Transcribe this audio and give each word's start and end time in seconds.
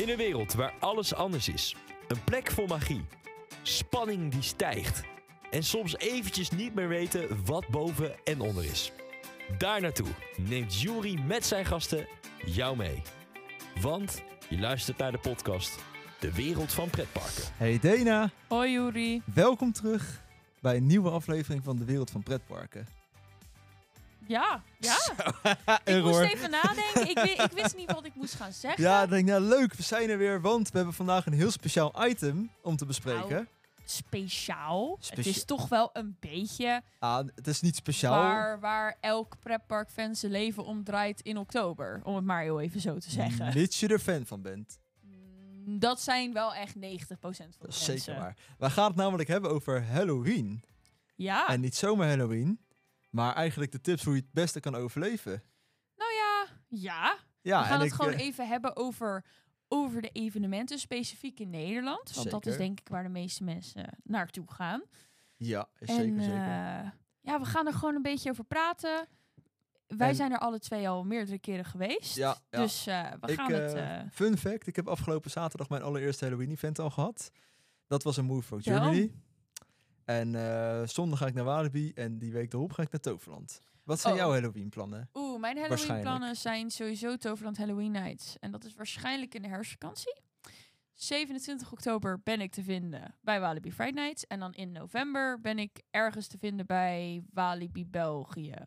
In 0.00 0.08
een 0.08 0.16
wereld 0.16 0.54
waar 0.54 0.74
alles 0.78 1.14
anders 1.14 1.48
is, 1.48 1.76
een 2.08 2.24
plek 2.24 2.50
vol 2.50 2.66
magie, 2.66 3.04
spanning 3.62 4.32
die 4.32 4.42
stijgt 4.42 5.02
en 5.50 5.62
soms 5.62 5.96
eventjes 5.98 6.50
niet 6.50 6.74
meer 6.74 6.88
weten 6.88 7.44
wat 7.44 7.68
boven 7.68 8.24
en 8.24 8.40
onder 8.40 8.64
is. 8.64 8.92
Daar 9.58 9.80
naartoe 9.80 10.06
neemt 10.36 10.80
Jury 10.80 11.20
met 11.26 11.46
zijn 11.46 11.64
gasten 11.64 12.06
jou 12.44 12.76
mee. 12.76 13.02
Want 13.80 14.22
je 14.48 14.58
luistert 14.58 14.98
naar 14.98 15.12
de 15.12 15.18
podcast 15.18 15.78
De 16.20 16.32
Wereld 16.32 16.72
van 16.72 16.90
Pretparken. 16.90 17.44
Hey 17.56 17.78
Dana, 17.78 18.30
Hoi 18.48 18.70
Juri. 18.70 19.22
welkom 19.34 19.72
terug 19.72 20.22
bij 20.60 20.76
een 20.76 20.86
nieuwe 20.86 21.10
aflevering 21.10 21.64
van 21.64 21.76
de 21.76 21.84
Wereld 21.84 22.10
van 22.10 22.22
Pretparken. 22.22 22.99
Ja, 24.30 24.62
ja. 24.78 24.96
Ik 25.84 26.02
moest 26.04 26.20
even 26.20 26.50
nadenken. 26.50 27.08
Ik, 27.10 27.18
wi- 27.18 27.42
ik 27.44 27.50
wist 27.54 27.76
niet 27.76 27.92
wat 27.92 28.04
ik 28.04 28.14
moest 28.14 28.34
gaan 28.34 28.52
zeggen. 28.52 28.82
Ja, 28.84 29.02
ik 29.02 29.08
denk 29.10 29.28
nou 29.28 29.40
leuk, 29.42 29.74
we 29.74 29.82
zijn 29.82 30.10
er 30.10 30.18
weer, 30.18 30.40
want 30.40 30.70
we 30.70 30.76
hebben 30.76 30.94
vandaag 30.94 31.26
een 31.26 31.32
heel 31.32 31.50
speciaal 31.50 32.06
item 32.08 32.50
om 32.62 32.76
te 32.76 32.86
bespreken. 32.86 33.28
Nou, 33.30 33.46
Speciaal. 33.84 34.98
Het 35.08 35.26
is 35.26 35.44
toch 35.44 35.68
wel 35.68 35.90
een 35.92 36.16
beetje 36.20 36.82
Ah, 36.98 37.26
het 37.34 37.46
is 37.46 37.60
niet 37.60 37.76
speciaal. 37.76 38.12
waar, 38.22 38.60
waar 38.60 38.96
elk 39.00 39.36
pretparkfan 39.40 40.14
zijn 40.14 40.32
leven 40.32 40.64
om 40.64 40.84
draait 40.84 41.20
in 41.20 41.38
oktober. 41.38 42.00
Om 42.04 42.14
het 42.14 42.24
maar 42.24 42.42
heel 42.42 42.60
even 42.60 42.80
zo 42.80 42.98
te 42.98 43.10
zeggen. 43.10 43.54
Mits 43.54 43.80
je 43.80 43.88
er 43.88 43.98
fan 43.98 44.26
van 44.26 44.42
bent. 44.42 44.78
Mm, 45.02 45.78
Dat 45.78 46.00
zijn 46.00 46.32
wel 46.32 46.54
echt 46.54 46.74
90% 46.74 46.78
van 46.78 46.90
de 46.90 47.16
Dat 47.58 47.68
is 47.68 47.86
mensen. 47.86 47.98
zeker 47.98 48.20
waar. 48.20 48.36
We 48.58 48.70
gaan 48.70 48.86
het 48.86 48.96
namelijk 48.96 49.28
hebben 49.28 49.50
over 49.50 49.84
Halloween. 49.86 50.62
Ja, 51.16 51.48
En 51.48 51.60
niet 51.60 51.76
zomaar 51.76 52.08
Halloween, 52.08 52.60
maar 53.10 53.34
eigenlijk 53.34 53.72
de 53.72 53.80
tips 53.80 54.04
hoe 54.04 54.14
je 54.14 54.20
het 54.20 54.32
beste 54.32 54.60
kan 54.60 54.74
overleven. 54.74 55.42
nou 55.96 56.12
ja, 56.12 56.46
ja. 56.68 57.16
Ja, 57.42 57.58
We 57.60 57.64
gaan 57.64 57.74
en 57.74 57.80
het 57.80 57.88
ik, 57.88 57.94
gewoon 57.94 58.12
eh, 58.12 58.20
even 58.20 58.48
hebben 58.48 58.76
over, 58.76 59.24
over 59.68 60.02
de 60.02 60.08
evenementen, 60.12 60.78
specifiek 60.78 61.40
in 61.40 61.50
Nederland. 61.50 62.14
Want 62.14 62.30
dat 62.30 62.46
is 62.46 62.56
denk 62.56 62.80
ik 62.80 62.88
waar 62.88 63.02
de 63.02 63.08
meeste 63.08 63.44
mensen 63.44 63.98
naartoe 64.04 64.50
gaan. 64.50 64.82
Ja, 65.36 65.68
En 65.78 65.86
zeker, 65.94 66.22
zeker. 66.22 66.36
eh, 66.36 66.90
ja, 67.20 67.38
we 67.40 67.44
gaan 67.44 67.66
er 67.66 67.72
gewoon 67.72 67.94
een 67.94 68.02
beetje 68.02 68.30
over 68.30 68.44
praten. 68.44 69.06
Wij 69.86 70.08
En- 70.08 70.14
zijn 70.14 70.32
er 70.32 70.38
alle 70.38 70.58
twee 70.58 70.88
al 70.88 71.04
meerdere 71.04 71.38
keren 71.38 71.64
geweest. 71.64 72.16
Ja, 72.16 72.36
ja. 72.50 72.60
Dus 72.60 72.86
eh, 72.86 73.10
we 73.20 73.32
Ik, 73.32 73.38
gaan 73.38 73.52
het... 73.52 73.72
eh, 73.74 73.98
eh, 74.00 74.06
Fun 74.12 74.38
fact, 74.38 74.66
ik 74.66 74.76
heb 74.76 74.88
afgelopen 74.88 75.30
zaterdag 75.30 75.68
mijn 75.68 75.82
allereerste 75.82 76.24
Halloween-event 76.24 76.78
al 76.78 76.90
gehad. 76.90 77.30
Dat 77.86 78.02
was 78.02 78.16
een 78.16 78.24
Move 78.24 78.42
for 78.42 78.58
Ja. 78.62 78.78
En 80.04 80.34
eh, 80.34 80.86
zondag 80.86 81.18
ga 81.18 81.26
ik 81.26 81.34
naar 81.34 81.44
Walibi 81.44 81.92
en 81.94 82.18
die 82.18 82.32
week 82.32 82.52
erop 82.52 82.72
ga 82.72 82.82
ik 82.82 82.90
naar 82.92 83.00
Toverland. 83.00 83.60
Wat 83.84 84.00
zijn 84.00 84.12
Oh. 84.14 84.18
jouw 84.18 84.30
Halloween-plannen? 84.30 85.08
Oeh, 85.14 85.40
mijn 85.40 85.58
Halloween-plannen 85.58 86.36
zijn 86.36 86.70
sowieso 86.70 87.16
Toverland 87.16 87.56
Halloween 87.56 87.90
Nights. 87.92 88.36
En 88.40 88.50
dat 88.50 88.64
is 88.64 88.74
waarschijnlijk 88.74 89.34
in 89.34 89.42
de 89.42 89.48
herfstvakantie. 89.48 90.20
27 90.94 91.72
oktober 91.72 92.20
ben 92.22 92.40
ik 92.40 92.52
te 92.52 92.62
vinden 92.62 93.14
bij 93.20 93.40
Walibi 93.40 93.72
Friday 93.72 94.02
Nights. 94.04 94.26
En 94.26 94.40
dan 94.40 94.52
in 94.52 94.72
november 94.72 95.40
ben 95.40 95.58
ik 95.58 95.82
ergens 95.90 96.26
te 96.26 96.38
vinden 96.38 96.66
bij 96.66 97.22
Walibi 97.32 97.86
België. 97.86 98.64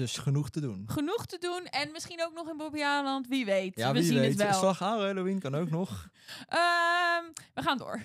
Dus 0.00 0.18
genoeg 0.18 0.50
te 0.50 0.60
doen. 0.60 0.84
Genoeg 0.86 1.26
te 1.26 1.38
doen 1.38 1.64
en 1.64 1.92
misschien 1.92 2.22
ook 2.22 2.32
nog 2.32 2.48
in 2.48 2.56
Bobbejaanland. 2.56 3.28
Wie 3.28 3.44
weet. 3.44 3.76
Ja, 3.76 3.92
we 3.92 3.98
wie 3.98 4.02
zien 4.02 4.18
weet. 4.18 4.28
het 4.28 4.38
wel. 4.42 4.52
Slag 4.52 4.82
aan 4.82 5.00
Halloween 5.00 5.38
kan 5.38 5.54
ook 5.54 5.70
nog. 5.70 5.90
Ehm, 6.48 7.24
we 7.54 7.62
gaan 7.62 7.78
door. 7.78 8.02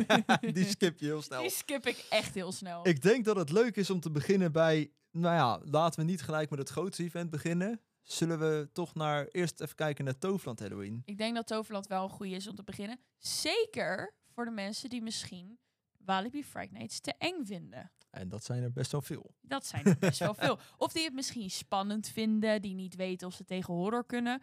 die 0.52 0.64
skip 0.64 0.98
je 0.98 1.06
heel 1.06 1.22
snel. 1.22 1.40
Die 1.40 1.50
skip 1.50 1.86
ik 1.86 2.06
echt 2.10 2.34
heel 2.34 2.52
snel. 2.52 2.88
Ik 2.88 3.02
denk 3.02 3.24
dat 3.24 3.36
het 3.36 3.50
leuk 3.50 3.76
is 3.76 3.90
om 3.90 4.00
te 4.00 4.10
beginnen 4.10 4.52
bij... 4.52 4.92
Nou 5.10 5.34
ja, 5.34 5.60
laten 5.70 6.00
we 6.00 6.06
niet 6.06 6.22
gelijk 6.22 6.50
met 6.50 6.58
het 6.58 6.68
grootste 6.68 7.02
event 7.02 7.30
beginnen. 7.30 7.80
Zullen 8.02 8.38
we 8.38 8.68
toch 8.72 8.94
naar, 8.94 9.26
eerst 9.26 9.60
even 9.60 9.74
kijken 9.74 10.04
naar 10.04 10.18
Toverland 10.18 10.60
Halloween. 10.60 11.02
Ik 11.04 11.18
denk 11.18 11.34
dat 11.34 11.46
Toverland 11.46 11.86
wel 11.86 12.02
een 12.02 12.10
goede 12.10 12.34
is 12.34 12.48
om 12.48 12.54
te 12.54 12.64
beginnen. 12.64 12.98
Zeker 13.18 14.14
voor 14.32 14.44
de 14.44 14.50
mensen 14.50 14.90
die 14.90 15.02
misschien 15.02 15.58
Walibi 16.04 16.44
Friday 16.44 16.78
Nights 16.78 17.00
te 17.00 17.14
eng 17.18 17.44
vinden. 17.44 17.92
En 18.16 18.28
dat 18.28 18.44
zijn 18.44 18.62
er 18.62 18.72
best 18.72 18.92
wel 18.92 19.02
veel. 19.02 19.34
Dat 19.40 19.66
zijn 19.66 19.84
er 19.84 19.98
best 19.98 20.18
wel 20.18 20.34
veel. 20.34 20.58
Of 20.78 20.92
die 20.92 21.04
het 21.04 21.14
misschien 21.14 21.50
spannend 21.50 22.08
vinden, 22.08 22.62
die 22.62 22.74
niet 22.74 22.96
weten 22.96 23.26
of 23.26 23.34
ze 23.34 23.44
tegen 23.44 23.74
horror 23.74 24.06
kunnen. 24.06 24.42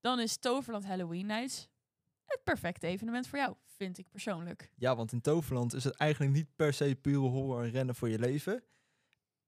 Dan 0.00 0.20
is 0.20 0.36
Toverland 0.36 0.84
Halloween 0.84 1.26
Nights 1.26 1.68
het 2.32 2.44
perfecte 2.44 2.86
evenement 2.86 3.26
voor 3.26 3.38
jou, 3.38 3.54
vind 3.66 3.98
ik 3.98 4.08
persoonlijk. 4.10 4.70
Ja, 4.76 4.96
want 4.96 5.12
in 5.12 5.20
Toverland 5.20 5.74
is 5.74 5.84
het 5.84 5.94
eigenlijk 5.94 6.32
niet 6.32 6.56
per 6.56 6.72
se 6.72 6.98
pure 7.00 7.28
horror 7.28 7.62
en 7.62 7.70
rennen 7.70 7.94
voor 7.94 8.08
je 8.08 8.18
leven. 8.18 8.64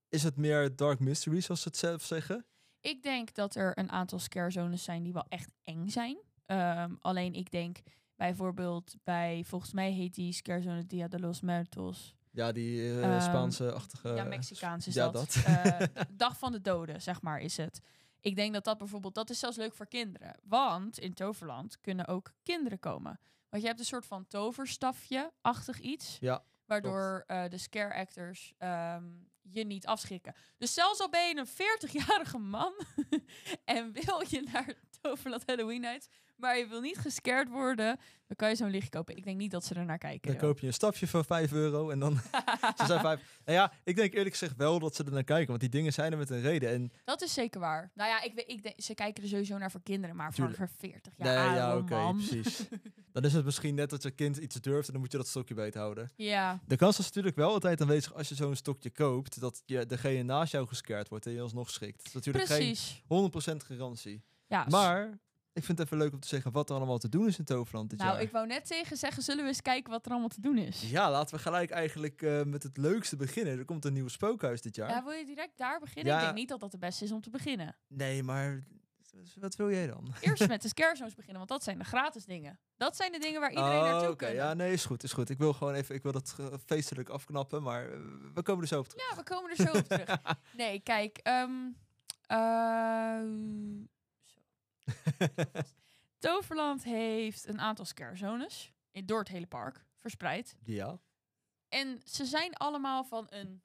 Is 0.09 0.23
het 0.23 0.37
meer 0.37 0.77
dark 0.77 1.01
mystery, 1.01 1.41
zoals 1.41 1.63
ze 1.63 1.69
het 1.69 1.77
zelf 1.77 2.03
zeggen? 2.03 2.47
Ik 2.81 3.03
denk 3.03 3.35
dat 3.35 3.55
er 3.55 3.79
een 3.79 3.91
aantal 3.91 4.19
scare 4.19 4.51
zones 4.51 4.85
zijn 4.85 5.03
die 5.03 5.13
wel 5.13 5.27
echt 5.29 5.51
eng 5.63 5.89
zijn. 5.89 6.19
Ehm, 6.47 6.95
alleen 7.01 7.35
ik 7.35 7.51
denk 7.51 7.79
bijvoorbeeld 8.17 8.95
bij, 9.05 9.43
volgens 9.47 9.73
mij 9.73 9.91
heet 9.91 10.15
die 10.15 10.33
scare 10.33 10.63
zone 10.63 10.87
Dia 10.87 11.09
de 11.09 11.21
los 11.21 11.41
Muertos. 11.41 12.15
Ja, 12.35 12.53
die 12.53 12.81
eh, 12.81 13.03
Ehm, 13.03 13.21
Spaanse-achtige... 13.21 14.09
ja, 14.09 14.25
Mexicaans 14.25 14.87
is 14.87 14.95
ja, 14.95 15.09
dat. 15.09 15.33
dat. 15.35 15.45
Eh, 15.45 15.81
Dag 16.11 16.39
van 16.39 16.53
de 16.53 16.61
doden, 16.61 17.03
zeg 17.03 17.23
maar, 17.23 17.41
is 17.41 17.57
het. 17.57 17.81
Ik 18.21 18.37
denk 18.37 18.53
dat 18.53 18.65
dat 18.65 18.79
bijvoorbeeld, 18.79 19.15
dat 19.15 19.31
is 19.31 19.39
zelfs 19.39 19.57
leuk 19.57 19.75
voor 19.75 19.87
kinderen. 19.87 20.37
Want 20.43 20.99
in 20.99 21.15
Toverland 21.15 21.81
kunnen 21.81 22.07
ook 22.07 22.33
kinderen 22.43 22.79
komen. 22.79 23.21
Want 23.49 23.63
je 23.63 23.69
hebt 23.69 23.81
een 23.81 23.87
soort 23.87 24.07
van 24.07 24.27
toverstafje-achtig 24.27 25.79
iets. 25.81 26.17
Ja, 26.21 26.45
Waardoor 26.67 27.25
eh, 27.27 27.49
de 27.49 27.59
scare 27.59 27.95
actors 27.95 28.53
ehm, 28.59 29.05
je 29.43 29.65
niet 29.65 29.87
afschrikken. 29.87 30.35
Dus 30.59 30.75
zelfs 30.75 31.01
al 31.01 31.09
ben 31.09 31.29
je 31.29 31.37
een 31.37 31.49
40-jarige 31.49 32.39
man 32.39 32.75
en 33.65 33.93
wil 33.93 34.23
je 34.29 34.49
naar 34.53 34.75
Toverland 35.09 35.43
Halloween 35.47 35.81
Nights, 35.81 36.09
maar 36.37 36.59
je 36.59 36.67
wil 36.67 36.81
niet 36.81 36.99
gescared 36.99 37.49
worden, 37.49 37.99
dan 38.27 38.37
kan 38.37 38.49
je 38.49 38.57
zo'n 38.57 38.71
lichtje 38.71 38.91
kopen. 38.91 39.17
Ik 39.17 39.25
denk 39.25 39.39
niet 39.39 39.51
dat 39.51 39.65
ze 39.65 39.75
er 39.75 39.85
naar 39.85 39.99
kijken. 39.99 40.21
dan 40.23 40.33
joh. 40.33 40.41
koop 40.43 40.59
je 40.59 40.67
een 40.67 40.73
stafje 40.73 41.07
voor 41.07 41.25
5 41.25 41.53
euro 41.53 41.91
en 41.91 41.99
dan... 41.99 42.15
ze 42.79 42.85
zijn 42.87 43.01
vijf. 43.01 43.41
Nou 43.45 43.59
ja, 43.59 43.73
ik 43.85 43.97
denk 43.97 44.13
eerlijk 44.13 44.37
gezegd 44.37 44.57
wel 44.57 44.79
dat 44.79 44.95
ze 44.95 45.05
er 45.05 45.13
naar 45.13 45.25
kijken, 45.25 45.49
want 45.49 45.61
die 45.61 45.69
dingen 45.69 45.93
zijn 45.93 46.13
er 46.13 46.19
met 46.19 46.31
een 46.31 46.41
reden. 46.41 46.71
En 46.71 46.93
Dat 47.05 47.23
is 47.23 47.33
zeker 47.35 47.61
waar. 47.61 47.91
Nou 47.95 48.11
ja, 48.11 48.23
ik, 48.23 48.35
weet- 48.35 48.51
ik 48.51 48.63
denk, 48.63 48.81
ze 48.81 48.95
kijken 48.95 49.23
er 49.23 49.29
sowieso 49.29 49.59
naar 49.59 49.71
voor 49.71 49.83
kinderen, 49.83 50.17
maar 50.17 50.33
voor, 50.33 50.55
voor 50.55 50.69
40 50.79 51.19
nee, 51.19 51.33
jaar 51.33 51.55
ja, 51.55 51.71
oude 51.71 51.95
oké, 51.95 52.13
precies. 52.17 52.67
Dan 53.13 53.25
is 53.25 53.33
het 53.33 53.45
misschien 53.45 53.75
net 53.75 53.91
dat 53.91 54.03
je 54.03 54.11
kind 54.11 54.37
iets 54.37 54.55
durft 54.55 54.87
en 54.87 54.93
dan 54.93 55.03
moet 55.03 55.13
je 55.13 55.19
dat 55.19 55.27
stokje 55.29 55.55
beet 55.55 55.75
houden. 55.75 56.13
Ja, 56.17 56.61
De 56.67 56.77
kans 56.77 56.99
is 56.99 57.05
natuurlijk 57.05 57.37
wel 57.37 57.53
altijd 57.53 57.81
aanwezig 57.81 58.15
als 58.15 58.29
je 58.29 58.35
zo'n 58.35 58.57
stokje 58.57 58.91
koopt, 58.91 59.41
dat 59.41 59.63
je 59.67 59.87
degene 59.87 60.23
naast 60.23 60.53
jou 60.53 60.67
gescared 60.67 61.09
wordt 61.09 61.27
en 61.27 61.33
je 61.33 61.41
alsnog 61.41 61.71
schrikt. 61.71 61.97
Dat 61.99 62.07
is 62.07 62.13
natuurlijk 62.13 62.45
precies. 62.45 63.03
geen 63.09 63.31
100% 63.63 63.67
garantie. 63.67 64.23
Ja, 64.55 64.67
Maar 64.69 65.19
ik 65.53 65.65
vind 65.65 65.79
het 65.79 65.87
even 65.87 65.99
leuk 65.99 66.13
om 66.13 66.21
te 66.21 66.29
zeggen 66.29 66.53
wat 66.53 66.71
er 66.71 66.77
allemaal 66.77 66.99
te 66.99 67.09
doen 67.09 67.27
is 67.27 67.39
in 67.39 67.45
Toverland 67.45 67.91
dit 67.91 67.99
nou, 67.99 68.13
jaar. 68.13 68.23
ik 68.23 68.31
wou 68.31 68.47
net 68.47 68.67
tegen 68.67 68.97
zeggen, 68.97 69.23
zullen 69.23 69.43
we 69.43 69.49
eens 69.49 69.63
kijken 69.63 69.91
wat 69.93 70.05
er 70.05 70.11
allemaal 70.11 70.29
te 70.29 70.41
doen 70.41 70.59
is? 70.59 70.91
Ja, 70.91 71.11
laten 71.11 71.37
we 71.37 71.43
gelijk 71.43 71.71
eigenlijk 71.71 72.23
eh, 72.23 72.43
met 72.43 72.63
het 72.63 72.77
leukste 72.77 73.17
beginnen. 73.17 73.59
Er 73.59 73.65
komt 73.65 73.85
een 73.85 73.93
nieuw 73.93 74.09
spookhuis 74.09 74.63
dit 74.63 74.77
jaar. 74.77 74.91
Ja, 74.91 75.05
wil 75.05 75.13
je 75.13 75.25
direct 75.27 75.59
daar 75.59 75.81
beginnen? 75.81 76.13
Ja. 76.13 76.19
Ik 76.19 76.25
denk 76.25 76.37
niet 76.37 76.49
dat 76.49 76.61
dat 76.61 76.71
de 76.71 76.79
beste 76.79 77.05
is 77.05 77.13
om 77.13 77.21
te 77.21 77.31
beginnen. 77.31 77.77
Nee, 77.89 78.23
maar 78.23 78.65
wat 79.41 79.57
wil 79.57 79.71
jij 79.71 79.87
dan? 79.87 80.15
Eerst 80.21 80.49
met 80.49 80.63
de 80.63 80.69
scare 80.69 80.97
zones 80.97 81.15
beginnen, 81.15 81.37
want 81.39 81.49
dat 81.49 81.63
zijn 81.65 81.79
de 81.79 81.85
gratis 81.85 82.25
dingen. 82.25 82.59
Dat 82.77 82.97
zijn 82.97 83.13
de 83.13 83.19
dingen 83.19 83.41
waar 83.41 83.51
iedereen 83.51 83.79
Oh, 83.79 83.83
naartoe 83.85 84.09
oké. 84.11 84.25
kan. 84.27 84.35
Ja, 84.35 84.55
nee, 84.55 84.73
is 84.73 84.85
goed, 84.85 85.03
is 85.03 85.13
goed. 85.13 85.31
Ik 85.31 85.39
wil 85.39 85.53
gewoon 85.53 85.75
even, 85.75 85.95
ik 85.95 86.03
wil 86.03 86.13
dat 86.13 86.37
eh, 86.39 86.47
feestelijk 86.67 87.09
afknappen, 87.09 87.63
maar 87.63 87.93
eh, 87.93 87.99
we 88.35 88.43
komen 88.43 88.63
er 88.63 88.69
zo 88.69 88.79
op 88.79 88.89
terug. 88.89 89.11
Ja, 89.11 89.17
we 89.17 89.23
komen 89.23 89.51
er 89.51 89.57
zo 89.57 89.79
op 89.79 89.89
terug. 89.89 90.21
Nee, 90.57 90.81
kijk. 90.81 91.21
zo. 91.25 91.49
Toverland 96.19 96.85
heeft 96.85 97.49
een 97.49 97.61
aantal 97.61 97.85
scare 97.85 98.17
zones 98.17 98.73
in, 98.91 99.07
door 99.07 99.19
het 99.19 99.29
hele 99.29 99.47
park 99.47 99.85
verspreid. 99.99 100.57
Ja. 100.65 100.99
En 101.69 102.01
ze 102.05 102.25
zijn 102.25 102.55
allemaal 102.55 103.05
van 103.05 103.27
een. 103.29 103.63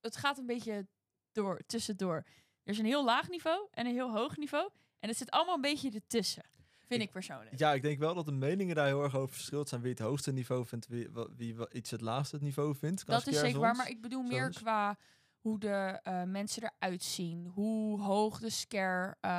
Het 0.00 0.16
gaat 0.16 0.38
een 0.38 0.46
beetje 0.46 0.86
door, 1.32 1.60
tussendoor. 1.66 2.16
Er 2.62 2.72
is 2.72 2.78
een 2.78 2.84
heel 2.84 3.04
laag 3.04 3.28
niveau 3.28 3.68
en 3.70 3.86
een 3.86 3.92
heel 3.94 4.12
hoog 4.12 4.36
niveau. 4.36 4.70
En 4.98 5.08
het 5.08 5.18
zit 5.18 5.30
allemaal 5.30 5.54
een 5.54 5.60
beetje 5.60 5.90
ertussen. 5.90 6.42
Vind 6.86 7.00
Ik- 7.00 7.06
ik 7.06 7.12
persoonlijk. 7.12 7.58
ja, 7.58 7.72
ik 7.72 7.82
denk 7.82 7.98
wel 7.98 8.14
dat 8.14 8.24
de 8.24 8.32
meningen 8.32 8.74
daar 8.74 8.86
heel 8.86 9.02
erg 9.02 9.14
over 9.16 9.34
verschilt 9.34 9.68
zijn. 9.68 9.80
Wie 9.80 9.90
het 9.90 9.98
hoogste 10.00 10.32
niveau 10.32 10.66
vindt, 10.66 10.86
wie, 10.86 11.68
iets 11.72 11.90
het 11.90 12.00
laagste 12.00 12.38
niveau 12.40 12.74
vindt. 12.74 13.06
Dat 13.06 13.26
is 13.26 13.38
zeker 13.38 13.60
waar, 13.60 13.76
maar 13.76 13.88
ik 13.88 14.00
bedoel 14.00 14.22
meer 14.22 14.50
qua 14.50 14.98
hoe 15.40 15.58
de 15.58 16.00
eh, 16.02 16.22
mensen 16.22 16.62
eruit 16.78 17.02
zien, 17.02 17.46
hoe 17.46 18.00
hoog 18.00 18.38
de 18.40 18.50
scare 18.50 19.16
eh, 19.20 19.30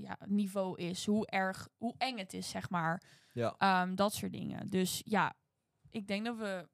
ja, 0.00 0.18
niveau 0.26 0.78
is, 0.78 1.06
hoe 1.06 1.26
erg, 1.26 1.68
hoe 1.76 1.94
eng 1.98 2.18
het 2.18 2.32
is, 2.32 2.48
zeg 2.50 2.70
maar. 2.70 3.02
Ja. 3.32 3.54
Ehm, 3.58 3.94
dat 3.94 4.14
soort 4.14 4.32
dingen. 4.32 4.68
Dus 4.70 5.02
ja, 5.04 5.34
ik 5.90 6.06
denk 6.06 6.24
dat 6.24 6.36
we. 6.36 6.68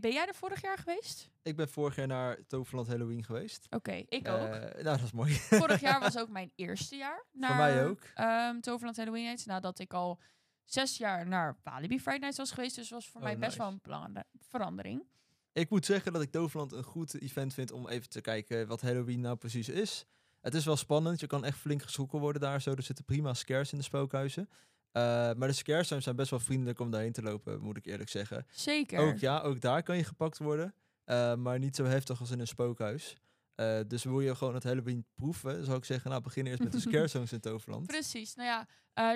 Ben 0.00 0.12
jij 0.12 0.26
er 0.26 0.34
vorig 0.34 0.62
jaar 0.62 0.78
geweest? 0.78 1.30
Ik 1.42 1.56
ben 1.56 1.68
vorig 1.68 1.96
jaar 1.96 2.06
naar 2.06 2.46
Toverland 2.46 2.88
Halloween 2.88 3.24
geweest. 3.24 3.66
Oké, 3.70 3.92
ik 3.92 4.28
ook. 4.28 4.38
Eh, 4.48 4.60
nou, 4.60 4.82
dat 4.82 5.00
is 5.02 5.12
mooi. 5.12 5.32
Vorig 5.34 5.80
jaar 5.80 6.00
was 6.00 6.18
ook 6.20 6.28
mijn 6.28 6.52
eerste 6.54 6.96
jaar 6.96 7.26
naar 7.32 7.56
mij 7.56 7.84
ook. 7.86 8.00
ehm, 8.14 8.60
Toverland 8.60 8.96
Halloween 8.96 9.24
Nights. 9.24 9.44
Nadat 9.44 9.78
ik 9.78 9.92
al 9.92 10.20
zes 10.64 10.96
jaar 10.96 11.26
naar 11.26 11.56
Walibi 11.62 11.98
Friday 12.00 12.18
Nights 12.20 12.38
was 12.38 12.50
geweest. 12.50 12.76
Dus 12.76 12.90
was 12.90 13.08
voor 13.08 13.20
Oh, 13.20 13.26
mij 13.26 13.38
best 13.38 13.58
nice. 13.58 13.78
wel 13.80 13.94
een 14.04 14.24
verandering. 14.38 15.04
Ik 15.52 15.70
moet 15.70 15.84
zeggen 15.86 16.12
dat 16.12 16.22
ik 16.22 16.30
Toverland 16.30 16.72
een 16.72 16.82
goed 16.82 17.20
event 17.20 17.54
vind 17.54 17.72
om 17.72 17.88
even 17.88 18.08
te 18.08 18.20
kijken 18.20 18.66
wat 18.66 18.80
Halloween 18.80 19.20
nou 19.20 19.36
precies 19.36 19.68
is. 19.68 20.06
Het 20.40 20.54
is 20.54 20.64
wel 20.64 20.76
spannend. 20.76 21.20
Je 21.20 21.26
kan 21.26 21.44
echt 21.44 21.58
flink 21.58 21.82
geschrokken 21.82 22.18
worden 22.20 22.40
daar 22.40 22.60
zo. 22.62 22.74
Er 22.74 22.82
zitten 22.82 23.04
prima 23.04 23.34
scares 23.34 23.72
in 23.72 23.78
de 23.78 23.84
spookhuizen. 23.84 24.48
Eh, 24.92 25.02
maar 25.32 25.48
de 25.48 25.52
scare 25.52 25.82
zones 25.82 26.04
zijn 26.04 26.16
best 26.16 26.30
wel 26.30 26.40
vriendelijk 26.40 26.78
om 26.80 26.90
daarheen 26.90 27.12
te 27.12 27.22
lopen, 27.22 27.60
moet 27.60 27.76
ik 27.76 27.86
eerlijk 27.86 28.08
zeggen. 28.10 28.46
Zeker. 28.50 28.98
Ook 28.98 29.18
ja, 29.18 29.40
ook 29.40 29.60
daar 29.60 29.82
kan 29.82 29.96
je 29.96 30.04
gepakt 30.04 30.38
worden. 30.38 30.74
eh, 31.04 31.34
maar 31.34 31.58
niet 31.58 31.76
zo 31.76 31.84
heftig 31.84 32.20
als 32.20 32.30
in 32.30 32.40
een 32.40 32.46
spookhuis. 32.46 33.16
Eh, 33.54 33.80
dus 33.86 34.04
wil 34.04 34.20
je 34.20 34.34
gewoon 34.34 34.54
het 34.54 34.62
Halloween 34.64 35.06
proeven, 35.14 35.64
zou 35.64 35.76
ik 35.76 35.84
zeggen, 35.84 36.10
nou 36.10 36.22
begin 36.22 36.46
eerst 36.46 36.62
met 36.62 36.72
de 36.72 36.80
scare 36.90 37.08
zones 37.08 37.32
in 37.32 37.40
Toverland. 37.40 37.86
Precies. 37.86 38.34
Nou 38.34 38.48
ja, 38.48 38.66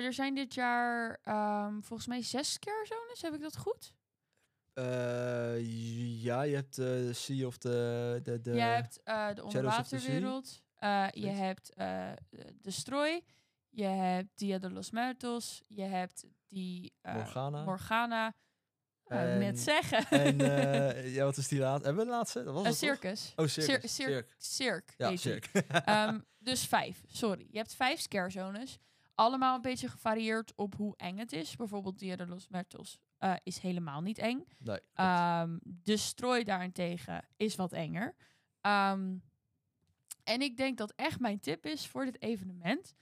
er 0.03 0.13
zijn 0.13 0.35
dit 0.35 0.53
jaar 0.53 1.19
ehm, 1.23 1.81
volgens 1.81 2.07
mij 2.07 2.21
zes 2.21 2.51
scare 2.53 2.85
zones. 2.85 3.21
Heb 3.21 3.33
ik 3.33 3.41
dat 3.41 3.57
goed? 3.57 3.93
Eh, 4.75 6.23
ja, 6.23 6.41
je 6.41 6.55
hebt 6.55 6.75
de 6.75 7.13
Sea 7.13 7.45
of 7.47 7.57
the... 7.57 8.19
de, 8.23 8.41
de 8.41 8.51
je 8.53 8.59
hebt 8.61 9.01
eh, 9.03 9.27
de 9.33 9.43
onderwaterwereld. 9.43 10.61
eh, 10.75 11.07
je 11.11 11.27
hebt 11.27 11.73
eh 11.73 12.11
de 12.61 12.71
Strooi. 12.71 13.21
Je 13.69 13.83
hebt 13.85 14.27
Dia 14.35 14.57
de 14.57 14.69
los 14.71 14.91
Muertos. 14.91 15.61
Je 15.67 15.81
hebt 15.83 16.25
die 16.47 16.93
eh, 17.01 17.13
Morgana. 17.13 17.63
Morgana. 17.63 18.33
Net 19.07 19.41
En- 19.41 19.57
zeggen. 19.57 20.05
En 20.09 20.41
eh, 20.41 21.13
ja, 21.15 21.23
wat 21.23 21.37
is 21.37 21.47
die 21.47 21.59
laatste? 21.59 21.85
Hebben 21.87 22.05
we 22.05 22.11
de 22.11 22.15
laatste? 22.17 22.43
Dat 22.43 22.53
was 22.53 22.63
Een 22.63 22.69
toch? 22.69 22.77
circus. 22.77 23.33
Oh, 23.35 23.45
Cir- 23.47 23.63
circus. 23.63 23.95
cir-. 24.37 24.95
Ja. 24.97 25.85
Ehm, 25.85 26.19
dus 26.49 26.65
vijf, 26.65 27.03
sorry. 27.07 27.47
Je 27.51 27.57
hebt 27.57 27.73
vijf 27.75 27.99
scare 27.99 28.29
zones. 28.29 28.77
Allemaal 29.15 29.55
een 29.55 29.61
beetje 29.61 29.87
gevarieerd 29.89 30.53
op 30.55 30.75
hoe 30.75 30.93
eng 30.97 31.17
het 31.17 31.31
is. 31.33 31.55
Bijvoorbeeld 31.55 31.99
Dia 31.99 32.15
de 32.15 32.27
los 32.27 32.47
eh, 33.25 33.33
is 33.43 33.57
helemaal 33.57 34.01
niet 34.01 34.17
eng. 34.17 34.45
nee. 34.57 34.79
Ehm, 34.93 35.57
de 35.61 35.97
strooi 35.97 36.43
daarentegen 36.43 37.27
is 37.37 37.55
wat 37.55 37.71
enger. 37.71 38.15
Ehm, 38.61 39.17
en 40.23 40.41
ik 40.41 40.57
denk 40.57 40.77
dat 40.77 40.93
echt 40.95 41.19
mijn 41.19 41.39
tip 41.39 41.65
is 41.65 41.87
voor 41.87 42.05
dit 42.05 42.21
evenement. 42.21 42.95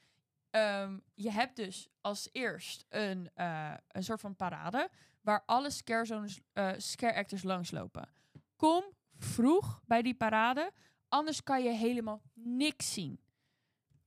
Ehm, 0.49 0.99
je 1.13 1.31
hebt 1.31 1.55
dus 1.55 1.87
als 2.01 2.29
eerst 2.31 2.85
een, 2.89 3.29
eh, 3.33 3.73
een 3.87 4.03
soort 4.03 4.19
van 4.19 4.35
parade 4.35 4.89
waar 5.21 5.43
alle 5.45 5.69
scare, 5.69 6.05
zones, 6.05 6.39
eh, 6.53 6.71
scare 6.77 7.15
actors 7.15 7.43
langslopen. 7.43 8.09
Kom 8.55 8.83
vroeg 9.17 9.81
bij 9.85 10.01
die 10.01 10.15
parade, 10.15 10.71
anders 11.07 11.43
kan 11.43 11.63
je 11.63 11.69
helemaal 11.69 12.21
niks 12.33 12.93
zien. 12.93 13.19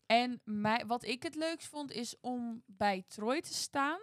En 0.07 0.41
mij, 0.45 0.87
wat 0.87 1.05
ik 1.05 1.23
het 1.23 1.35
leukst 1.35 1.69
vond 1.69 1.93
is 1.93 2.21
om 2.21 2.63
bij 2.67 3.05
Troy 3.09 3.41
te 3.41 3.55
staan. 3.55 4.01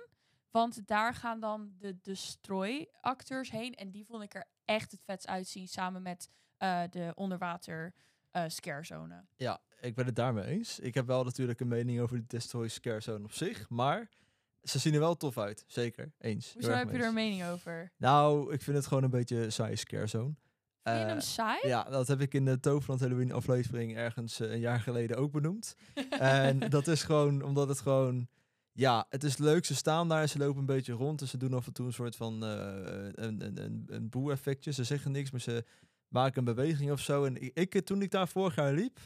Want 0.54 0.88
daar 0.88 1.14
gaan 1.14 1.40
dan 1.40 1.72
de 1.80 1.98
Destroy-acteurs 2.02 3.52
heen. 3.52 3.76
En 3.76 3.92
die 3.92 4.06
vond 4.06 4.24
ik 4.24 4.34
er 4.36 4.46
echt 4.66 4.92
het 4.92 5.02
vetst 5.04 5.28
uitzien. 5.28 5.68
Samen 5.68 6.02
met 6.02 6.30
eh, 6.58 6.82
de 6.90 7.12
onderwater 7.16 7.94
eh 8.32 8.44
scarezone. 8.48 9.26
Ja, 9.36 9.62
ik 9.82 9.96
ben 9.96 10.06
het 10.06 10.16
daarmee 10.16 10.46
eens. 10.46 10.80
Ik 10.80 10.94
heb 10.94 11.08
wel 11.08 11.24
natuurlijk 11.24 11.60
een 11.60 11.68
mening 11.68 12.00
over 12.00 12.18
de 12.18 12.24
Destroy 12.28 12.68
Scare 12.68 13.00
Zone 13.02 13.24
op 13.24 13.32
zich, 13.32 13.70
maar 13.70 14.10
ze 14.64 14.80
zien 14.80 14.94
er 14.94 15.00
wel 15.00 15.18
tof 15.18 15.38
uit. 15.38 15.64
Zeker, 15.68 16.12
eens. 16.20 16.54
Hoezo 16.54 16.72
heb 16.72 16.92
je 16.92 16.98
er 16.98 17.08
een 17.08 17.14
mening 17.14 17.44
over? 17.46 17.92
Nou, 17.98 18.54
ik 18.54 18.62
vind 18.62 18.78
het 18.78 18.88
gewoon 18.88 19.04
een 19.04 19.10
beetje 19.10 19.44
een 19.44 19.52
saaie 19.52 19.76
Scare 19.76 20.08
Zone. 20.08 20.34
Vind 20.84 20.98
je 20.98 21.02
Eh, 21.04 21.08
hem 21.08 21.20
saai? 21.20 21.68
Ja, 21.68 21.84
dat 21.84 22.08
heb 22.08 22.22
ik 22.22 22.34
in 22.34 22.46
de 22.46 22.60
Toverland 22.60 23.00
Halloween 23.02 23.32
aflevering 23.32 23.96
ergens 23.96 24.40
een 24.40 24.60
jaar 24.60 24.80
geleden 24.80 25.18
ook 25.18 25.32
benoemd. 25.32 25.76
en 26.20 26.60
dat 26.60 26.88
is 26.88 27.04
gewoon 27.04 27.42
omdat 27.42 27.68
het 27.68 27.80
gewoon... 27.80 28.28
Ja, 28.74 29.06
het 29.10 29.24
is 29.24 29.38
leuk. 29.38 29.66
Ze 29.66 29.75
staan 29.75 30.10
daar 30.10 30.22
en 30.22 30.30
ze 30.30 30.38
lopen 30.38 30.60
een 30.60 30.66
beetje 30.66 30.94
rond. 30.94 31.22
En 31.22 31.28
ze 31.28 31.38
doen 31.38 31.54
af 31.54 31.68
en 31.68 31.74
toe 31.74 31.86
een 31.86 31.94
soort 31.94 32.16
van 32.16 32.44
eh, 32.44 32.50
een, 33.14 33.46
een, 33.46 33.64
een, 33.64 33.84
een 33.88 34.10
boe-effectje. 34.10 34.72
Ze 34.72 34.84
zeggen 34.84 35.12
niks, 35.12 35.31
maar 35.31 35.42
ze 35.42 35.66
maken 36.08 36.38
een 36.38 36.56
beweging 36.56 36.92
of 36.92 37.00
zo. 37.00 37.25
En 37.25 37.54
ik, 37.54 37.86
toen 37.86 38.02
ik 38.02 38.12
daar 38.12 38.28
vorig 38.28 38.56
jaar 38.56 38.74
liep, 38.74 39.00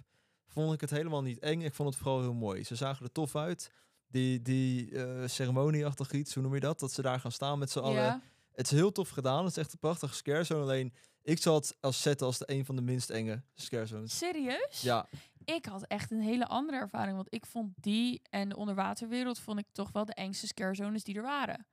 vond 0.46 0.74
ik 0.74 0.82
het 0.82 0.90
helemaal 0.90 1.22
niet 1.22 1.40
eng. 1.40 1.62
Ik 1.62 1.74
vond 1.74 1.90
het 1.90 1.98
vooral 1.98 2.22
heel 2.22 2.34
mooi. 2.34 2.64
Ze 2.64 2.76
zagen 2.76 3.06
er 3.06 3.12
tof 3.12 3.36
uit. 3.36 3.72
Die, 4.08 4.42
die 4.42 4.92
eh 4.92 5.28
ceremonieachtig 5.28 6.12
iets, 6.12 6.34
hoe 6.34 6.44
noem 6.44 6.54
je 6.54 6.60
dat? 6.60 6.80
Dat 6.80 6.92
ze 6.92 7.02
daar 7.02 7.20
gaan 7.20 7.32
staan 7.32 7.60
met 7.60 7.72
z'n 7.72 7.80
allen. 7.80 8.04
ja. 8.04 8.22
Het 8.54 8.66
is 8.66 8.78
heel 8.78 8.92
tof 8.92 9.10
gedaan. 9.10 9.40
Het 9.46 9.52
is 9.52 9.58
echt 9.58 9.74
een 9.74 9.80
prachtige 9.80 10.16
scare 10.16 10.44
zone. 10.44 10.62
Alleen, 10.62 10.94
ik 11.22 11.42
zal 11.42 11.56
het 11.56 11.78
als 11.80 12.02
zetten 12.02 12.28
als 12.28 12.38
de 12.38 12.52
een 12.52 12.66
van 12.66 12.76
de 12.76 12.82
minst 12.82 13.10
enge 13.10 13.42
scare 13.56 13.86
zones. 13.86 14.18
Serieus? 14.18 14.82
Ja, 14.82 15.08
Ik 15.56 15.66
had 15.66 15.84
echt 15.84 16.12
een 16.12 16.22
hele 16.22 16.48
andere 16.48 16.78
ervaring. 16.78 17.16
Want 17.16 17.34
ik 17.34 17.46
vond 17.46 17.74
die 17.76 18.22
en 18.30 18.50
de 18.50 18.56
onderwaterwereld 18.56 19.40
vond 19.40 19.60
ik 19.60 19.66
toch 19.72 19.92
wel 19.92 20.06
de 20.06 20.14
engste 20.14 20.48
scarezones 20.48 21.04
die 21.04 21.16
er 21.16 21.22
waren. 21.22 21.66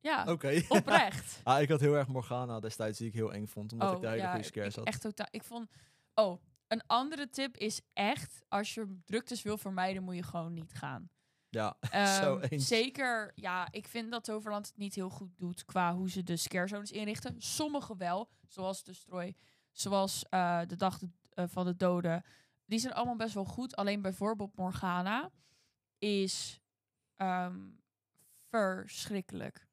Ja, 0.00 0.24
oprecht. 0.68 1.40
ah, 1.44 1.60
ik 1.60 1.68
had 1.68 1.80
heel 1.80 1.94
erg 1.96 2.08
Morgana 2.08 2.60
destijds 2.60 2.98
die 2.98 3.06
ik 3.08 3.12
heel 3.14 3.32
eng 3.32 3.46
vond. 3.46 3.72
Omdat 3.72 3.88
oh, 3.90 3.96
ik 3.96 4.02
daar 4.02 4.10
hele 4.12 4.22
ja, 4.24 4.30
goede 4.30 4.44
scares 4.46 4.74
had. 4.76 4.86
echt 4.86 5.00
totaal. 5.00 5.26
Ik 5.30 5.42
vond. 5.44 5.68
Oh, 6.14 6.42
een 6.68 6.82
andere 6.86 7.30
tip 7.30 7.56
is 7.56 7.80
echt 7.92 8.42
als 8.48 8.74
je 8.74 8.98
druktes 9.04 9.42
wil 9.42 9.58
vermijden, 9.58 10.02
moet 10.02 10.14
je 10.16 10.22
gewoon 10.22 10.52
niet 10.52 10.72
gaan. 10.74 11.10
Ja, 11.48 11.76
zo 12.20 12.36
Ehm, 12.38 12.46
eens. 12.48 12.66
Zeker, 12.66 13.32
ja, 13.34 13.68
ik 13.70 13.86
vind 13.88 14.10
dat 14.10 14.24
Toverland 14.24 14.66
het 14.66 14.76
niet 14.76 14.94
heel 14.94 15.10
goed 15.10 15.30
doet 15.38 15.64
qua 15.64 15.94
hoe 15.94 16.10
ze 16.10 16.22
de 16.22 16.36
scarezones 16.36 16.90
inrichten. 16.92 17.34
Sommige 17.42 17.96
wel, 17.96 18.28
zoals 18.46 18.84
de 18.84 18.92
strooi, 18.92 19.34
zoals 19.72 20.24
eh, 20.28 20.60
de 20.66 20.76
dag 20.76 20.98
de- 20.98 21.10
eh, 21.30 21.44
van 21.48 21.64
de 21.64 21.76
doden. 21.76 22.24
Die 22.66 22.78
zijn 22.78 22.92
allemaal 22.92 23.16
best 23.16 23.34
wel 23.34 23.44
goed. 23.44 23.76
Alleen 23.76 24.02
bijvoorbeeld 24.02 24.56
Morgana 24.56 25.30
is 25.98 26.60
ehm, 27.16 27.60
verschrikkelijk. 28.48 29.66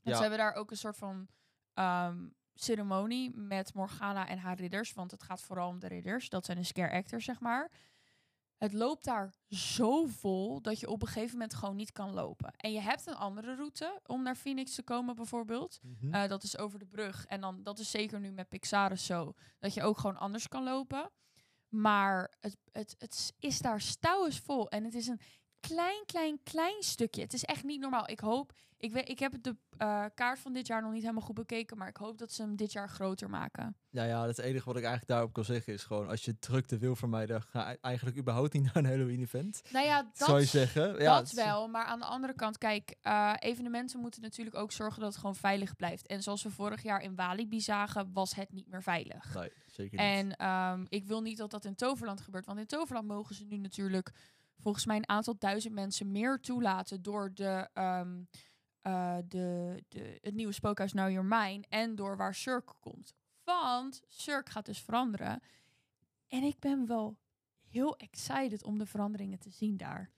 Ja. 0.00 0.14
ze 0.14 0.20
hebben 0.20 0.38
daar 0.38 0.54
ook 0.54 0.70
een 0.70 0.76
soort 0.76 0.96
van 0.96 1.28
ehm, 1.74 2.28
ceremonie 2.54 3.30
met 3.36 3.74
Morgana 3.74 4.28
en 4.28 4.38
haar 4.38 4.56
ridders. 4.56 4.92
Want 4.92 5.10
het 5.10 5.22
gaat 5.22 5.42
vooral 5.42 5.68
om 5.68 5.78
de 5.78 5.88
ridders. 5.88 6.28
Dat 6.28 6.44
zijn 6.44 6.58
de 6.58 6.64
scare 6.64 6.92
actors, 6.92 7.24
zeg 7.24 7.40
maar. 7.40 7.70
Het 8.56 8.72
loopt 8.72 9.04
daar 9.04 9.34
zo 9.48 10.06
vol 10.06 10.62
dat 10.62 10.80
je 10.80 10.88
op 10.88 11.02
een 11.02 11.08
gegeven 11.08 11.32
moment 11.32 11.54
gewoon 11.54 11.76
niet 11.76 11.92
kan 11.92 12.12
lopen. 12.12 12.52
En 12.56 12.72
je 12.72 12.80
hebt 12.80 13.06
een 13.06 13.14
andere 13.14 13.54
route 13.54 14.00
om 14.06 14.22
naar 14.22 14.36
Phoenix 14.36 14.74
te 14.74 14.82
komen, 14.82 15.14
bijvoorbeeld. 15.14 15.80
Mhm. 15.82 16.14
Eh, 16.14 16.28
dat 16.28 16.42
is 16.42 16.58
over 16.58 16.78
de 16.78 16.86
brug. 16.86 17.26
En 17.26 17.40
dan, 17.40 17.62
dat 17.62 17.78
is 17.78 17.90
zeker 17.90 18.20
nu 18.20 18.30
met 18.30 18.48
Pixaris 18.48 19.06
zo. 19.06 19.34
Dat 19.58 19.74
je 19.74 19.82
ook 19.82 19.98
gewoon 19.98 20.16
anders 20.16 20.48
kan 20.48 20.62
lopen. 20.62 21.10
Maar 21.72 22.30
het, 22.40 22.56
het, 22.72 22.94
het 22.98 23.32
is 23.38 23.58
daar 23.58 23.80
stouwensvol. 23.80 24.68
En 24.68 24.84
het 24.84 24.94
is 24.94 25.06
een 25.06 25.20
klein, 25.60 26.04
klein, 26.06 26.42
klein 26.42 26.82
stukje. 26.82 27.22
Het 27.22 27.32
is 27.32 27.44
echt 27.44 27.64
niet 27.64 27.80
normaal. 27.80 28.08
Ik 28.08 28.20
hoop... 28.20 28.52
Ik, 28.76 28.92
weet, 28.92 29.08
ik 29.08 29.18
heb 29.18 29.32
de 29.40 29.56
eh, 29.76 30.04
kaart 30.14 30.38
van 30.38 30.52
dit 30.52 30.66
jaar 30.66 30.82
nog 30.82 30.92
niet 30.92 31.00
helemaal 31.00 31.22
goed 31.22 31.34
bekeken. 31.34 31.76
Maar 31.78 31.88
ik 31.88 31.96
hoop 31.96 32.18
dat 32.18 32.32
ze 32.32 32.42
hem 32.42 32.56
dit 32.56 32.72
jaar 32.72 32.88
groter 32.88 33.30
maken. 33.30 33.76
Ja, 33.90 34.04
ja, 34.04 34.26
het 34.26 34.38
enige 34.38 34.64
wat 34.64 34.76
ik 34.76 34.82
eigenlijk 34.82 35.12
daarop 35.12 35.32
kan 35.32 35.44
zeggen 35.44 35.72
is 35.72 35.84
gewoon... 35.84 36.08
als 36.08 36.24
je 36.24 36.38
drukte 36.38 36.78
wil 36.78 36.96
vermijden, 36.96 37.42
ga 37.42 37.76
eigenlijk 37.80 38.16
überhaupt 38.16 38.52
niet 38.52 38.62
naar 38.74 38.76
een 38.76 38.86
Halloween-event. 38.86 39.62
Nou 39.70 39.86
ja, 39.86 40.02
dat, 40.02 40.28
Zou 40.28 40.40
je 40.40 40.46
zeggen? 40.46 41.00
Ja, 41.00 41.18
dat 41.18 41.32
wel. 41.32 41.68
Maar 41.68 41.84
aan 41.84 41.98
de 41.98 42.04
andere 42.04 42.34
kant, 42.34 42.58
kijk, 42.58 42.96
eh, 43.00 43.32
evenementen 43.38 44.00
moeten 44.00 44.22
natuurlijk 44.22 44.56
ook 44.56 44.72
zorgen 44.72 45.00
dat 45.00 45.08
het 45.10 45.18
gewoon 45.18 45.36
veilig 45.36 45.76
blijft. 45.76 46.06
En 46.06 46.22
zoals 46.22 46.42
we 46.42 46.50
vorig 46.50 46.82
jaar 46.82 47.02
in 47.02 47.14
Walibi 47.14 47.60
zagen, 47.60 48.10
was 48.12 48.34
het 48.34 48.52
niet 48.52 48.68
meer 48.68 48.82
veilig. 48.82 49.34
Nee, 49.34 49.52
zeker 49.74 49.98
niet. 49.98 50.08
En 50.08 50.36
ehm, 50.36 50.84
ik 50.88 51.04
wil 51.04 51.20
niet 51.20 51.36
dat 51.36 51.50
dat 51.50 51.64
in 51.64 51.74
Toverland 51.74 52.20
gebeurt. 52.20 52.46
Want 52.46 52.58
in 52.58 52.66
Toverland 52.66 53.06
mogen 53.06 53.34
ze 53.34 53.44
nu 53.44 53.56
natuurlijk 53.56 54.12
volgens 54.58 54.86
mij 54.86 54.96
een 54.96 55.08
aantal 55.08 55.38
duizend 55.38 55.74
mensen 55.74 56.10
meer 56.10 56.40
toelaten 56.40 57.02
door 57.02 57.34
de, 57.34 57.68
ehm, 57.72 58.22
eh, 58.80 59.16
de, 59.28 59.82
de, 59.88 60.18
het 60.20 60.34
nieuwe 60.34 60.52
spookhuis 60.52 60.92
Now 60.92 61.10
Your 61.10 61.26
Mine 61.26 61.64
en 61.68 61.94
door 61.94 62.16
waar 62.16 62.34
Cirque 62.34 62.74
komt. 62.80 63.14
Want 63.44 64.02
Cirque 64.08 64.52
gaat 64.52 64.66
dus 64.66 64.80
veranderen. 64.80 65.42
En 66.28 66.42
ik 66.42 66.58
ben 66.58 66.86
wel 66.86 67.16
heel 67.68 67.96
excited 67.96 68.62
om 68.62 68.78
de 68.78 68.86
veranderingen 68.86 69.38
te 69.38 69.50
zien 69.50 69.76
daar. 69.76 70.10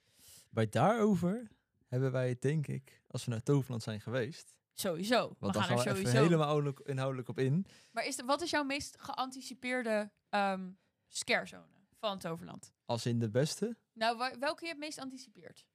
Bij 0.51 0.69
daarover 0.69 1.51
hebben 1.87 2.13
wij 2.13 2.29
het 2.29 2.43
denk 2.43 2.67
ik, 2.67 3.03
als 3.07 3.25
we 3.25 3.31
naar 3.31 3.43
Toverland 3.43 3.83
zijn 3.83 4.01
geweest... 4.01 4.55
Sowieso. 4.75 5.29
We 5.29 5.35
want 5.39 5.57
gaan 5.57 5.65
gaan 5.65 5.77
er 5.77 5.83
sowieso. 5.83 6.11
helemaal 6.23 6.59
inhoudelijk- 6.85 7.29
op 7.29 7.39
in. 7.39 7.67
Maar 7.91 8.07
is 8.07 8.17
de, 8.17 8.25
wat 8.25 8.43
is 8.43 8.51
jouw 8.51 8.65
meest 8.65 8.97
geanticipeerde 9.01 10.11
ehm 10.29 10.71
scarezone 11.09 11.67
van 11.99 12.19
Toverland? 12.19 12.73
Als 12.85 13.07
in 13.07 13.19
de 13.19 13.31
beste. 13.31 13.77
Nou, 13.93 14.37
welke 14.39 14.65
je 14.65 14.71
het 14.71 14.79
meest 14.79 14.99
anticipeert? 14.99 15.67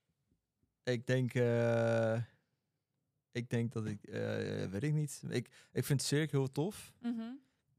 Ik 0.83 1.05
denk... 1.07 1.33
eh, 1.33 2.21
ik 3.31 3.49
denk 3.49 3.71
dat 3.71 3.85
ik... 3.85 4.03
eh, 4.03 4.65
weet 4.65 4.83
ik 4.83 4.93
niet. 4.93 5.21
Ik, 5.29 5.49
ik 5.71 5.85
vind 5.85 6.01
Cirque 6.01 6.37
heel 6.37 6.51
tof. 6.51 6.93
Mhm. 6.99 7.21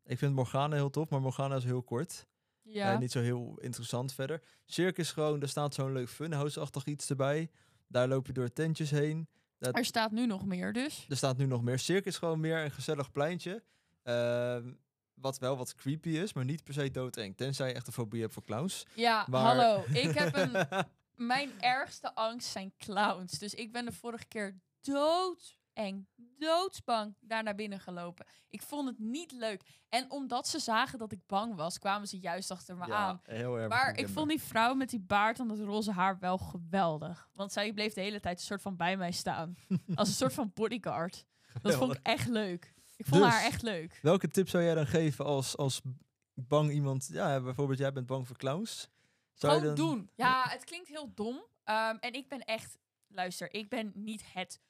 Ik 0.04 0.18
vind 0.18 0.34
Morgana 0.34 0.74
heel 0.74 0.90
tof, 0.90 1.08
maar 1.10 1.20
Morgana 1.20 1.56
is 1.56 1.64
heel 1.64 1.82
kort. 1.82 2.26
Ja. 2.62 2.92
Eh, 2.92 2.98
niet 2.98 3.12
zo 3.12 3.20
heel 3.20 3.58
interessant 3.60 4.12
verder. 4.12 4.42
Cirque 4.64 5.00
is 5.00 5.12
gewoon, 5.12 5.40
er 5.42 5.48
staat 5.48 5.74
zo'n 5.74 5.92
leuk 5.92 6.08
funhouse-achtig 6.08 6.84
iets 6.84 7.10
erbij. 7.10 7.50
Daar 7.86 8.08
loop 8.08 8.26
je 8.26 8.32
door 8.32 8.52
tentjes 8.52 8.90
heen. 8.90 9.28
Dat, 9.60 9.76
Er 9.76 9.84
staat 9.84 10.10
nu 10.10 10.26
nog 10.26 10.44
meer 10.46 10.72
dus. 10.72 11.06
er 11.08 11.16
staat 11.16 11.36
nu 11.36 11.46
nog 11.46 11.62
meer. 11.62 11.78
Cirque 11.78 12.08
is 12.08 12.18
gewoon 12.18 12.40
meer 12.40 12.64
een 12.64 12.70
gezellig 12.70 13.10
pleintje. 13.12 13.62
Ehm, 14.02 14.72
wat 15.14 15.38
wel 15.38 15.56
wat 15.56 15.74
creepy 15.74 16.08
is, 16.08 16.32
maar 16.32 16.44
niet 16.44 16.64
per 16.64 16.74
se 16.74 16.90
doodeng. 16.90 17.36
Tenzij 17.36 17.68
je 17.68 17.74
echt 17.74 17.86
een 17.86 17.92
fobie 17.92 18.20
hebt 18.20 18.32
voor 18.34 18.44
clowns. 18.44 18.86
Ja, 18.94 19.26
Maar- 19.28 19.42
hallo. 19.42 19.84
Ik 19.92 20.10
heb 20.18 20.36
een... 20.36 20.66
Mijn 21.26 21.50
ergste 21.62 22.14
angst 22.14 22.48
zijn 22.48 22.72
clowns. 22.78 23.38
Dus 23.38 23.54
ik 23.54 23.72
ben 23.72 23.84
de 23.84 23.92
vorige 23.92 24.24
keer 24.26 24.60
dood 24.80 25.58
doodsbang 26.38 27.16
daar 27.20 27.42
naar 27.42 27.54
binnen 27.54 27.80
gelopen. 27.80 28.26
Ik 28.48 28.62
vond 28.62 28.88
het 28.88 28.98
niet 28.98 29.32
leuk. 29.32 29.62
En 29.88 30.10
omdat 30.10 30.48
ze 30.48 30.58
zagen 30.58 30.98
dat 30.98 31.12
ik 31.12 31.26
bang 31.26 31.54
was, 31.54 31.78
kwamen 31.78 32.08
ze 32.08 32.18
juist 32.18 32.50
achter 32.50 32.76
me 32.76 32.92
aan. 32.92 33.20
heel 33.22 33.58
erg. 33.58 33.68
Maar 33.68 33.96
ik 33.98 34.08
vond 34.08 34.28
die 34.28 34.42
vrouw 34.42 34.74
met 34.74 34.90
die 34.90 35.00
baard 35.00 35.38
en 35.38 35.48
dat 35.48 35.58
roze 35.58 35.92
haar 35.92 36.18
wel 36.18 36.38
geweldig. 36.38 37.28
Want 37.32 37.52
zij 37.52 37.72
bleef 37.72 37.92
de 37.92 38.00
hele 38.00 38.20
tijd 38.20 38.38
een 38.38 38.44
soort 38.44 38.62
van 38.62 38.76
bij 38.76 38.96
mij 38.96 39.12
staan. 39.12 39.54
als 39.94 40.08
een 40.08 40.14
soort 40.14 40.32
van 40.32 40.50
bodyguard. 40.54 41.24
Dat 41.62 41.74
vond 41.74 41.92
ik 41.94 42.00
echt 42.02 42.28
leuk. 42.28 42.72
Ik 42.96 43.06
vond 43.06 43.22
Dus, 43.22 43.32
haar 43.32 43.44
echt 43.44 43.62
leuk. 43.62 43.98
Welke 44.02 44.28
tip 44.28 44.48
zou 44.48 44.64
jij 44.64 44.74
dan 44.74 44.86
geven 44.86 45.24
als, 45.24 45.56
als 45.56 45.80
bang 46.34 46.70
iemand... 46.70 47.08
Ja, 47.12 47.40
bijvoorbeeld 47.40 47.78
jij 47.78 47.92
bent 47.92 48.06
bang 48.06 48.26
voor 48.26 48.36
clowns. 48.36 48.88
Zou 49.34 49.52
Gewoon 49.58 49.74
dan- 49.76 49.86
doen. 49.86 50.10
Ja, 50.14 50.44
het 50.48 50.64
klinkt 50.64 50.88
heel 50.88 51.12
dom. 51.14 51.44
Ehm, 51.64 51.96
en 52.00 52.12
ik 52.12 52.28
ben 52.28 52.40
echt... 52.44 52.78
Luister, 53.12 53.54
ik 53.54 53.68
ben 53.68 53.92
niet 53.94 54.32
het 54.32 54.60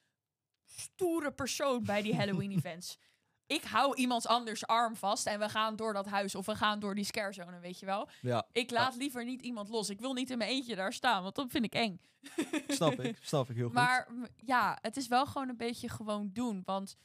stoere 0.77 1.33
persoon 1.33 1.85
bij 1.85 2.03
die 2.03 2.15
Halloween-events. 2.15 2.99
Ik 3.47 3.63
hou 3.63 3.97
iemands 3.97 4.27
anders 4.27 4.67
arm 4.67 4.97
vast 4.97 5.27
en 5.27 5.39
we 5.39 5.49
gaan 5.49 5.77
door 5.77 5.93
dat 5.93 6.07
huis 6.07 6.35
of 6.35 6.47
we 6.47 6.55
gaan 6.57 6.81
door 6.81 6.95
die 6.95 7.05
scarezone, 7.05 7.59
weet 7.59 7.79
je 7.79 7.87
wel. 7.87 8.09
Ja, 8.21 8.47
Ik 8.53 8.71
laat 8.71 8.97
liever 8.97 9.25
niet 9.25 9.43
iemand 9.43 9.69
los. 9.69 9.89
Ik 9.91 10.01
wil 10.01 10.13
niet 10.13 10.31
in 10.31 10.39
mijn 10.39 10.51
eentje 10.51 10.75
daar 10.77 10.93
staan, 10.93 11.23
want 11.23 11.35
dat 11.35 11.51
vind 11.51 11.65
ik 11.65 11.75
eng. 11.75 12.01
snap 12.69 13.01
ik. 13.01 13.19
Snap 13.23 13.51
ik 13.51 13.57
heel 13.57 13.67
goed. 13.67 13.75
Maar 13.75 14.09
ja, 14.37 14.79
het 14.81 14.97
is 14.97 15.09
wel 15.09 15.27
gewoon 15.27 15.49
een 15.49 15.57
beetje 15.57 15.89
gewoon 15.89 16.31
doen. 16.33 16.63
Want 16.65 16.97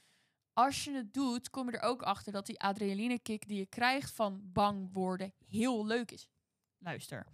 als 0.53 0.83
je 0.83 0.91
het 0.91 1.13
doet, 1.13 1.49
kom 1.49 1.69
je 1.71 1.77
er 1.77 1.89
ook 1.89 2.01
achter 2.01 2.31
dat 2.31 2.45
die 2.45 2.59
adrenaline 2.59 3.19
kick 3.19 3.47
die 3.47 3.57
je 3.57 3.65
krijgt 3.65 4.11
van 4.11 4.39
bang 4.43 4.89
worden 4.93 5.33
heel 5.47 5.85
leuk 5.85 6.11
is. 6.11 6.27
Luister, 6.77 7.25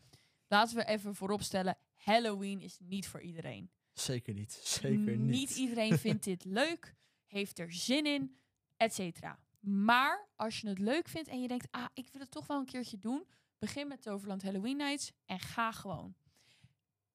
laten 0.47 0.75
we 0.75 0.85
even 0.85 1.15
vooropstellen, 1.15 1.77
Halloween 1.93 2.61
is 2.61 2.77
niet 2.79 3.07
voor 3.07 3.21
iedereen. 3.21 3.71
Zeker 3.93 4.33
niet. 4.33 4.51
Zeker 4.51 5.17
niet. 5.17 5.39
Niet 5.39 5.55
iedereen 5.55 5.98
vindt 6.07 6.24
dit 6.24 6.45
leuk, 6.45 6.95
heeft 7.25 7.60
er 7.60 7.74
zin 7.74 8.05
in, 8.05 8.38
et 8.77 8.93
cetera. 8.93 9.39
Maar 9.60 10.27
als 10.36 10.62
je 10.62 10.67
het 10.67 10.79
leuk 10.79 11.07
vindt 11.07 11.29
en 11.29 11.41
je 11.41 11.48
denkt, 11.48 11.67
ah, 11.71 11.86
ik 11.93 12.07
wil 12.12 12.21
het 12.21 12.31
toch 12.31 12.48
wel 12.48 12.57
een 12.57 12.65
keertje 12.65 12.98
doen, 12.98 13.25
begin 13.60 13.88
met 13.88 14.01
Toverland 14.01 14.43
Halloween 14.43 14.77
Nights 14.77 15.12
en 15.25 15.39
ga 15.39 15.71
gewoon. 15.71 16.15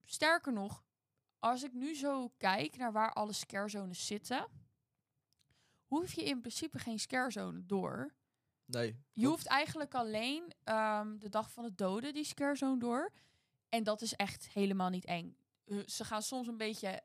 Sterker 0.05 0.53
nog, 0.53 0.85
als 1.39 1.63
ik 1.63 1.73
nu 1.73 1.95
zo 1.95 2.33
kijk 2.37 2.77
naar 2.77 2.93
waar 2.93 3.13
alle 3.13 3.33
scarezones 3.33 4.07
zitten, 4.07 4.47
hoef 5.85 6.13
je 6.13 6.25
in 6.25 6.41
principe 6.41 6.79
geen 6.79 6.99
scarezone 6.99 7.67
door. 7.67 8.15
Nee. 8.65 8.97
Je 9.13 9.27
hoeft 9.27 9.47
eigenlijk 9.47 9.95
alleen 9.95 10.53
ehm, 10.65 11.19
de 11.19 11.29
dag 11.29 11.51
van 11.51 11.65
het 11.65 11.79
doden 11.79 12.15
die 12.15 12.25
scarezone 12.25 12.79
door. 12.79 13.13
En 13.69 13.85
dat 13.85 14.03
is 14.03 14.15
echt 14.15 14.49
helemaal 14.49 14.91
niet 14.91 15.05
eng. 15.05 15.37
Eh, 15.67 15.79
ze 15.87 16.05
gaan 16.05 16.23
soms 16.23 16.47
een 16.47 16.57
beetje 16.57 17.03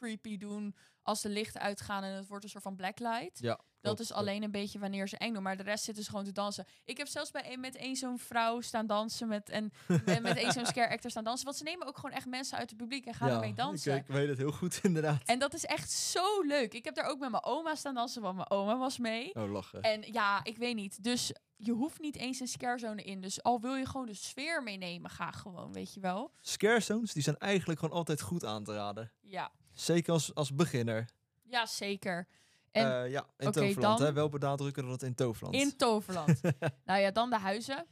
creepy 0.00 0.36
doen 0.36 0.74
als 1.02 1.22
de 1.22 1.28
lichten 1.28 1.60
uitgaan 1.60 2.02
en 2.04 2.14
het 2.14 2.26
wordt 2.26 2.44
een 2.44 2.50
soort 2.50 2.62
van 2.62 2.76
blacklight. 2.76 3.38
Ja, 3.38 3.48
Dat 3.56 3.64
klopt, 3.80 4.00
is 4.00 4.12
alleen 4.12 4.42
een 4.42 4.50
beetje 4.50 4.78
wanneer 4.78 5.08
ze 5.08 5.16
eng 5.16 5.32
doen. 5.32 5.42
Maar 5.42 5.56
de 5.56 5.62
rest 5.62 5.84
zitten 5.84 6.04
ze 6.04 6.10
gewoon 6.10 6.24
te 6.24 6.32
dansen. 6.32 6.64
Ik 6.84 6.96
heb 6.96 7.06
zelfs 7.06 7.30
bij 7.30 7.52
een, 7.52 7.60
met 7.60 7.76
één 7.76 7.96
zo'n 7.96 8.18
vrouw 8.18 8.60
staan 8.60 8.86
dansen. 8.86 9.28
Met, 9.28 9.48
en 9.48 9.72
met 10.22 10.36
één 10.36 10.52
zo'n 10.52 10.66
scare 10.66 10.92
actor 10.92 11.10
staan 11.10 11.24
dansen. 11.24 11.44
Want 11.44 11.56
ze 11.56 11.62
nemen 11.64 11.86
ook 11.86 11.96
gewoon 11.96 12.10
echt 12.16 12.26
mensen 12.26 12.58
uit 12.58 12.68
het 12.70 12.78
publiek 12.78 13.06
en 13.06 13.14
gaan 13.14 13.28
Ja, 13.28 13.34
ermee 13.34 13.54
dansen. 13.54 13.94
Ik, 13.94 14.00
ik 14.08 14.14
weet 14.14 14.28
het 14.28 14.38
heel 14.38 14.52
goed, 14.52 14.80
inderdaad. 14.82 15.22
En 15.24 15.38
dat 15.38 15.54
is 15.54 15.64
echt 15.64 15.90
zo 15.90 16.40
leuk. 16.42 16.74
Ik 16.74 16.84
heb 16.84 16.94
daar 16.94 17.06
ook 17.06 17.18
met 17.18 17.30
mijn 17.30 17.44
oma 17.44 17.74
staan 17.74 17.94
dansen, 17.94 18.22
want 18.22 18.36
mijn 18.36 18.50
oma 18.50 18.76
was 18.78 18.98
mee. 18.98 19.34
Oh, 19.34 19.50
lachen. 19.52 19.82
En 19.82 20.12
ja, 20.12 20.44
ik 20.44 20.56
weet 20.56 20.74
niet. 20.74 21.02
Dus 21.04 21.32
je 21.56 21.72
hoeft 21.72 22.00
niet 22.00 22.16
eens 22.16 22.40
een 22.40 22.48
scarezone 22.48 23.02
in. 23.02 23.20
Dus 23.20 23.42
al 23.42 23.60
wil 23.60 23.74
je 23.74 23.86
gewoon 23.86 24.06
de 24.06 24.14
sfeer 24.14 24.62
meenemen, 24.62 25.10
ga 25.10 25.30
gewoon, 25.30 25.72
weet 25.72 25.94
je 25.94 26.00
wel. 26.00 26.32
Scare 26.40 26.80
zones, 26.80 27.12
die 27.12 27.22
zijn 27.22 27.38
eigenlijk 27.38 27.80
gewoon 27.80 27.96
altijd 27.96 28.20
goed 28.20 28.44
aan 28.44 28.64
te 28.64 28.74
raden. 28.74 29.12
Ja, 29.20 29.50
Zeker 29.80 30.12
als, 30.12 30.34
als 30.34 30.54
beginner. 30.54 31.08
ja 31.42 31.66
zeker. 31.66 32.26
En 32.70 32.86
Eh, 33.04 33.10
ja, 33.10 33.26
in 33.36 33.50
Toverland. 33.50 33.98
dan- 33.98 34.06
Hè? 34.06 34.12
Wel 34.12 34.28
benadrukken 34.28 34.82
dat 34.82 34.92
het 34.92 35.02
in 35.02 35.14
Toverland. 35.14 35.54
in 35.56 35.76
Toverland. 35.76 36.40
nou 36.84 37.00
ja, 37.00 37.10
dan 37.10 37.30
de 37.30 37.38
huizen. 37.38 37.86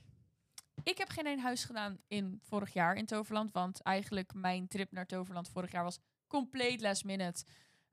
Ik 0.82 0.98
heb 0.98 1.08
geen 1.08 1.26
één 1.26 1.40
huis 1.40 1.64
gedaan 1.64 1.98
in 2.08 2.40
vorig 2.42 2.72
jaar 2.72 2.96
in 2.96 3.06
Toverland. 3.06 3.52
Want 3.52 3.82
eigenlijk 3.82 4.34
mijn 4.34 4.68
trip 4.68 4.92
naar 4.92 5.06
Toverland 5.06 5.48
vorig 5.48 5.70
jaar 5.72 5.84
was 5.84 5.98
compleet 6.26 6.80
last 6.80 7.04
minute. 7.04 7.44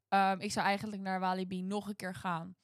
Ehm, 0.08 0.40
ik 0.40 0.52
zou 0.52 0.66
eigenlijk 0.66 1.02
naar 1.02 1.20
Walibi 1.20 1.62
nog 1.62 1.88
een 1.88 1.96
keer 1.96 2.16
gaan. 2.16 2.56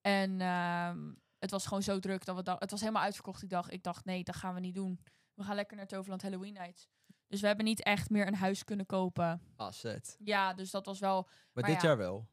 En 0.00 0.40
ehm, 0.40 1.12
het 1.38 1.50
was 1.50 1.66
gewoon 1.66 1.82
zo 1.82 1.98
druk 1.98 2.24
dat 2.24 2.44
we. 2.44 2.56
Het 2.58 2.70
was 2.70 2.80
helemaal 2.80 3.02
uitverkocht 3.02 3.40
die 3.40 3.48
dag. 3.48 3.68
Ik 3.70 3.82
dacht, 3.82 4.04
nee, 4.04 4.24
dat 4.24 4.36
gaan 4.36 4.54
we 4.54 4.60
niet 4.60 4.74
doen. 4.74 5.00
We 5.34 5.42
gaan 5.44 5.54
lekker 5.54 5.76
naar 5.76 5.86
Toverland 5.86 6.22
Halloween 6.22 6.52
Nights. 6.52 6.88
Dus 7.34 7.42
we 7.42 7.48
hebben 7.48 7.66
niet 7.66 7.82
echt 7.82 8.10
meer 8.10 8.26
een 8.26 8.34
huis 8.34 8.64
kunnen 8.64 8.86
kopen. 8.86 9.40
Ah, 9.56 9.72
zet. 9.72 10.16
Ja, 10.24 10.54
dus 10.54 10.70
dat 10.70 10.86
was 10.86 10.98
wel... 10.98 11.22
Maar, 11.22 11.50
Maar 11.52 11.64
dit 11.64 11.82
ja. 11.82 11.88
jaar 11.88 11.96
wel. 11.96 12.26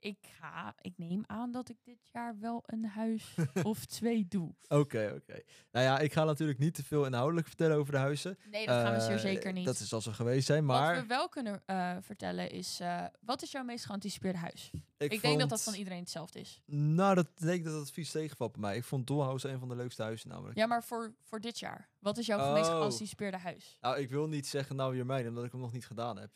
Ik 0.00 0.18
ga... 0.40 0.74
Ik 0.80 0.92
neem 0.96 1.22
aan 1.26 1.50
dat 1.50 1.68
ik 1.68 1.76
dit 1.84 1.98
jaar 2.12 2.38
wel 2.38 2.62
een 2.66 2.84
huis 2.84 3.34
of 3.62 3.84
twee 3.84 4.26
doe. 4.28 4.54
Oké, 4.68 5.12
oké. 5.16 5.40
Nou 5.70 5.84
ja, 5.86 5.98
ik 5.98 6.12
ga 6.12 6.24
natuurlijk 6.24 6.58
niet 6.58 6.74
te 6.74 6.84
veel 6.84 7.04
inhoudelijk 7.06 7.46
vertellen 7.46 7.76
over 7.76 7.92
de 7.92 7.98
huizen. 7.98 8.38
Nee, 8.50 8.66
dat 8.66 8.74
gaan 8.82 8.94
we 8.94 9.00
zeer 9.00 9.14
Eh, 9.14 9.20
zeker 9.20 9.52
niet. 9.52 9.64
Dat 9.64 9.78
is 9.78 9.92
als 9.92 10.04
we 10.04 10.12
geweest 10.12 10.46
zijn, 10.46 10.66
Wat 10.66 10.76
maar... 10.80 10.94
we 11.00 11.06
wel 11.06 11.28
kunnen 11.28 11.62
eh, 11.66 11.96
vertellen 12.00 12.50
is... 12.50 12.80
eh, 12.80 13.04
wat 13.20 13.42
is 13.42 13.50
jouw 13.50 13.64
meest 13.64 13.84
geanticipeerde 13.84 14.38
huis? 14.38 14.70
ik, 14.96 15.12
Ik, 15.12 15.22
denk 15.22 15.40
dat 15.40 15.48
dat 15.48 15.62
van 15.62 15.74
iedereen 15.74 16.00
hetzelfde 16.00 16.40
is. 16.40 16.62
Nou, 16.66 17.14
dat 17.14 17.26
denk 17.38 17.58
ik 17.58 17.64
dat 17.64 17.80
het 17.80 17.90
vies 17.90 18.10
tegenvalt 18.10 18.52
bij 18.52 18.60
mij. 18.60 18.76
Ik 18.76 18.84
vond 18.84 19.06
Dollhouse 19.06 19.48
een 19.48 19.58
van 19.58 19.68
de 19.68 19.76
leukste 19.76 20.02
huizen 20.02 20.28
namelijk. 20.28 20.58
Ja, 20.58 20.66
maar 20.66 20.84
voor, 20.84 21.14
voor 21.20 21.40
dit 21.40 21.58
jaar. 21.58 21.88
Wat 21.98 22.18
is 22.18 22.26
jouw 22.26 22.52
meest 22.52 22.68
Oh. 22.68 22.76
geanticipeerde 22.76 23.36
huis? 23.36 23.78
Nou, 23.80 23.98
ik 23.98 24.10
wil 24.10 24.28
niet 24.28 24.46
zeggen 24.46 24.76
nou 24.76 24.92
weer 24.94 25.06
mij, 25.06 25.28
omdat 25.28 25.44
ik 25.44 25.52
hem 25.52 25.60
nog 25.60 25.72
niet 25.72 25.86
gedaan 25.86 26.18
heb. 26.18 26.30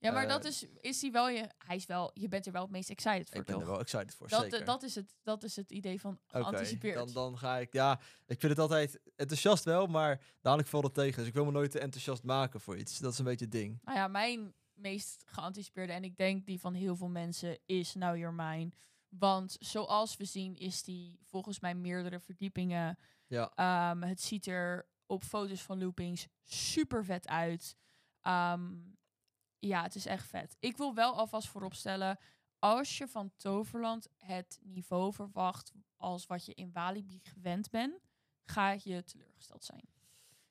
Ja, 0.00 0.10
maar 0.12 0.22
Eh, 0.22 0.28
dat 0.28 0.44
is... 0.44 0.66
Is 0.80 1.00
hij 1.02 1.10
wel 1.10 1.28
je... 1.28 1.48
Hij 1.66 1.76
is 1.76 1.86
wel... 1.86 2.10
Je 2.14 2.28
bent 2.28 2.46
er 2.46 2.52
wel 2.52 2.62
het 2.62 2.70
meest 2.70 2.90
excited 2.90 3.28
voor, 3.28 3.40
ik 3.40 3.44
ben 3.46 3.54
toch? 3.54 3.62
er 3.64 3.70
wel 3.70 3.80
excited 3.80 4.14
voor, 4.14 4.28
dat, 4.28 4.42
zeker. 4.42 4.60
eh, 4.60 4.66
dat, 4.66 4.82
is 4.82 4.94
het, 4.94 5.14
dat 5.22 5.42
is 5.42 5.56
het 5.56 5.70
idee 5.70 6.00
van 6.00 6.18
Oké, 6.28 6.38
geanticipeerd. 6.44 6.94
dan, 6.94 7.12
dan 7.12 7.38
ga 7.38 7.58
ik... 7.58 7.72
Ja, 7.72 8.00
ik 8.26 8.40
vind 8.40 8.52
het 8.52 8.58
altijd 8.58 9.00
enthousiast 9.16 9.64
wel, 9.64 9.86
maar 9.86 10.20
dadelijk 10.40 10.68
valt 10.68 10.84
het 10.84 10.94
tegen. 10.94 11.18
Dus 11.18 11.26
ik 11.28 11.34
wil 11.34 11.44
me 11.44 11.50
nooit 11.50 11.70
te 11.70 11.78
enthousiast 11.78 12.22
maken 12.22 12.60
voor 12.60 12.76
iets. 12.76 12.98
Dat 12.98 13.12
is 13.12 13.18
een 13.18 13.24
beetje 13.24 13.44
het 13.44 13.54
ding. 13.54 13.78
Nou 13.82 13.98
ja, 13.98 14.08
mijn 14.08 14.54
meest 14.72 15.22
geanticipeerde... 15.26 15.92
En 15.92 16.04
ik 16.04 16.16
denk 16.16 16.46
die 16.46 16.60
van 16.60 16.74
heel 16.74 16.96
veel 16.96 17.08
mensen 17.08 17.58
is 17.66 17.94
Now 17.94 18.16
You're 18.16 18.34
Mine. 18.34 18.70
Want 19.08 19.56
zoals 19.60 20.16
we 20.16 20.24
zien 20.24 20.56
is 20.56 20.82
die 20.82 21.18
volgens 21.24 21.60
mij 21.60 21.74
meerdere 21.74 22.20
verdiepingen... 22.20 22.98
Ja, 23.26 23.52
Ehm, 23.54 24.02
het 24.02 24.20
ziet 24.20 24.46
er 24.46 24.88
op 25.06 25.24
foto's 25.24 25.62
van 25.62 25.78
loopings 25.78 26.26
super 26.42 27.04
vet 27.04 27.28
uit. 27.28 27.76
Ehm, 28.20 28.72
ja, 29.60 29.82
het 29.82 29.94
is 29.94 30.06
echt 30.06 30.26
vet. 30.26 30.56
Ik 30.60 30.76
wil 30.76 30.94
wel 30.94 31.14
alvast 31.14 31.48
vooropstellen, 31.48 32.18
als 32.58 32.98
je 32.98 33.08
van 33.08 33.32
Toverland 33.36 34.08
het 34.16 34.58
niveau 34.62 35.12
verwacht 35.12 35.72
als 35.96 36.26
wat 36.26 36.46
je 36.46 36.54
in 36.54 36.72
Walibi 36.72 37.20
gewend 37.22 37.70
bent, 37.70 38.00
ga 38.44 38.70
je 38.82 39.04
teleurgesteld 39.04 39.64
zijn. 39.64 39.88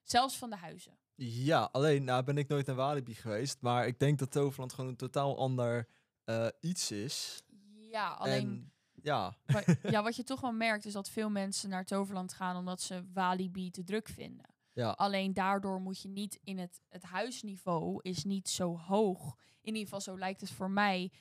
Zelfs 0.03 0.37
van 0.37 0.49
de 0.49 0.55
huizen. 0.55 0.97
ja 1.15 1.69
alleen 1.71 2.03
nou 2.03 2.23
ben 2.23 2.37
ik 2.37 2.47
nooit 2.47 2.65
naar 2.65 2.75
Walibi 2.75 3.13
geweest. 3.13 3.61
Maar 3.61 3.87
ik 3.87 3.99
denk 3.99 4.19
dat 4.19 4.31
Toverland 4.31 4.73
gewoon 4.73 4.89
een 4.89 4.95
totaal 4.95 5.37
ander 5.37 5.87
eh, 6.23 6.47
iets 6.59 6.91
is. 6.91 7.43
Ja, 7.91 8.09
alleen 8.09 8.47
En 8.47 8.73
ja, 9.03 9.37
ja, 9.83 10.03
wat 10.03 10.15
je 10.15 10.23
toch 10.23 10.41
wel 10.41 10.51
merkt 10.51 10.85
is 10.85 10.93
dat 10.93 11.09
veel 11.09 11.29
mensen 11.29 11.69
naar 11.69 11.85
Toverland 11.85 12.33
gaan 12.33 12.55
omdat 12.55 12.81
ze 12.81 13.03
Walibi 13.13 13.71
te 13.71 13.83
druk 13.83 14.07
vinden. 14.07 14.45
Ja, 14.73 14.89
Alleen 14.89 15.33
daardoor 15.33 15.81
moet 15.81 16.01
je 16.01 16.07
niet 16.09 16.39
in 16.43 16.57
het, 16.57 16.81
het 16.89 17.03
huisniveau 17.03 17.99
is 18.01 18.23
niet 18.23 18.49
zo 18.49 18.77
hoog. 18.77 19.35
In 19.61 19.73
ieder 19.75 19.83
geval, 19.83 20.01
zo 20.01 20.17
lijkt 20.17 20.41
het 20.41 20.51
voor 20.51 20.71
mij. 20.71 21.11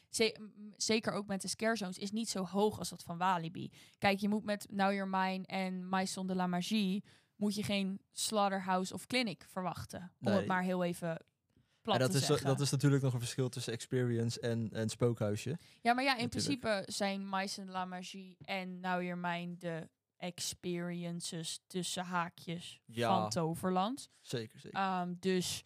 Zeker 0.76 1.12
ook 1.12 1.26
met 1.26 1.40
de 1.40 1.49
scare 1.49 1.76
zones, 1.76 1.99
is 1.99 2.11
niet 2.11 2.28
zo 2.28 2.45
hoog 2.45 2.78
als 2.78 2.88
dat 2.88 3.02
van 3.02 3.19
Walibi. 3.19 3.71
Kijk, 3.99 4.19
je 4.19 4.28
moet 4.28 4.45
met 4.45 4.67
Now 4.71 4.93
You're 4.93 5.11
Mine 5.11 5.47
en 5.47 5.88
Maison 5.88 6.26
de 6.26 6.35
la 6.35 6.47
Magie... 6.47 7.05
moet 7.37 7.55
je 7.55 7.62
geen 7.62 8.00
slaughterhouse 8.12 8.95
of 8.95 9.07
clinic 9.07 9.45
verwachten. 9.49 10.00
Om 10.00 10.28
Nee. 10.28 10.37
het 10.37 10.47
maar 10.47 10.62
heel 10.62 10.85
even 10.85 11.25
plat 11.83 11.95
en 11.95 12.00
dat 12.00 12.11
te 12.11 12.17
is, 12.19 12.26
zeggen. 12.26 12.47
dat 12.47 12.61
is 12.61 12.71
natuurlijk 12.71 13.02
nog 13.02 13.12
een 13.12 13.19
verschil 13.19 13.49
tussen 13.49 13.73
experience 13.73 14.40
en, 14.40 14.71
en 14.73 14.88
spookhuisje. 14.88 15.59
ja, 15.83 15.93
maar 15.95 16.05
ja, 16.05 16.17
in 16.17 16.23
natuurlijk. 16.23 16.61
principe 16.61 16.93
zijn 16.93 17.28
Maison 17.28 17.67
de 17.67 17.73
la 17.73 17.85
Magie 17.85 18.37
en 18.45 18.81
Now 18.81 19.02
You're 19.02 19.17
Mine... 19.17 19.57
de 19.57 19.88
experiences 20.19 21.61
tussen 21.67 22.05
haakjes 22.05 22.81
Ja. 22.85 23.21
van 23.21 23.31
Toverland. 23.31 24.11
Zeker, 24.21 24.59
zeker. 24.61 24.79
Ehm, 24.79 25.15
dus 25.21 25.63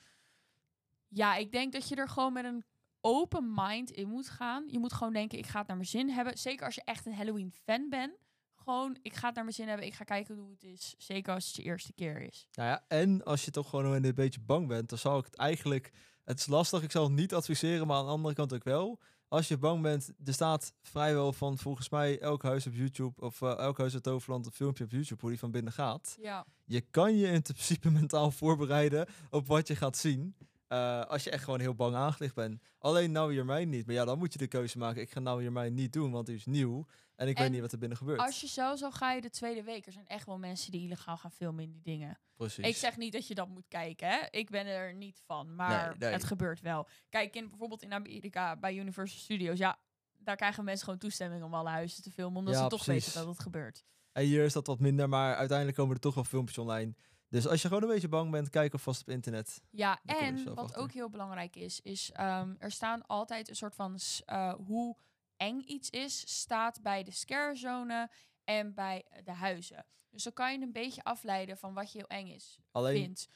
ja, 1.09 1.37
ik 1.37 1.52
denk 1.52 1.73
dat 1.73 1.88
je 1.88 1.94
er 1.97 2.09
gewoon 2.09 2.32
met 2.32 2.44
een 2.44 2.64
open 3.00 3.52
mind 3.54 3.90
in 3.90 4.09
moet 4.09 4.28
gaan. 4.28 4.64
Je 4.68 4.78
moet 4.78 4.92
gewoon 4.92 5.12
denken, 5.12 5.38
ik 5.38 5.47
ga 5.47 5.59
het 5.59 5.66
naar 5.66 5.76
mijn 5.76 5.88
zin 5.88 6.09
hebben. 6.11 6.38
Zeker 6.38 6.64
als 6.66 6.75
je 6.75 6.82
echt 6.85 7.06
een 7.06 7.14
Halloween 7.14 7.52
fan 7.64 7.88
bent. 7.88 8.12
Gewoon, 8.54 8.99
ik 9.02 9.14
ga 9.14 9.26
het 9.26 9.35
naar 9.35 9.44
mijn 9.44 9.56
zin 9.56 9.68
hebben. 9.68 9.87
Ik 9.87 9.94
ga 9.94 10.04
kijken 10.04 10.37
hoe 10.37 10.50
het 10.50 10.62
is. 10.64 10.94
Zeker 10.99 11.35
als 11.35 11.47
het 11.47 11.56
je 11.56 11.62
eerste 11.62 11.92
keer 11.92 12.21
is. 12.21 12.47
Nou 12.52 12.68
ja, 12.68 12.85
en 12.88 13.25
als 13.25 13.44
je 13.44 13.50
toch 13.50 13.68
gewoon 13.68 14.04
een 14.04 14.14
beetje 14.14 14.40
bang 14.40 14.68
bent, 14.68 14.88
dan 14.88 14.99
zou 14.99 15.18
ik 15.18 15.25
het 15.25 15.37
eigenlijk... 15.37 15.92
Het 16.25 16.38
is 16.38 16.47
lastig, 16.47 16.82
ik 16.82 16.90
zal 16.90 17.02
het 17.04 17.12
niet 17.12 17.35
adviseren, 17.35 17.87
maar 17.87 17.97
aan 17.97 18.04
de 18.04 18.11
andere 18.11 18.35
kant 18.35 18.52
ook 18.54 18.64
wel. 18.64 19.00
Als 19.32 19.48
je 19.48 19.58
bang 19.58 19.82
bent, 19.82 20.12
er 20.24 20.32
staat 20.32 20.74
vrijwel 20.82 21.32
van 21.32 21.58
volgens 21.58 21.88
mij 21.88 22.18
elk 22.18 22.42
huis 22.42 22.66
op 22.66 22.74
YouTube... 22.74 23.20
of 23.20 23.42
eh, 23.42 23.58
elk 23.58 23.78
huis 23.78 23.94
uit 23.94 24.02
Toverland 24.02 24.46
een 24.46 24.52
filmpje 24.52 24.84
op 24.84 24.90
YouTube 24.90 25.20
hoe 25.20 25.30
die 25.30 25.38
van 25.38 25.50
binnen 25.50 25.72
gaat. 25.72 26.16
Ja. 26.20 26.46
Je 26.64 26.80
kan 26.80 27.16
je 27.16 27.26
in 27.26 27.42
principe 27.42 27.90
mentaal 28.00 28.30
voorbereiden 28.30 29.06
op 29.30 29.46
wat 29.46 29.68
je 29.68 29.76
gaat 29.76 29.96
zien. 29.96 30.34
eh, 30.68 31.04
als 31.04 31.24
je 31.24 31.30
echt 31.30 31.44
gewoon 31.44 31.60
heel 31.60 31.74
bang 31.74 31.94
aangelicht 31.94 32.34
bent. 32.34 32.62
Alleen 32.78 33.12
Nou 33.12 33.44
Mind 33.44 33.70
niet. 33.70 33.86
Maar 33.86 33.94
ja, 33.94 34.04
dan 34.04 34.18
moet 34.18 34.32
je 34.32 34.38
de 34.38 34.46
keuze 34.46 34.78
maken. 34.78 35.02
Ik 35.02 35.10
ga 35.10 35.20
Nou 35.20 35.50
Mind 35.50 35.74
niet 35.74 35.92
doen, 35.92 36.10
want 36.10 36.26
die 36.26 36.36
is 36.36 36.46
nieuw. 36.46 36.86
En 37.22 37.28
ik 37.28 37.36
En 37.36 37.42
weet 37.42 37.52
niet 37.52 37.60
wat 37.60 37.72
er 37.72 37.78
binnen 37.78 37.98
gebeurt. 37.98 38.20
Als 38.20 38.40
je 38.40 38.46
zo 38.46 38.76
zou 38.76 38.92
ga 38.92 39.12
je 39.12 39.20
de 39.20 39.30
tweede 39.30 39.62
week. 39.62 39.86
Er 39.86 39.92
zijn 39.92 40.06
echt 40.06 40.26
wel 40.26 40.38
mensen 40.38 40.72
die 40.72 40.82
illegaal 40.82 41.16
gaan 41.16 41.30
filmen 41.30 41.64
in 41.64 41.70
die 41.70 41.82
dingen. 41.82 42.18
Precies. 42.36 42.66
Ik 42.66 42.76
zeg 42.76 42.96
niet 42.96 43.12
dat 43.12 43.26
je 43.26 43.34
dat 43.34 43.48
moet 43.48 43.68
kijken, 43.68 44.08
hè. 44.08 44.26
Ik 44.30 44.50
ben 44.50 44.66
er 44.66 44.94
niet 44.94 45.22
van, 45.26 45.54
maar 45.54 45.88
Nee, 45.88 45.96
nee. 45.98 46.12
het 46.12 46.24
gebeurt 46.24 46.60
wel. 46.60 46.88
Kijk, 47.08 47.34
in, 47.36 47.48
bijvoorbeeld 47.48 47.82
in 47.82 47.92
Amerika 47.92 48.56
bij 48.56 48.76
Universal 48.76 49.18
Studios, 49.18 49.58
ja, 49.58 49.78
daar 50.18 50.36
krijgen 50.36 50.64
mensen 50.64 50.84
gewoon 50.84 50.98
toestemming 51.00 51.42
om 51.44 51.54
alle 51.54 51.68
huizen 51.68 52.02
te 52.02 52.10
filmen, 52.10 52.38
omdat 52.38 52.54
Ja, 52.54 52.62
ze 52.62 52.68
toch 52.68 52.84
precies. 52.84 53.04
weten 53.04 53.20
dat 53.20 53.34
het 53.34 53.42
gebeurt. 53.42 53.84
En 54.12 54.24
hier 54.24 54.44
is 54.44 54.52
dat 54.52 54.66
wat 54.66 54.80
minder, 54.80 55.08
maar 55.08 55.34
uiteindelijk 55.36 55.78
komen 55.78 55.94
er 55.94 56.00
toch 56.00 56.14
wel 56.14 56.24
filmpjes 56.24 56.58
online. 56.58 56.94
Dus 57.28 57.46
als 57.46 57.62
je 57.62 57.68
gewoon 57.68 57.82
een 57.82 57.88
beetje 57.88 58.08
bang 58.08 58.30
bent, 58.30 58.50
kijk 58.50 58.72
alvast 58.72 59.00
op 59.00 59.08
internet. 59.08 59.60
Ja, 59.70 60.00
en 60.04 60.44
wat 60.44 60.58
achter. 60.58 60.82
ook 60.82 60.92
heel 60.92 61.10
belangrijk 61.10 61.56
is, 61.56 61.80
is 61.80 62.10
ehm, 62.12 62.54
er 62.58 62.70
staan 62.70 63.06
altijd 63.06 63.48
een 63.48 63.56
soort 63.56 63.74
van 63.74 63.98
eh, 64.24 64.54
hoe 64.66 64.96
eng 65.36 65.60
iets 65.64 65.90
is, 65.90 66.38
staat 66.40 66.82
bij 66.82 67.02
de 67.02 67.10
scarezone 67.10 68.10
en 68.44 68.74
bij 68.74 69.04
de 69.24 69.32
huizen. 69.32 69.86
Dus 70.10 70.22
dan 70.22 70.32
kan 70.32 70.52
je 70.52 70.60
een 70.60 70.72
beetje 70.72 71.04
afleiden 71.04 71.56
van 71.58 71.74
wat 71.74 71.92
je 71.92 71.98
heel 71.98 72.18
eng 72.18 72.28
is, 72.28 72.58
Alleen 72.70 73.02
vindt. 73.02 73.28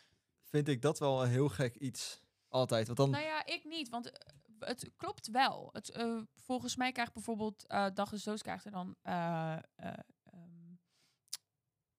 vind 0.42 0.68
ik 0.68 0.82
dat 0.82 0.98
wel 0.98 1.22
een 1.22 1.30
heel 1.30 1.48
gek 1.48 1.74
iets. 1.74 2.20
Altijd. 2.48 2.86
Want 2.86 2.98
dan, 2.98 3.10
Nou 3.10 3.24
ja, 3.24 3.46
ik 3.46 3.64
niet, 3.64 3.88
want 3.88 4.10
eh, 4.10 4.30
het 4.58 4.90
klopt 4.96 5.26
wel. 5.30 5.68
Het, 5.72 5.90
eh, 5.90 6.18
volgens 6.34 6.76
mij 6.76 6.92
krijgt 6.92 7.12
bijvoorbeeld 7.12 7.66
eh 7.66 7.86
Dag 7.94 8.10
Doods 8.10 8.42
krijgt 8.42 8.64
er 8.64 8.70
dan 8.70 8.96
eh, 9.02 9.52
eh, 9.52 9.92
ehm, 10.24 10.74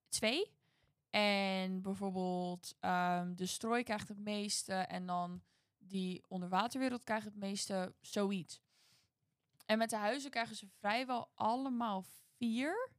twee. 0.10 0.56
En 1.10 1.82
bijvoorbeeld 1.82 2.76
ehm 2.80 3.36
de 3.36 3.46
strooi 3.46 3.84
krijgt 3.84 4.08
het 4.08 4.20
meeste 4.20 4.74
en 4.74 5.06
dan 5.06 5.42
die 5.78 6.24
onderwaterwereld 6.28 7.04
krijgt 7.04 7.26
het 7.26 7.36
meeste, 7.36 7.94
zoiets. 8.02 8.62
En 9.68 9.78
met 9.78 9.90
de 9.90 9.96
huizen 9.96 10.30
krijgen 10.32 10.56
ze 10.56 10.68
vrijwel 10.80 11.32
allemaal 11.36 12.06
vier. 12.38 12.90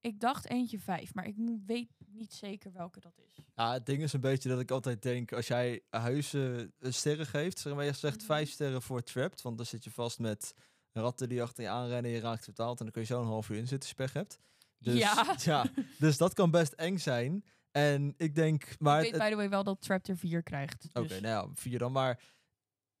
Ik 0.00 0.20
dacht 0.20 0.48
eentje 0.48 0.78
vijf, 0.78 1.14
maar 1.14 1.26
ik 1.26 1.34
weet 1.66 1.88
niet 2.06 2.32
zeker 2.32 2.72
welke 2.72 3.00
dat 3.00 3.18
is. 3.18 3.44
ja, 3.54 3.72
het 3.72 3.86
ding 3.86 4.02
is 4.02 4.12
een 4.12 4.20
beetje 4.20 4.48
dat 4.48 4.60
ik 4.60 4.70
altijd 4.70 5.02
denk, 5.02 5.32
als 5.32 5.46
jij 5.46 5.82
huizen 5.90 6.72
eh, 6.78 6.92
sterren 6.92 7.26
geeft, 7.26 7.58
zeg 7.58 7.74
maar, 7.74 7.84
je 7.84 7.92
zegt 7.92 8.16
Mhm. 8.16 8.26
vijf 8.26 8.50
sterren 8.50 8.82
voor 8.82 9.02
Trapped, 9.02 9.42
want 9.42 9.56
dan 9.56 9.66
zit 9.66 9.84
je 9.84 9.90
vast 9.90 10.18
met 10.18 10.54
ratten 10.92 11.28
die 11.28 11.42
achter 11.42 11.62
je 11.62 11.68
aanrennen, 11.70 12.10
je 12.10 12.20
raakt 12.20 12.44
vertaald 12.44 12.78
en 12.78 12.84
dan 12.84 12.92
kun 12.92 13.02
je 13.02 13.08
zo 13.08 13.20
een 13.20 13.26
half 13.26 13.48
uur 13.48 13.56
in 13.56 13.66
zitten 13.68 13.96
als 13.98 14.12
je 14.12 14.18
hebt. 14.18 14.38
Dus, 14.78 14.98
Ja. 14.98 15.34
ja, 15.52 15.66
dus 15.98 16.16
dat 16.16 16.34
kan 16.34 16.50
best 16.50 16.72
eng 16.72 16.98
zijn. 16.98 17.44
En 17.70 18.14
ik 18.16 18.34
denk, 18.34 18.78
maar 18.78 18.98
ik 18.98 19.04
het- 19.04 19.12
weet 19.12 19.22
by 19.22 19.30
the 19.30 19.36
way 19.36 19.48
wel 19.48 19.64
dat 19.64 19.80
Trapped 19.80 20.08
er 20.08 20.16
vier 20.16 20.42
krijgt. 20.42 20.88
Oké, 20.92 21.08
dus- 21.08 21.20
nou 21.20 21.48
ja, 21.48 21.54
vier 21.54 21.78
dan. 21.78 21.92
Maar 21.92 22.20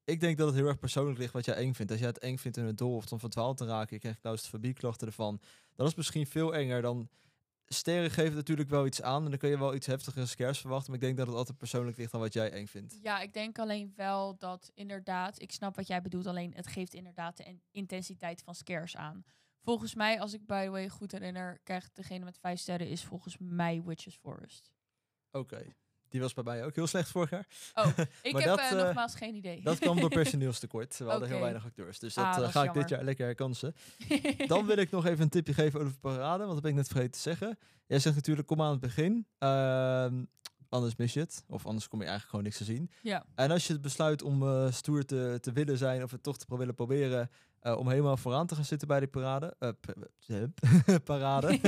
ik 0.04 0.20
denk 0.20 0.38
dat 0.38 0.46
het 0.46 0.56
heel 0.56 0.66
erg 0.66 0.78
persoonlijk 0.78 1.18
ligt 1.18 1.32
wat 1.32 1.44
jij 1.44 1.54
eng 1.54 1.74
vindt. 1.74 1.90
Als 1.90 2.00
jij 2.00 2.08
het 2.08 2.18
eng 2.18 2.36
vindt 2.36 2.56
in 2.56 2.64
het 2.64 2.78
doel 2.78 2.96
of 2.96 3.12
om 3.12 3.18
verdwaald 3.18 3.56
te 3.56 3.66
raken, 3.66 3.94
je 3.94 4.00
krijgt 4.00 4.20
claustrofobie-klachten 4.20 5.06
ervan. 5.06 5.40
Dat 5.74 5.88
is 5.88 5.94
misschien 5.94 6.26
veel 6.26 6.54
enger 6.54 6.82
dan... 6.82 7.08
Sterren 7.66 8.10
geven 8.10 8.34
natuurlijk 8.34 8.68
wel 8.68 8.86
iets 8.86 9.02
aan 9.02 9.24
en 9.24 9.30
dan 9.30 9.38
kun 9.38 9.48
je 9.48 9.58
wel 9.58 9.74
iets 9.74 9.86
heftigere 9.86 10.26
scares 10.26 10.58
verwachten. 10.58 10.90
Maar 10.90 11.00
ik 11.00 11.06
denk 11.06 11.16
dat 11.16 11.26
het 11.26 11.36
altijd 11.36 11.58
persoonlijk 11.58 11.96
ligt 11.96 12.14
aan 12.14 12.20
wat 12.20 12.32
jij 12.32 12.50
eng 12.50 12.66
vindt. 12.66 12.98
Ja, 13.02 13.20
ik 13.20 13.32
denk 13.32 13.58
alleen 13.58 13.92
wel 13.96 14.36
dat 14.38 14.70
inderdaad, 14.74 15.40
ik 15.42 15.52
snap 15.52 15.76
wat 15.76 15.86
jij 15.86 16.02
bedoelt, 16.02 16.26
alleen 16.26 16.54
het 16.54 16.66
geeft 16.66 16.94
inderdaad 16.94 17.36
de 17.36 17.44
in- 17.44 17.62
intensiteit 17.70 18.42
van 18.42 18.54
scares 18.54 18.96
aan. 18.96 19.24
Volgens 19.60 19.94
mij, 19.94 20.20
als 20.20 20.32
ik 20.32 20.46
by 20.46 20.64
the 20.64 20.70
way 20.70 20.88
goed 20.88 21.12
herinner, 21.12 21.60
krijgt 21.62 21.96
degene 21.96 22.24
met 22.24 22.38
vijf 22.38 22.58
sterren 22.58 22.88
is 22.88 23.04
volgens 23.04 23.36
mij 23.38 23.82
Witches 23.82 24.16
Forest. 24.16 24.70
Oké, 25.30 25.74
die 26.14 26.22
was 26.22 26.32
bij 26.34 26.44
mij 26.44 26.64
ook 26.64 26.74
heel 26.74 26.86
slecht 26.86 27.08
vorig 27.10 27.30
jaar. 27.30 27.46
Oh, 27.74 27.86
ik 28.22 28.32
heb 28.36 28.44
dat, 28.44 28.58
eh, 28.58 28.70
eh, 28.70 28.84
nogmaals 28.84 29.14
geen 29.14 29.34
idee. 29.34 29.60
Dat 29.62 29.78
kwam 29.78 30.00
door 30.00 30.08
personeelstekort. 30.22 30.98
We 30.98 31.04
hadden 31.04 31.28
heel 31.28 31.40
weinig 31.40 31.64
acteurs. 31.64 31.98
Dus 31.98 32.14
dat, 32.14 32.24
Ah, 32.24 32.30
eh, 32.30 32.36
dat 32.38 32.46
is 32.46 32.52
ga 32.52 32.64
ik 32.64 32.72
dit 32.74 32.88
jaar 32.88 33.04
lekker 33.04 33.24
herkansen. 33.26 33.74
Dan 34.46 34.66
wil 34.66 34.76
ik 34.76 34.90
nog 34.90 35.06
even 35.06 35.22
een 35.22 35.28
tipje 35.28 35.54
geven 35.54 35.80
over 35.80 35.92
de 35.92 35.98
parade, 36.00 36.38
want 36.38 36.52
dat 36.52 36.60
ben 36.62 36.70
ik 36.70 36.76
net 36.76 36.86
vergeten 36.86 37.10
te 37.10 37.18
zeggen. 37.18 37.58
Jij 37.86 37.98
zegt 37.98 38.14
natuurlijk, 38.14 38.46
kom 38.46 38.62
aan 38.62 38.70
het 38.70 38.80
begin. 38.80 39.26
Ehm, 39.38 40.24
anders 40.68 40.96
mis 40.96 41.12
je 41.12 41.20
het. 41.20 41.44
Of 41.48 41.66
anders 41.66 41.88
kom 41.88 41.98
je 42.00 42.06
eigenlijk 42.06 42.30
gewoon 42.30 42.44
niks 42.44 42.56
te 42.58 42.64
zien. 42.64 42.90
ja. 43.02 43.24
En 43.34 43.50
als 43.50 43.66
je 43.66 43.72
het 43.72 43.82
besluit 43.82 44.22
om 44.22 44.42
eh, 44.42 44.70
stoer 44.72 45.04
te, 45.04 45.38
te 45.40 45.52
willen 45.52 45.78
zijn 45.78 46.02
of 46.02 46.10
het 46.10 46.22
toch 46.22 46.36
te 46.38 46.56
willen 46.56 46.74
proberen 46.74 47.30
eh, 47.64 47.76
om 47.78 47.88
helemaal 47.88 48.16
vooraan 48.16 48.46
te 48.46 48.54
gaan 48.54 48.64
zitten 48.64 48.88
bij 48.88 48.98
die 48.98 49.08
parade, 49.08 49.56
eh, 49.58 50.98
parade, 51.04 51.60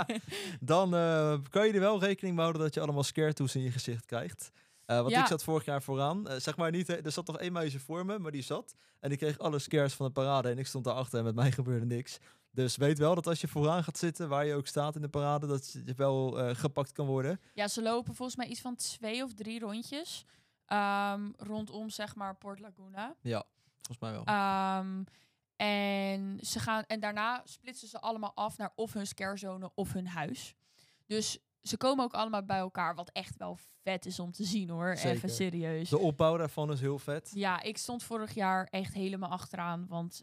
dan 0.60 0.94
eh, 0.94 1.38
kan 1.50 1.66
je 1.66 1.72
er 1.72 1.80
wel 1.80 2.00
rekening 2.00 2.34
mee 2.34 2.42
houden 2.44 2.62
dat 2.62 2.74
je 2.74 2.80
allemaal 2.80 3.02
scare 3.02 3.32
toes 3.32 3.54
in 3.54 3.62
je 3.62 3.70
gezicht 3.70 4.06
krijgt. 4.06 4.50
Want 4.86 5.10
Ja. 5.10 5.20
ik 5.20 5.26
zat 5.26 5.42
vorig 5.42 5.64
jaar 5.64 5.82
vooraan. 5.82 6.26
Zeg 6.36 6.56
maar 6.56 6.70
niet, 6.70 6.88
er 6.88 7.12
zat 7.12 7.26
toch 7.26 7.38
één 7.38 7.52
meisje 7.52 7.78
voor 7.80 8.06
me, 8.06 8.18
maar 8.18 8.30
die 8.30 8.42
zat. 8.42 8.74
En 9.00 9.08
die 9.08 9.18
kreeg 9.18 9.38
alle 9.38 9.58
scares 9.58 9.94
van 9.94 10.06
de 10.06 10.12
parade 10.12 10.48
en 10.48 10.58
ik 10.58 10.66
stond 10.66 10.84
daarachter 10.84 11.18
en 11.18 11.24
met 11.24 11.34
mij 11.34 11.52
gebeurde 11.52 11.86
niks. 11.86 12.18
Dus 12.50 12.76
weet 12.76 12.98
wel 12.98 13.14
dat 13.14 13.26
als 13.26 13.40
je 13.40 13.48
vooraan 13.48 13.84
gaat 13.84 13.98
zitten, 13.98 14.28
waar 14.28 14.46
je 14.46 14.54
ook 14.54 14.66
staat 14.66 14.96
in 14.96 15.02
de 15.02 15.08
parade, 15.08 15.46
dat 15.46 15.76
je 15.84 15.94
wel 15.96 16.54
gepakt 16.54 16.92
kan 16.92 17.06
worden. 17.06 17.40
ja, 17.54 17.68
ze 17.68 17.82
lopen 17.82 18.14
volgens 18.14 18.36
mij 18.36 18.46
iets 18.46 18.60
van 18.60 18.76
twee 18.76 19.22
of 19.22 19.34
drie 19.34 19.60
rondjes 19.60 20.24
ehm, 20.66 21.30
rondom 21.36 21.90
zeg 21.90 22.14
maar 22.14 22.36
Port 22.36 22.60
Laguna. 22.60 23.14
Ja, 23.20 23.44
volgens 23.80 23.98
mij 23.98 24.12
wel. 24.12 24.24
Ehm, 24.24 25.02
en, 25.64 26.38
ze 26.42 26.58
gaan, 26.60 26.84
en 26.86 27.00
daarna 27.00 27.42
splitsen 27.44 27.88
ze 27.88 28.00
allemaal 28.00 28.34
af 28.34 28.56
naar 28.58 28.72
of 28.74 28.92
hun 28.92 29.06
scarezone 29.06 29.70
of 29.74 29.92
hun 29.92 30.06
huis. 30.06 30.54
Dus 31.06 31.38
ze 31.62 31.76
komen 31.76 32.04
ook 32.04 32.12
allemaal 32.12 32.44
bij 32.44 32.58
elkaar, 32.58 32.94
wat 32.94 33.10
echt 33.10 33.36
wel 33.36 33.58
vet 33.82 34.06
is 34.06 34.18
om 34.18 34.32
te 34.32 34.44
zien 34.44 34.68
hoor. 34.70 34.96
Zeker. 34.96 35.10
Even 35.10 35.30
serieus. 35.30 35.88
De 35.88 35.98
opbouw 35.98 36.36
daarvan 36.36 36.72
is 36.72 36.80
heel 36.80 36.98
vet. 36.98 37.30
Ja, 37.34 37.60
ik 37.62 37.78
stond 37.78 38.02
vorig 38.02 38.34
jaar 38.34 38.66
echt 38.70 38.94
helemaal 38.94 39.30
achteraan, 39.30 39.86
want 39.86 40.22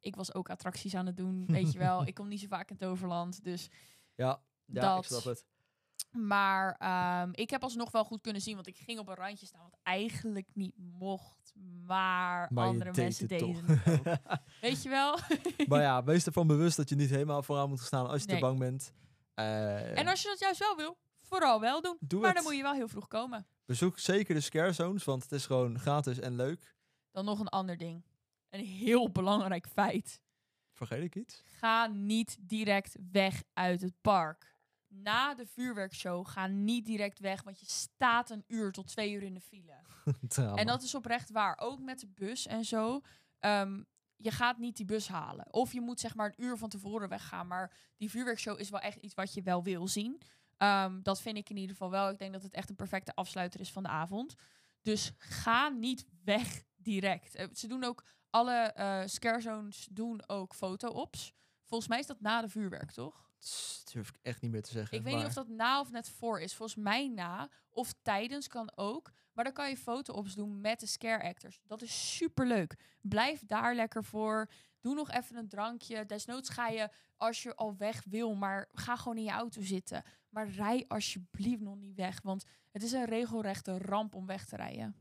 ik 0.00 0.16
was 0.16 0.34
ook 0.34 0.50
attracties 0.50 0.94
aan 0.94 1.06
het 1.06 1.16
doen, 1.16 1.46
weet 1.46 1.72
je 1.72 1.78
wel. 1.78 2.02
Ik 2.06 2.14
kom 2.14 2.28
niet 2.28 2.40
zo 2.40 2.46
vaak 2.46 2.70
in 2.70 2.76
Toverland, 2.76 3.44
dus... 3.44 3.68
Ja, 4.14 4.42
ja 4.64 4.80
Dat- 4.80 4.98
ik 4.98 5.04
snap 5.04 5.24
het. 5.24 5.46
Maar 6.10 6.74
ehm, 6.78 7.28
ik 7.32 7.50
heb 7.50 7.62
alsnog 7.62 7.90
wel 7.90 8.04
goed 8.04 8.20
kunnen 8.20 8.42
zien, 8.42 8.54
want 8.54 8.66
ik 8.66 8.76
ging 8.76 8.98
op 8.98 9.08
een 9.08 9.14
randje 9.14 9.46
staan, 9.46 9.62
wat 9.62 9.78
eigenlijk 9.82 10.48
niet 10.54 10.74
mocht, 10.76 11.52
maar, 11.86 12.48
andere 12.54 12.90
mensen 12.94 13.28
het 13.28 13.38
deden 13.38 13.66
toch. 13.66 13.84
het 13.84 14.08
ook. 14.08 14.38
Weet 14.60 14.82
je 14.82 14.88
wel? 14.88 15.18
maar 15.68 15.80
ja, 15.80 16.04
wees 16.04 16.26
ervan 16.26 16.46
bewust 16.46 16.76
dat 16.76 16.88
je 16.88 16.94
niet 16.94 17.10
helemaal 17.10 17.42
vooraan 17.42 17.68
moet 17.68 17.80
staan 17.80 18.06
als 18.08 18.20
je 18.22 18.26
Nee. 18.26 18.36
te 18.36 18.42
bang 18.42 18.58
bent. 18.58 18.92
Eh, 19.34 19.98
En 19.98 20.06
als 20.06 20.22
je 20.22 20.28
dat 20.28 20.38
juist 20.38 20.58
wel 20.58 20.76
wil, 20.76 20.96
vooral 21.20 21.60
wel 21.60 21.80
doen. 21.82 21.96
Doe 22.00 22.20
maar 22.20 22.28
het. 22.28 22.36
dan 22.38 22.46
moet 22.46 22.56
je 22.56 22.62
wel 22.62 22.74
heel 22.74 22.88
vroeg 22.88 23.08
komen. 23.08 23.46
Bezoek 23.64 23.98
zeker 23.98 24.34
de 24.34 24.40
scare 24.40 24.72
zones, 24.72 25.04
want 25.04 25.22
het 25.22 25.32
is 25.32 25.46
gewoon 25.46 25.78
gratis 25.78 26.18
en 26.18 26.36
leuk. 26.36 26.74
Dan 27.10 27.24
nog 27.24 27.40
een 27.40 27.48
ander 27.48 27.76
ding. 27.76 28.04
Een 28.50 28.64
heel 28.64 29.10
belangrijk 29.10 29.66
feit. 29.72 30.20
Vergeet 30.72 31.02
ik 31.04 31.14
iets? 31.16 31.42
Ga 31.58 31.86
niet 31.86 32.36
direct 32.40 32.96
weg 33.12 33.42
uit 33.52 33.80
het 33.80 33.94
park. 34.00 34.49
Na 34.92 35.34
de 35.34 35.46
vuurwerkshow 35.46 36.26
ga 36.26 36.46
niet 36.46 36.86
direct 36.86 37.18
weg, 37.18 37.42
want 37.42 37.60
je 37.60 37.66
staat 37.66 38.30
een 38.30 38.44
uur 38.46 38.72
tot 38.72 38.86
twee 38.86 39.12
uur 39.12 39.22
in 39.22 39.34
de 39.34 39.40
file. 39.40 39.74
En 40.58 40.66
dat 40.66 40.82
is 40.82 40.94
oprecht 40.94 41.30
waar. 41.30 41.58
Ook 41.60 41.80
met 41.80 42.00
de 42.00 42.06
bus 42.06 42.46
en 42.46 42.64
zo. 42.64 43.00
Ehm, 43.38 43.82
je 44.16 44.30
gaat 44.30 44.58
niet 44.58 44.76
die 44.76 44.86
bus 44.86 45.08
halen. 45.08 45.52
Of 45.52 45.72
je 45.72 45.80
moet 45.80 46.00
zeg 46.00 46.14
maar 46.14 46.26
een 46.26 46.44
uur 46.44 46.56
van 46.56 46.68
tevoren 46.68 47.08
weggaan. 47.08 47.46
Maar 47.46 47.72
die 47.96 48.10
vuurwerkshow 48.10 48.60
is 48.60 48.70
wel 48.70 48.80
echt 48.80 48.96
iets 48.96 49.14
wat 49.14 49.34
je 49.34 49.42
wel 49.42 49.62
wil 49.62 49.88
zien. 49.88 50.22
Ehm, 50.56 51.02
dat 51.02 51.20
vind 51.20 51.36
ik 51.36 51.50
in 51.50 51.56
ieder 51.56 51.70
geval 51.70 51.90
wel. 51.90 52.10
Ik 52.10 52.18
denk 52.18 52.32
dat 52.32 52.42
het 52.42 52.54
echt 52.54 52.70
een 52.70 52.76
perfecte 52.76 53.14
afsluiter 53.14 53.60
is 53.60 53.72
van 53.72 53.82
de 53.82 53.88
avond. 53.88 54.34
Dus 54.82 55.12
ga 55.18 55.68
niet 55.68 56.06
weg 56.24 56.62
direct. 56.76 57.34
Eh, 57.34 57.46
ze 57.52 57.66
doen 57.66 57.84
ook, 57.84 58.04
alle 58.30 58.54
eh 58.54 59.02
scare 59.04 59.40
zones 59.40 59.88
doen 59.90 60.28
ook 60.28 60.54
foto-ops. 60.54 61.32
Volgens 61.64 61.90
mij 61.90 61.98
is 61.98 62.06
dat 62.06 62.20
na 62.20 62.40
de 62.40 62.48
vuurwerk, 62.48 62.90
toch? 62.90 63.29
Dat 63.40 63.90
durf 63.92 64.08
ik 64.08 64.18
echt 64.22 64.40
niet 64.40 64.50
meer 64.50 64.62
te 64.62 64.70
zeggen. 64.70 64.98
Ik 64.98 65.04
weet 65.04 65.16
niet 65.16 65.24
of 65.24 65.32
dat 65.32 65.48
na 65.48 65.80
of 65.80 65.90
net 65.90 66.08
voor 66.08 66.40
is. 66.40 66.54
Volgens 66.54 66.82
mij 66.82 67.08
na. 67.08 67.48
Of 67.70 67.94
tijdens 68.02 68.48
kan 68.48 68.72
ook. 68.74 69.10
Maar 69.32 69.44
dan 69.44 69.52
kan 69.52 69.68
je 69.68 69.76
foto-ops 69.76 70.34
doen 70.34 70.60
met 70.60 70.80
de 70.80 70.86
scare 70.86 71.22
actors. 71.22 71.60
Dat 71.64 71.82
is 71.82 72.16
super 72.16 72.46
leuk. 72.46 72.76
Blijf 73.00 73.46
daar 73.46 73.74
lekker 73.74 74.04
voor. 74.04 74.50
Doe 74.80 74.94
nog 74.94 75.10
even 75.10 75.36
een 75.36 75.48
drankje. 75.48 76.06
Desnoods 76.06 76.48
ga 76.48 76.68
je 76.68 76.88
als 77.16 77.42
je 77.42 77.54
al 77.54 77.76
weg 77.76 78.04
wil. 78.04 78.34
Maar 78.34 78.68
ga 78.72 78.96
gewoon 78.96 79.16
in 79.16 79.24
je 79.24 79.30
auto 79.30 79.62
zitten. 79.62 80.02
Maar 80.28 80.48
rij 80.48 80.84
alsjeblieft 80.88 81.60
nog 81.60 81.76
niet 81.76 81.96
weg. 81.96 82.22
Want 82.22 82.44
het 82.70 82.82
is 82.82 82.92
een 82.92 83.04
regelrechte 83.04 83.78
ramp 83.78 84.14
om 84.14 84.26
weg 84.26 84.44
te 84.44 84.56
rijden. 84.56 84.96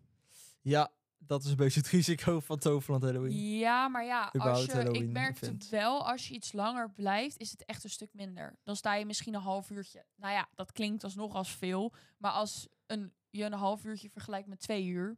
Ja, 0.61 0.91
dat 1.19 1.43
is 1.43 1.49
een 1.49 1.55
beetje 1.55 1.79
het 1.79 1.89
risico 1.97 2.39
van 2.39 2.57
Toverland 2.57 3.03
Halloween. 3.03 3.57
Ja, 3.57 3.87
maar 3.87 4.05
ja, 4.05 4.33
als 4.37 4.65
je, 4.65 4.91
ik 4.91 5.09
merkte 5.09 5.45
event. 5.45 5.69
wel, 5.69 6.07
als 6.07 6.27
je 6.27 6.33
iets 6.33 6.51
langer 6.51 6.91
blijft, 6.91 7.37
is 7.37 7.51
het 7.51 7.65
echt 7.65 7.83
een 7.83 7.89
stuk 7.89 8.13
minder. 8.13 8.59
Dan 8.63 8.75
sta 8.75 8.95
je 8.95 9.05
misschien 9.05 9.33
een 9.33 9.41
half 9.41 9.69
uurtje. 9.69 10.05
Nou 10.15 10.33
ja, 10.33 10.49
dat 10.55 10.71
klinkt 10.71 11.03
alsnog 11.03 11.35
als 11.35 11.55
veel. 11.55 11.93
Maar 12.17 12.31
als 12.31 12.67
een, 12.85 13.13
je 13.29 13.43
een 13.43 13.53
half 13.53 13.83
uurtje 13.83 14.09
vergelijkt 14.09 14.47
met 14.47 14.59
twee 14.59 14.85
uur, 14.85 15.17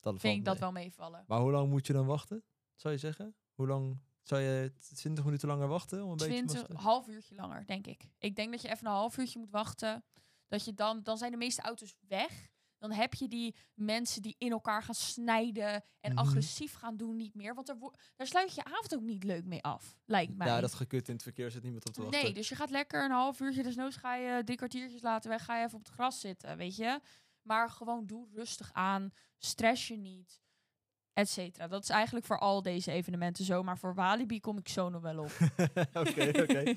Dat 0.00 0.20
vind 0.20 0.38
ik 0.38 0.44
dat 0.44 0.58
wel 0.58 0.72
meevallen. 0.72 1.24
Maar 1.26 1.40
hoe 1.40 1.50
lang 1.50 1.70
moet 1.70 1.86
je 1.86 1.92
dan 1.92 2.06
wachten? 2.06 2.44
Zou 2.74 2.94
je 2.94 3.00
zeggen? 3.00 3.34
Hoe 3.54 3.66
lang 3.66 4.00
zou 4.22 4.40
je 4.40 4.72
20 4.94 5.24
minuten 5.24 5.48
langer 5.48 5.68
wachten 5.68 6.04
om 6.04 6.10
een 6.10 6.16
beetje 6.16 6.66
half 6.72 7.08
uurtje 7.08 7.34
langer, 7.34 7.66
denk 7.66 7.86
ik. 7.86 8.10
Ik 8.18 8.36
denk 8.36 8.50
dat 8.50 8.62
je 8.62 8.68
even 8.68 8.86
een 8.86 8.92
half 8.92 9.18
uurtje 9.18 9.38
moet 9.38 9.50
wachten. 9.50 10.04
Dat 10.48 10.64
je 10.64 10.74
dan, 10.74 11.02
dan 11.02 11.18
zijn 11.18 11.30
de 11.30 11.36
meeste 11.36 11.62
auto's 11.62 11.96
weg. 12.08 12.48
Dan 12.80 12.92
heb 12.92 13.14
je 13.14 13.28
die 13.28 13.54
mensen 13.74 14.22
die 14.22 14.34
in 14.38 14.50
elkaar 14.50 14.82
gaan 14.82 14.94
snijden 14.94 15.84
en 16.00 16.12
Mhm. 16.12 16.18
agressief 16.18 16.72
gaan 16.74 16.96
doen 16.96 17.16
niet 17.16 17.34
meer. 17.34 17.54
Want 17.54 17.68
er 17.68 17.76
daar 18.16 18.26
sluit 18.26 18.54
je 18.54 18.64
avond 18.64 18.94
ook 18.94 19.00
niet 19.02 19.24
leuk 19.24 19.44
mee 19.44 19.62
af, 19.62 19.96
lijkt 20.04 20.36
mij. 20.36 20.46
Ja, 20.46 20.60
dat 20.60 20.74
gekut 20.74 21.08
in 21.08 21.14
het 21.14 21.22
verkeer 21.22 21.50
zit 21.50 21.62
niemand 21.62 21.86
op 21.88 21.92
te 21.92 22.02
wachten. 22.02 22.22
Nee, 22.22 22.32
dus 22.32 22.48
je 22.48 22.54
gaat 22.54 22.70
lekker 22.70 23.04
een 23.04 23.10
half 23.10 23.40
uurtje, 23.40 23.62
desnoods 23.62 23.96
ga 23.96 24.14
je 24.14 24.44
drie 24.44 24.56
kwartiertjes 24.56 25.02
laten 25.02 25.30
weg, 25.30 25.44
ga 25.44 25.56
je 25.58 25.64
even 25.64 25.78
op 25.78 25.84
het 25.84 25.92
gras 25.94 26.20
zitten, 26.20 26.56
weet 26.56 26.76
je. 26.76 27.00
Maar 27.42 27.70
gewoon 27.70 28.06
doe 28.06 28.28
rustig 28.32 28.70
aan, 28.72 29.10
stress 29.38 29.88
je 29.88 29.96
niet, 29.96 30.40
et 31.12 31.28
cetera. 31.28 31.68
Dat 31.68 31.82
is 31.82 31.88
eigenlijk 31.88 32.26
voor 32.26 32.38
al 32.38 32.62
deze 32.62 32.90
evenementen 32.90 33.44
zo, 33.44 33.62
maar 33.62 33.78
voor 33.78 33.94
Walibi 33.94 34.40
kom 34.40 34.58
ik 34.58 34.68
zo 34.68 34.88
nog 34.88 35.02
wel 35.02 35.18
op. 35.18 35.30
Oké, 36.06 36.28
oké. 36.42 36.74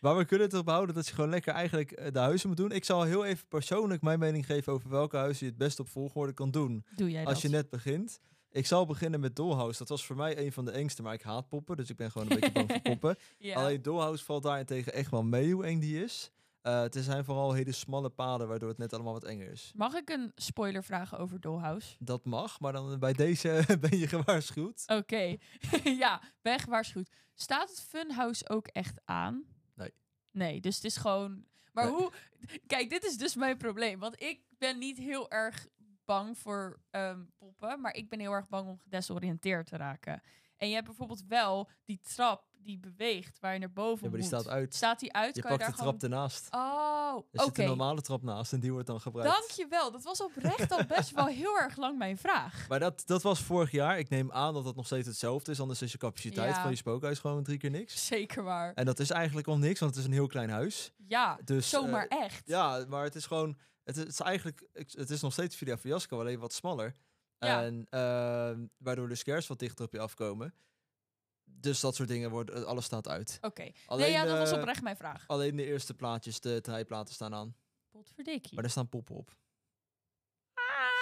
Maar 0.00 0.16
we 0.16 0.24
kunnen 0.24 0.46
het 0.46 0.54
erop 0.54 0.68
houden 0.68 0.94
dat 0.94 1.06
je 1.06 1.14
gewoon 1.14 1.30
lekker 1.30 1.54
eigenlijk 1.54 1.92
eh, 1.92 2.12
de 2.12 2.18
huizen 2.18 2.48
moet 2.48 2.56
doen. 2.56 2.72
Ik 2.72 2.84
zal 2.84 3.02
heel 3.02 3.24
even 3.24 3.48
persoonlijk 3.48 4.02
mijn 4.02 4.18
mening 4.18 4.46
geven 4.46 4.72
over 4.72 4.90
welke 4.90 5.16
huizen 5.16 5.44
je 5.46 5.52
het 5.52 5.60
best 5.60 5.80
op 5.80 5.88
volgorde 5.88 6.32
kan 6.32 6.50
doen 6.50 6.84
Doe 6.96 7.10
jij 7.10 7.24
als 7.24 7.42
je 7.42 7.48
net 7.48 7.70
begint. 7.70 8.20
Ik 8.50 8.66
zal 8.66 8.86
beginnen 8.86 9.20
met 9.20 9.36
Dollhouse. 9.36 9.78
Dat 9.78 9.88
was 9.88 10.06
voor 10.06 10.16
mij 10.16 10.38
een 10.38 10.52
van 10.52 10.64
de 10.64 10.70
engste, 10.70 11.02
maar 11.02 11.14
ik 11.14 11.22
haat 11.22 11.48
poppen. 11.48 11.76
Dus 11.76 11.90
ik 11.90 11.96
ben 11.96 12.10
gewoon 12.10 12.30
een 12.30 12.40
beetje 12.40 12.52
bang 12.52 12.70
voor 12.70 12.80
poppen. 12.92 13.16
ja. 13.38 13.54
Alleen 13.54 13.82
Dollhouse 13.82 14.24
valt 14.24 14.42
daarentegen 14.42 14.92
echt 14.92 15.10
wel 15.10 15.22
mee 15.22 15.52
hoe 15.52 15.64
eng 15.64 15.80
die 15.80 16.04
is. 16.04 16.30
Eh, 16.64 16.80
het 16.80 16.96
zijn 17.00 17.24
vooral 17.24 17.52
hele 17.52 17.72
smalle 17.72 18.10
paden, 18.10 18.48
waardoor 18.48 18.68
het 18.68 18.78
net 18.78 18.92
allemaal 18.92 19.12
wat 19.12 19.24
enger 19.24 19.50
is. 19.50 19.72
Mag 19.74 19.94
ik 19.94 20.10
een 20.10 20.32
spoiler 20.34 20.84
vragen 20.84 21.18
over 21.18 21.40
Dollhouse? 21.40 21.96
Dat 21.98 22.24
mag, 22.24 22.60
maar 22.60 22.72
dan 22.72 22.98
bij 22.98 23.12
deze 23.12 23.64
ben 23.80 23.98
je 23.98 24.06
gewaarschuwd. 24.08 24.82
Oké, 24.86 25.36
ja, 26.04 26.22
ben 26.42 26.58
gewaarschuwd. 26.58 27.10
Staat 27.34 27.68
het 27.68 27.80
Funhouse 27.80 28.48
ook 28.48 28.66
echt 28.66 29.00
aan? 29.04 29.44
Nee. 29.74 29.94
Nee, 30.30 30.60
dus 30.60 30.74
het 30.74 30.84
is 30.84 30.96
gewoon... 30.96 31.44
Maar 31.72 31.84
Nee. 31.84 31.94
hoe... 31.94 32.12
Kijk, 32.66 32.90
dit 32.90 33.04
is 33.04 33.16
dus 33.16 33.34
mijn 33.34 33.56
probleem. 33.56 33.98
Want 33.98 34.22
ik 34.22 34.40
ben 34.58 34.78
niet 34.78 34.98
heel 34.98 35.30
erg 35.30 35.66
bang 36.04 36.38
voor 36.38 36.80
ehm, 36.90 37.24
poppen, 37.38 37.80
maar 37.80 37.94
ik 37.94 38.08
ben 38.08 38.20
heel 38.20 38.32
erg 38.32 38.48
bang 38.48 38.68
om 38.68 38.78
gedesoriënteerd 38.78 39.66
te 39.66 39.76
raken. 39.76 40.22
En 40.56 40.68
je 40.68 40.74
hebt 40.74 40.86
bijvoorbeeld 40.86 41.24
wel 41.28 41.70
die 41.84 42.00
trap 42.14 42.42
die 42.58 42.78
beweegt, 42.78 43.38
waar 43.40 43.52
je 43.52 43.58
naar 43.58 43.72
boven 43.72 44.04
Ja, 44.04 44.10
maar 44.10 44.20
die 44.20 44.30
moet. 44.30 44.40
staat 44.40 44.52
uit. 44.52 44.74
Staat 44.74 45.00
die 45.00 45.12
uit? 45.12 45.34
Je 45.34 45.40
kan 45.40 45.50
pakt 45.50 45.64
je 45.64 45.70
de 45.70 45.76
trap 45.76 45.86
gewoon... 46.00 46.12
ernaast. 46.12 46.48
Oh, 46.50 47.10
Er 47.32 47.40
oké. 47.40 47.44
zit 47.44 47.58
een 47.58 47.64
normale 47.66 48.00
trap 48.00 48.22
naast 48.22 48.52
en 48.52 48.60
die 48.60 48.72
wordt 48.72 48.86
dan 48.86 49.00
gebruikt. 49.00 49.32
Dankjewel. 49.32 49.90
Dat 49.92 50.02
was 50.02 50.22
oprecht 50.22 50.72
al 50.72 50.84
best 50.86 51.10
wel 51.10 51.26
heel 51.42 51.58
erg 51.58 51.76
lang 51.76 51.98
mijn 51.98 52.16
vraag. 52.18 52.68
Maar 52.68 52.78
dat, 52.80 53.02
dat 53.06 53.22
was 53.22 53.40
vorig 53.40 53.70
jaar. 53.70 53.98
Ik 53.98 54.08
neem 54.08 54.32
aan 54.32 54.54
dat 54.54 54.64
dat 54.64 54.76
nog 54.76 54.86
steeds 54.86 55.06
hetzelfde 55.06 55.50
is. 55.50 55.60
Anders 55.60 55.82
is 55.82 55.92
je 55.92 55.98
capaciteit 55.98 56.54
Ja. 56.54 56.60
van 56.62 56.70
je 56.70 56.76
spookhuis 56.76 57.18
gewoon 57.18 57.42
drie 57.42 57.58
keer 57.58 57.70
niks. 57.70 58.06
Zeker 58.06 58.42
waar. 58.42 58.72
En 58.74 58.84
dat 58.84 58.98
is 58.98 59.10
eigenlijk 59.10 59.46
al 59.46 59.58
niks, 59.58 59.80
want 59.80 59.92
het 59.94 60.00
is 60.00 60.08
een 60.08 60.14
heel 60.16 60.26
klein 60.26 60.50
huis. 60.50 60.92
Ja, 61.06 61.38
Dus, 61.44 61.68
zomaar 61.68 62.06
eh, 62.06 62.22
echt. 62.22 62.42
Ja, 62.46 62.84
maar 62.88 63.04
het 63.04 63.14
is 63.14 63.26
gewoon... 63.26 63.56
Het 63.84 63.96
is, 63.96 64.02
het 64.02 64.12
is 64.12 64.20
eigenlijk... 64.20 64.66
Het 64.72 65.10
is 65.10 65.20
nog 65.20 65.32
steeds 65.32 65.56
Villa 65.56 65.78
Fiasco, 65.78 66.20
alleen 66.20 66.38
wat 66.38 66.52
smaller. 66.52 66.94
Ja. 67.44 67.62
En 67.62 67.86
ehm, 67.90 68.66
waardoor 68.76 69.08
de 69.08 69.14
scares 69.14 69.46
wat 69.46 69.58
dichter 69.58 69.84
op 69.84 69.92
je 69.92 70.00
afkomen. 70.00 70.54
Dus 71.44 71.80
dat 71.80 71.94
soort 71.94 72.08
dingen 72.08 72.30
worden... 72.30 72.66
Alles 72.66 72.84
staat 72.84 73.08
uit. 73.08 73.38
Oké. 73.40 73.70
Nee, 73.88 74.10
ja, 74.10 74.24
dat 74.24 74.38
was 74.38 74.50
eh, 74.50 74.58
oprecht 74.58 74.82
mijn 74.82 74.96
vraag. 74.96 75.24
Alleen 75.26 75.56
de 75.56 75.64
eerste 75.64 75.94
plaatjes, 75.94 76.40
de 76.40 76.60
draaiplaten 76.60 77.14
staan 77.14 77.34
aan. 77.34 77.56
Potverdikkie. 77.90 78.54
Maar 78.54 78.62
daar 78.62 78.72
staan 78.72 78.88
poppen 78.88 79.14
op. 79.14 79.36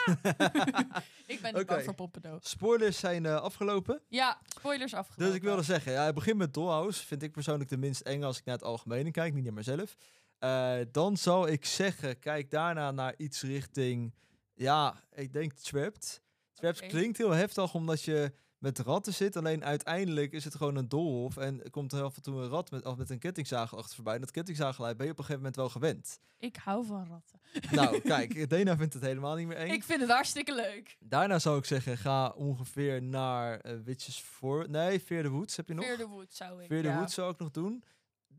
ik 1.26 1.40
ben 1.40 1.54
niet 1.54 1.66
bang 1.66 1.84
voor 1.84 1.94
poppendoos. 1.94 2.50
Spoilers 2.50 2.98
zijn 2.98 3.26
eh, 3.26 3.36
afgelopen. 3.36 4.02
Ja, 4.08 4.40
spoilers 4.46 4.94
afgelopen. 4.94 5.26
Dus 5.26 5.34
ik 5.34 5.42
wilde 5.42 5.62
zeggen, 5.62 5.92
ja, 5.92 6.04
het 6.04 6.14
begin 6.14 6.36
met 6.36 6.54
Dollhouse. 6.54 7.06
Vind 7.06 7.22
ik 7.22 7.32
persoonlijk 7.32 7.70
de 7.70 7.76
minst 7.76 8.00
eng 8.00 8.22
als 8.22 8.38
ik 8.38 8.44
naar 8.44 8.54
het 8.54 8.64
algemene 8.64 9.10
kijk, 9.10 9.34
niet 9.34 9.44
naar 9.44 9.52
mezelf. 9.52 9.96
Eh, 10.38 10.78
dan 10.92 11.16
zal 11.16 11.48
ik 11.48 11.64
zeggen, 11.64 12.18
kijk 12.18 12.50
daarna 12.50 12.90
naar 12.90 13.14
iets 13.16 13.42
richting, 13.42 14.14
ja, 14.54 15.02
ik 15.12 15.32
denk 15.32 15.52
Trapped. 15.52 16.22
Oké. 16.64 16.86
klinkt 16.86 17.18
heel 17.18 17.30
heftig 17.30 17.74
omdat 17.74 18.02
je 18.02 18.32
met 18.62 18.78
ratten 18.78 19.14
zit. 19.14 19.36
Alleen 19.36 19.64
uiteindelijk 19.64 20.32
is 20.32 20.44
het 20.44 20.54
gewoon 20.54 20.76
een 20.76 20.88
doolhof. 20.88 21.36
En 21.36 21.70
komt 21.70 21.92
er 21.92 22.02
af 22.02 22.16
en 22.16 22.22
toe 22.22 22.42
een 22.42 22.48
rat 22.48 22.70
met, 22.70 22.84
of 22.84 22.96
met 22.96 23.10
een 23.10 23.18
kettingzaag 23.18 23.76
achter 23.76 23.94
voorbij. 23.94 24.14
En 24.14 24.20
dat 24.20 24.30
kettingzaaggeluid 24.30 24.96
ben 24.96 25.06
je 25.06 25.12
op 25.12 25.18
een 25.18 25.24
gegeven 25.24 25.42
moment 25.42 25.60
wel 25.60 25.68
gewend. 25.70 26.18
Ik 26.38 26.56
hou 26.56 26.86
van 26.86 27.06
ratten. 27.06 27.40
nou, 27.70 28.00
kijk, 28.14 28.50
Dena 28.50 28.76
vindt 28.76 28.94
het 28.94 29.02
helemaal 29.02 29.34
niet 29.34 29.46
meer 29.46 29.56
eng. 29.56 29.72
Ik 29.72 29.84
vind 29.84 30.00
het 30.00 30.10
hartstikke 30.10 30.54
leuk. 30.54 30.96
Daarna 31.00 31.38
zou 31.38 31.58
ik 31.58 31.64
zeggen, 31.64 31.98
ga 31.98 32.28
ongeveer 32.28 33.02
naar 33.02 33.60
eh 33.60 33.76
Witches 33.84 34.20
voor... 34.22 34.70
Nee, 34.70 35.00
Fear 35.00 35.22
the 35.22 35.30
Woods 35.30 35.56
heb 35.56 35.68
je 35.68 35.74
nog. 35.74 35.84
Fear 35.84 35.96
the 35.96 36.08
Wood 36.08 36.34
zou 36.34 36.62
ik. 36.62 36.66
Fear 36.66 36.82
the 36.82 36.88
ja. 36.88 36.96
Woods 36.96 37.14
zou 37.14 37.32
ik 37.32 37.38
nog 37.38 37.50
doen. 37.50 37.84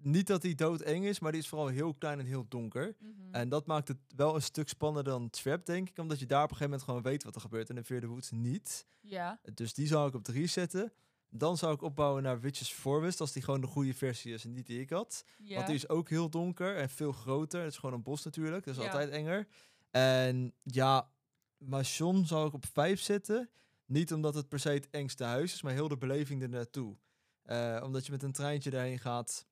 Niet 0.03 0.27
dat 0.27 0.41
die 0.41 0.55
doodeng 0.55 1.05
is, 1.05 1.19
maar 1.19 1.31
die 1.31 1.41
is 1.41 1.47
vooral 1.47 1.67
heel 1.67 1.93
klein 1.93 2.19
en 2.19 2.25
heel 2.25 2.45
donker. 2.49 2.95
Mhm. 2.99 3.11
En 3.31 3.49
dat 3.49 3.65
maakt 3.65 3.87
het 3.87 3.97
wel 4.15 4.35
een 4.35 4.41
stuk 4.41 4.69
spannender 4.69 5.13
dan 5.13 5.29
Trap, 5.29 5.65
denk 5.65 5.89
ik. 5.89 5.97
Omdat 5.97 6.19
je 6.19 6.25
daar 6.25 6.43
op 6.43 6.49
een 6.49 6.55
gegeven 6.55 6.69
moment 6.71 6.89
gewoon 6.89 7.11
weet 7.11 7.23
wat 7.23 7.35
er 7.35 7.41
gebeurt. 7.41 7.69
En 7.69 7.77
in 7.77 7.83
Fear 7.85 8.01
the 8.01 8.07
Woods 8.07 8.31
niet. 8.31 8.85
Ja. 9.01 9.39
Dus 9.53 9.73
die 9.73 9.87
zou 9.87 10.07
ik 10.07 10.15
op 10.15 10.23
3 10.23 10.47
zetten. 10.47 10.93
Dan 11.29 11.57
zou 11.57 11.73
ik 11.73 11.81
opbouwen 11.81 12.23
naar 12.23 12.39
Witches 12.39 12.71
Forest, 12.71 13.19
als 13.19 13.31
die 13.31 13.41
gewoon 13.43 13.61
de 13.61 13.67
goede 13.67 13.93
versie 13.93 14.33
is 14.33 14.43
en 14.45 14.53
niet 14.53 14.65
die 14.65 14.79
ik 14.81 14.89
had. 14.89 15.25
ja. 15.37 15.55
Want 15.55 15.67
die 15.67 15.75
is 15.75 15.89
ook 15.89 16.09
heel 16.09 16.29
donker 16.29 16.75
en 16.75 16.89
veel 16.89 17.11
groter. 17.11 17.61
Het 17.63 17.71
is 17.71 17.77
gewoon 17.77 17.95
een 17.95 18.03
bos 18.03 18.23
natuurlijk, 18.23 18.63
dus 18.65 18.77
Ja. 18.77 18.83
altijd 18.83 19.09
enger. 19.09 19.47
En 19.91 20.53
ja, 20.63 21.09
Machon 21.57 22.25
zou 22.25 22.47
ik 22.47 22.53
op 22.53 22.65
5 22.73 22.99
zetten. 23.01 23.49
Niet 23.85 24.13
omdat 24.13 24.35
het 24.35 24.49
per 24.49 24.59
se 24.59 24.69
het 24.69 24.89
engste 24.89 25.23
huis 25.23 25.53
is, 25.53 25.61
maar 25.61 25.73
heel 25.73 25.87
de 25.87 25.97
beleving 25.97 26.41
er 26.41 26.49
naartoe. 26.49 26.95
Eh, 27.43 27.81
omdat 27.83 28.05
je 28.05 28.11
met 28.11 28.23
een 28.23 28.31
treintje 28.31 28.69
daarheen 28.69 28.99
gaat. 28.99 29.45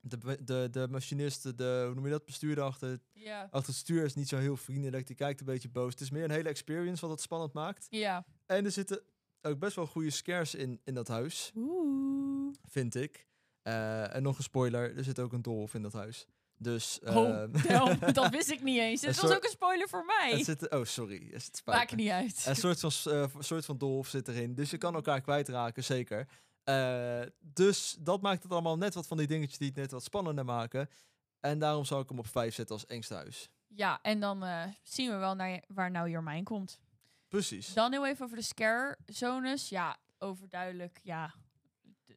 De, 0.00 0.44
de, 0.44 0.68
de 0.70 0.86
machinist, 0.90 1.58
de, 1.58 1.82
hoe 1.84 1.94
noem 1.94 2.04
je 2.04 2.10
dat, 2.10 2.24
bestuurder 2.24 2.64
achter, 2.64 3.00
ja. 3.12 3.48
achter 3.50 3.72
het 3.72 3.80
stuur 3.80 4.04
is 4.04 4.14
niet 4.14 4.28
zo 4.28 4.36
heel 4.36 4.56
vriendelijk. 4.56 5.06
Die 5.06 5.16
kijkt 5.16 5.40
een 5.40 5.46
beetje 5.46 5.68
boos. 5.68 5.92
Het 5.92 6.00
is 6.00 6.10
meer 6.10 6.24
een 6.24 6.30
hele 6.30 6.48
experience 6.48 7.00
wat 7.00 7.10
het 7.10 7.20
spannend 7.20 7.52
maakt. 7.52 7.86
Ja. 7.90 8.24
En 8.46 8.64
er 8.64 8.70
zitten 8.70 9.02
ook 9.42 9.58
best 9.58 9.76
wel 9.76 9.86
goede 9.86 10.10
scares 10.10 10.54
in, 10.54 10.80
in 10.84 10.94
dat 10.94 11.08
huis, 11.08 11.52
Oeh. 11.54 12.54
vind 12.68 12.94
ik. 12.94 13.26
Eh, 13.62 14.14
en 14.14 14.22
nog 14.22 14.36
een 14.36 14.42
spoiler, 14.42 14.96
er 14.96 15.04
zit 15.04 15.18
ook 15.18 15.32
een 15.32 15.42
doolhof 15.42 15.74
in 15.74 15.82
dat 15.82 15.92
huis. 15.92 16.26
Dus... 16.56 16.98
Oh, 17.04 17.28
ehm, 17.28 17.68
damn, 17.68 17.98
dat 18.12 18.30
wist 18.30 18.50
ik 18.50 18.62
niet 18.62 18.78
eens. 18.78 19.02
Een 19.06 19.14
was 19.14 19.34
ook 19.36 19.44
een 19.44 19.50
spoiler 19.50 19.88
voor 19.88 20.04
mij. 20.04 20.30
het 20.30 20.44
zit, 20.44 20.70
oh, 20.70 20.84
sorry. 20.84 21.28
Het 21.32 21.62
Maakt 21.64 21.96
niet 21.96 22.10
uit. 22.10 22.44
Een 22.46 22.56
soort 22.56 22.80
van, 22.80 23.12
eh, 23.12 23.24
soort 23.38 23.64
van 23.64 23.78
doolhof 23.78 24.08
zit 24.08 24.28
erin. 24.28 24.54
Dus 24.54 24.70
je 24.70 24.78
kan 24.78 24.94
elkaar 24.94 25.20
kwijtraken, 25.20 25.84
zeker. 25.84 26.28
Eh, 26.70 27.26
dus 27.40 27.96
dat 28.00 28.20
maakt 28.20 28.42
het 28.42 28.52
allemaal 28.52 28.76
net 28.78 28.94
wat 28.94 29.06
van 29.06 29.16
die 29.16 29.26
dingetjes 29.26 29.58
die 29.58 29.68
het 29.68 29.76
net 29.76 29.90
wat 29.90 30.04
spannender 30.04 30.44
maken. 30.44 30.88
En 31.40 31.58
daarom 31.58 31.84
zou 31.84 32.02
ik 32.02 32.08
hem 32.08 32.18
op 32.18 32.26
5 32.26 32.54
zetten 32.54 32.74
als 32.74 32.86
engste 32.86 33.14
huis. 33.14 33.50
Ja, 33.66 33.98
en 34.02 34.20
dan 34.20 34.44
eh, 34.44 34.64
zien 34.82 35.10
we 35.10 35.16
wel 35.16 35.34
naar 35.34 35.62
waar 35.68 35.90
nou 35.90 36.10
Jormijn 36.10 36.44
komt. 36.44 36.80
Precies. 37.28 37.72
Dan 37.74 37.92
heel 37.92 38.06
even 38.06 38.24
over 38.24 38.36
de 38.36 38.42
scare 38.42 38.98
zones. 39.06 39.68
Ja, 39.68 39.96
overduidelijk. 40.18 41.00
Ja, 41.02 41.34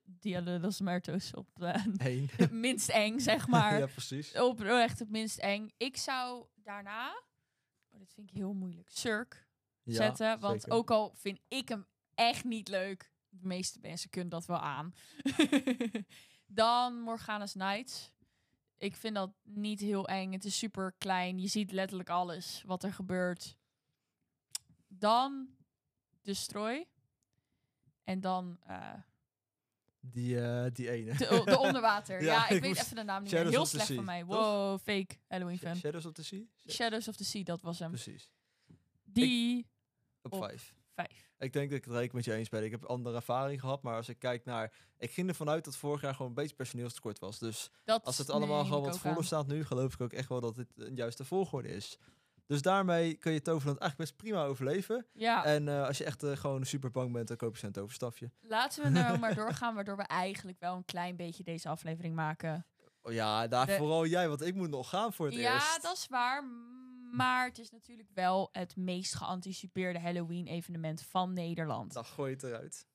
Dia 0.06 0.42
de 0.42 0.60
los 0.60 0.82
Muertos 0.82 1.34
op 1.34 1.48
het 1.60 2.52
minst 2.66 2.90
eng, 2.90 3.20
zeg 3.20 3.48
maar. 3.48 3.80
ja, 3.80 3.86
precies. 3.86 4.40
Oprecht 4.40 5.00
het 5.00 5.10
minst 5.10 5.38
eng. 5.38 5.72
Ik 5.78 5.98
zou 5.98 6.46
daarna, 6.56 7.10
oh, 7.90 8.00
dit 8.00 8.14
vind 8.14 8.30
ik 8.30 8.36
heel 8.36 8.54
moeilijk, 8.54 8.90
Cirque 8.92 9.38
Ja, 9.84 9.94
zetten. 9.96 10.40
Want 10.40 10.62
zeker. 10.62 10.78
ook 10.78 10.92
al 10.92 11.14
vind 11.16 11.40
ik 11.48 11.70
hem 11.70 11.86
echt 12.16 12.44
niet 12.44 12.68
leuk, 12.68 13.12
de 13.42 13.48
meeste 13.48 13.80
mensen 13.82 14.10
kunnen 14.10 14.30
dat 14.30 14.46
wel 14.46 14.60
aan. 14.60 14.94
Dan 16.48 17.00
Morgana's 17.00 17.54
Nights. 17.54 18.12
Ik 18.78 18.96
vind 18.96 19.16
dat 19.16 19.32
niet 19.44 19.80
heel 19.80 20.08
eng. 20.08 20.32
Het 20.32 20.46
is 20.46 20.58
super 20.58 20.94
klein. 20.98 21.40
Je 21.40 21.48
ziet 21.48 21.72
letterlijk 21.72 22.10
alles 22.10 22.64
wat 22.66 22.84
er 22.84 22.94
gebeurt. 22.94 23.58
Dan 24.88 25.48
Destroy. 26.22 26.88
En 28.04 28.22
dan 28.22 28.58
eh, 28.66 28.94
Die, 30.00 30.40
eh, 30.42 30.72
die 30.74 30.90
ene. 30.90 31.14
de, 31.18 31.42
de 31.46 31.60
onderwater. 31.60 32.22
Ja, 32.24 32.34
ja, 32.34 32.50
ik, 32.50 32.56
ik 32.56 32.62
weet 32.62 32.78
even 32.78 32.96
de 32.96 33.04
naam 33.04 33.22
niet 33.24 33.32
Shadows 33.32 33.46
meer. 33.50 33.58
Heel 33.58 33.66
slecht 33.66 33.86
Sea, 33.88 33.96
van 33.96 34.06
mij. 34.06 34.20
toch? 34.20 34.30
Wow, 34.30 34.80
fake 34.80 35.16
Halloween 35.28 35.58
fan. 35.60 35.76
Shadows 35.76 36.06
of 36.06 36.14
the 36.14 36.24
Sea? 36.24 36.42
Shadows 36.70 37.08
of 37.08 37.16
the 37.16 37.24
Sea, 37.24 37.44
dat 37.44 37.62
was 37.62 37.80
hem. 37.80 37.90
Precies. 37.90 38.30
Die 39.04 39.68
Op 40.22 40.34
Op. 40.34 40.44
5. 40.44 40.74
Vijf. 40.96 41.32
Ik 41.38 41.54
denk 41.54 41.70
dat 41.70 41.78
ik 41.78 41.86
het 41.86 41.94
reken 41.94 42.16
met 42.16 42.26
je 42.26 42.34
eens 42.34 42.50
ben. 42.50 42.64
Ik 42.64 42.72
heb 42.72 42.84
andere 42.86 43.16
ervaring 43.16 43.60
gehad, 43.60 43.82
maar 43.84 43.96
als 43.96 44.10
ik 44.10 44.20
kijk 44.20 44.46
naar... 44.46 44.74
Ik 44.98 45.12
ging 45.12 45.28
ervan 45.30 45.50
uit 45.50 45.66
dat 45.66 45.76
vorig 45.76 46.02
jaar 46.02 46.14
gewoon 46.14 46.28
een 46.28 46.34
beetje 46.34 46.56
personeelstekort 46.56 47.20
was. 47.20 47.40
Dus 47.40 47.70
Dat 47.86 48.06
als 48.06 48.18
het 48.18 48.30
allemaal 48.30 48.64
gewoon 48.66 48.84
wat 48.84 49.00
voller 49.00 49.24
staat 49.24 49.48
nu, 49.48 49.66
geloof 49.66 49.94
ik 49.94 50.02
ook 50.02 50.14
echt 50.14 50.30
wel 50.30 50.40
dat 50.42 50.56
dit 50.56 50.68
een 50.76 50.96
juiste 50.96 51.26
volgorde 51.26 51.70
is. 51.70 51.98
Dus 52.46 52.62
daarmee 52.62 53.14
kun 53.14 53.32
je 53.32 53.42
Toverland 53.42 53.80
eigenlijk 53.80 54.10
best 54.12 54.22
prima 54.24 54.46
overleven. 54.46 55.06
Ja, 55.14 55.46
En 55.46 55.68
eh, 55.68 55.86
als 55.88 55.98
je 55.98 56.04
echt 56.04 56.24
eh, 56.24 56.36
gewoon 56.38 56.66
super 56.66 56.92
bang 56.92 57.12
bent, 57.14 57.28
dan 57.28 57.38
koop 57.38 57.54
je 57.54 57.60
zo'n 57.60 57.72
toverstafje. 57.72 58.32
laten 58.42 58.84
we 58.84 58.90
nou 58.90 59.18
maar 59.20 59.36
doorgaan, 59.44 59.76
waardoor 59.76 59.98
we 59.98 60.04
eigenlijk 60.04 60.60
wel 60.60 60.76
een 60.76 60.86
klein 60.86 61.16
beetje 61.16 61.44
deze 61.44 61.70
aflevering 61.70 62.16
maken. 62.16 62.66
Oh 63.02 63.14
ja, 63.14 63.48
daar 63.48 63.66
De- 63.66 63.76
vooral 63.76 64.06
jij, 64.06 64.28
want 64.30 64.42
ik 64.42 64.56
moet 64.56 64.70
nog 64.70 64.90
gaan 64.90 65.14
voor 65.14 65.26
het 65.26 65.36
Ja, 65.36 65.54
eerst. 65.54 65.82
dat 65.82 65.96
is 65.98 66.08
waar. 66.10 66.44
Maar 67.14 67.46
het 67.46 67.60
is 67.60 67.70
natuurlijk 67.70 68.10
wel 68.14 68.50
het 68.52 68.76
meest 68.76 69.16
geanticipeerde 69.16 70.00
Halloween-evenement 70.00 71.02
van 71.02 71.34
Nederland. 71.34 71.94
Dan 71.94 72.06
gooi 72.06 72.30
je 72.30 72.36
het 72.36 72.46
eruit. 72.46 72.88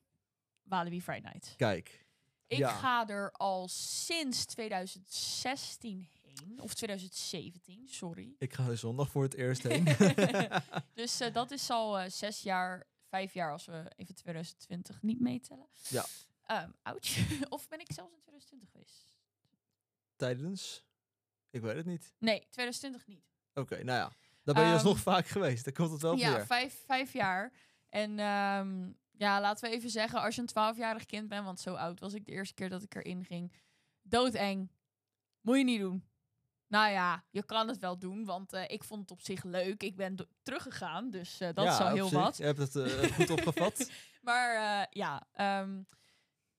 Walibi 0.63 1.03
Friday 1.03 1.33
Night. 1.33 1.55
Kijk. 1.57 2.07
Ik 2.47 2.59
ja. 2.59 2.71
ga 2.71 3.09
er 3.09 3.33
al 3.33 3.69
sinds 3.69 4.45
2016 4.45 6.09
heen. 6.23 6.61
Of 6.61 6.75
2017, 6.75 7.89
sorry. 7.89 8.35
Ik 8.39 8.55
ga 8.55 8.67
er 8.67 8.79
zondag 8.79 9.11
voor 9.11 9.23
het 9.23 9.35
eerst 9.35 9.63
heen. 9.63 9.85
dus 10.95 11.21
eh, 11.21 11.33
dat 11.33 11.51
is 11.51 11.71
al 11.71 11.99
eh, 11.99 12.11
zes 12.11 12.43
jaar, 12.43 12.87
vijf 13.09 13.35
jaar 13.35 13.53
als 13.53 13.65
we 13.65 13.93
even 13.97 14.15
2020 14.15 15.03
niet 15.03 15.21
meetellen. 15.21 15.69
Ja. 15.89 16.05
Um, 16.47 16.75
ouch. 16.83 17.17
of 17.49 17.69
ben 17.69 17.81
ik 17.81 17.93
zelfs 17.93 18.13
in 18.13 18.21
2020 18.21 18.71
geweest? 18.71 19.17
Tijdens? 20.17 20.87
Ik 21.51 21.61
weet 21.61 21.77
het 21.77 21.87
niet. 21.87 22.15
Nee, 22.19 22.39
2020 22.39 23.07
niet. 23.07 23.29
Oké, 23.59 23.85
nou 23.85 23.99
ja. 23.99 24.13
Dan 24.43 24.55
ben 24.55 24.63
je 24.63 24.69
Ehm, 24.69 24.79
alsnog 24.79 24.99
vaak 24.99 25.27
geweest. 25.27 25.65
Dan 25.65 25.73
komt 25.73 25.91
het 25.91 26.03
wel 26.03 26.13
op 26.13 26.19
ja, 26.19 26.47
vijf, 26.47 26.83
vijf 26.87 27.13
jaar. 27.13 27.53
En 27.89 28.19
ehm, 28.19 28.91
ja, 29.13 29.41
laten 29.41 29.71
we 29.71 29.77
even 29.77 29.91
zeggen, 29.91 30.21
als 30.21 30.35
je 30.35 30.41
een 30.41 30.47
twaalfjarig 30.47 31.07
kind 31.07 31.29
bent, 31.29 31.45
want 31.45 31.61
zo 31.61 31.75
oud 31.75 32.01
was 32.01 32.15
ik 32.15 32.25
de 32.25 32.33
eerste 32.33 32.55
keer 32.55 32.69
dat 32.69 32.83
ik 32.83 32.95
erin 32.95 33.25
ging. 33.25 33.53
Doodeng. 34.03 34.71
Moet 35.41 35.57
je 35.57 35.65
niet 35.65 35.81
doen. 35.81 36.05
Nou 36.67 36.91
ja, 36.91 37.25
je 37.31 37.43
kan 37.43 37.69
het 37.69 37.79
wel 37.79 37.99
doen, 37.99 38.25
want 38.25 38.53
eh, 38.53 38.65
ik 38.67 38.85
vond 38.85 39.01
het 39.01 39.11
op 39.11 39.21
zich 39.21 39.45
leuk. 39.45 39.83
Ik 39.83 39.97
ben 39.97 40.29
teruggegaan, 40.43 41.11
dus 41.11 41.41
eh, 41.41 41.49
dat 41.55 41.65
ja, 41.65 41.73
is 41.73 41.81
al 41.81 41.95
heel 41.95 42.09
zich. 42.09 42.19
wat. 42.19 42.37
Je 42.37 42.45
hebt 42.45 42.59
het 42.59 42.77
eh, 42.77 43.13
goed 43.15 43.31
opgevat. 43.31 43.91
Maar 44.21 44.87
ja, 44.91 45.27
ehm, 45.33 45.83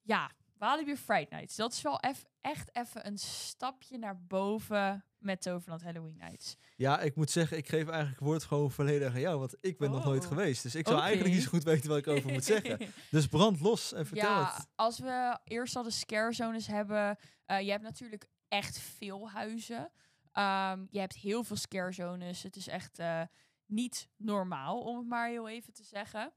ja, 0.02 0.32
Walibi 0.60 0.95
Fright 0.98 1.30
Nights. 1.30 1.56
Dat 1.56 1.74
is 1.74 1.82
wel 1.82 2.00
eff- 2.00 2.26
echt 2.41 2.76
even 2.76 3.08
een 3.08 3.17
stapje 3.17 3.98
naar 3.98 4.22
boven 4.26 5.04
met 5.17 5.41
Toverland 5.41 5.84
Halloween 5.84 6.17
Nights. 6.17 6.56
Ja, 6.76 7.00
ik 7.00 7.15
moet 7.15 7.32
zeggen, 7.32 7.58
ik 7.58 7.67
geef 7.69 7.88
eigenlijk 7.88 8.19
woord 8.22 8.43
gewoon 8.43 8.72
volledig 8.72 9.13
aan 9.13 9.19
jou. 9.19 9.39
Want 9.39 9.56
ik 9.62 9.78
ben 9.78 9.91
nog 9.91 10.04
nooit 10.06 10.22
Oh. 10.24 10.28
geweest. 10.28 10.63
Dus 10.63 10.76
ik 10.76 10.88
zou 10.88 11.00
eigenlijk 11.02 11.34
niet 11.34 11.43
zo 11.43 11.50
goed 11.50 11.63
weten 11.63 11.89
wat 11.89 11.98
ik 11.98 12.08
over 12.08 12.32
moet 12.32 12.43
zeggen. 12.43 12.80
Dus 13.12 13.28
brand 13.28 13.60
los 13.60 13.93
en 13.93 14.06
vertel 14.06 14.30
ja, 14.30 14.54
het. 14.56 14.67
als 14.76 15.00
we 15.00 15.39
eerst 15.43 15.76
al 15.76 15.84
de 15.84 15.89
scare 15.91 16.34
zones 16.34 16.67
hebben. 16.67 17.17
eh 17.45 17.62
je 17.62 17.72
hebt 17.72 17.84
natuurlijk 17.84 18.28
echt 18.48 18.80
veel 18.80 19.30
huizen. 19.30 19.91
Ehm, 20.32 20.86
je 20.89 21.00
hebt 21.00 21.15
heel 21.15 21.43
veel 21.43 21.56
scare 21.56 21.91
zones. 21.91 22.43
Het 22.43 22.56
is 22.56 22.67
echt 22.67 23.00
eh, 23.00 23.22
niet 23.65 24.10
normaal, 24.17 24.80
om 24.82 24.98
het 24.98 25.08
maar 25.08 25.28
heel 25.30 25.50
even 25.50 25.74
te 25.74 25.84
zeggen. 25.84 26.32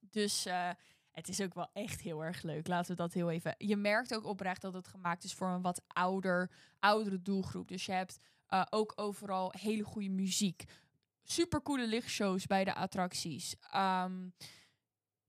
Dus 0.00 0.46
eh, 0.46 0.70
het 1.14 1.28
is 1.28 1.40
ook 1.40 1.54
wel 1.54 1.70
echt 1.72 2.00
heel 2.00 2.24
erg 2.24 2.42
leuk. 2.42 2.66
Laten 2.66 2.90
we 2.90 2.96
dat 2.96 3.12
heel 3.12 3.30
even. 3.30 3.54
Je 3.58 3.76
merkt 3.76 4.14
ook 4.14 4.24
oprecht 4.24 4.60
dat 4.60 4.74
het 4.74 4.88
gemaakt 4.88 5.24
is 5.24 5.34
voor 5.34 5.48
een 5.48 5.62
wat 5.62 5.82
ouder, 5.86 6.50
oudere 6.78 7.22
doelgroep. 7.22 7.68
Dus 7.68 7.86
je 7.86 7.92
hebt 7.92 8.18
eh, 8.46 8.62
ook 8.70 8.92
overal 8.96 9.52
hele 9.58 9.82
goede 9.82 10.08
muziek. 10.08 10.64
Super 11.22 11.62
coole 11.62 11.86
lichtshows 11.86 12.46
bij 12.46 12.64
de 12.64 12.74
attracties. 12.74 13.54
Ehm, 13.70 14.28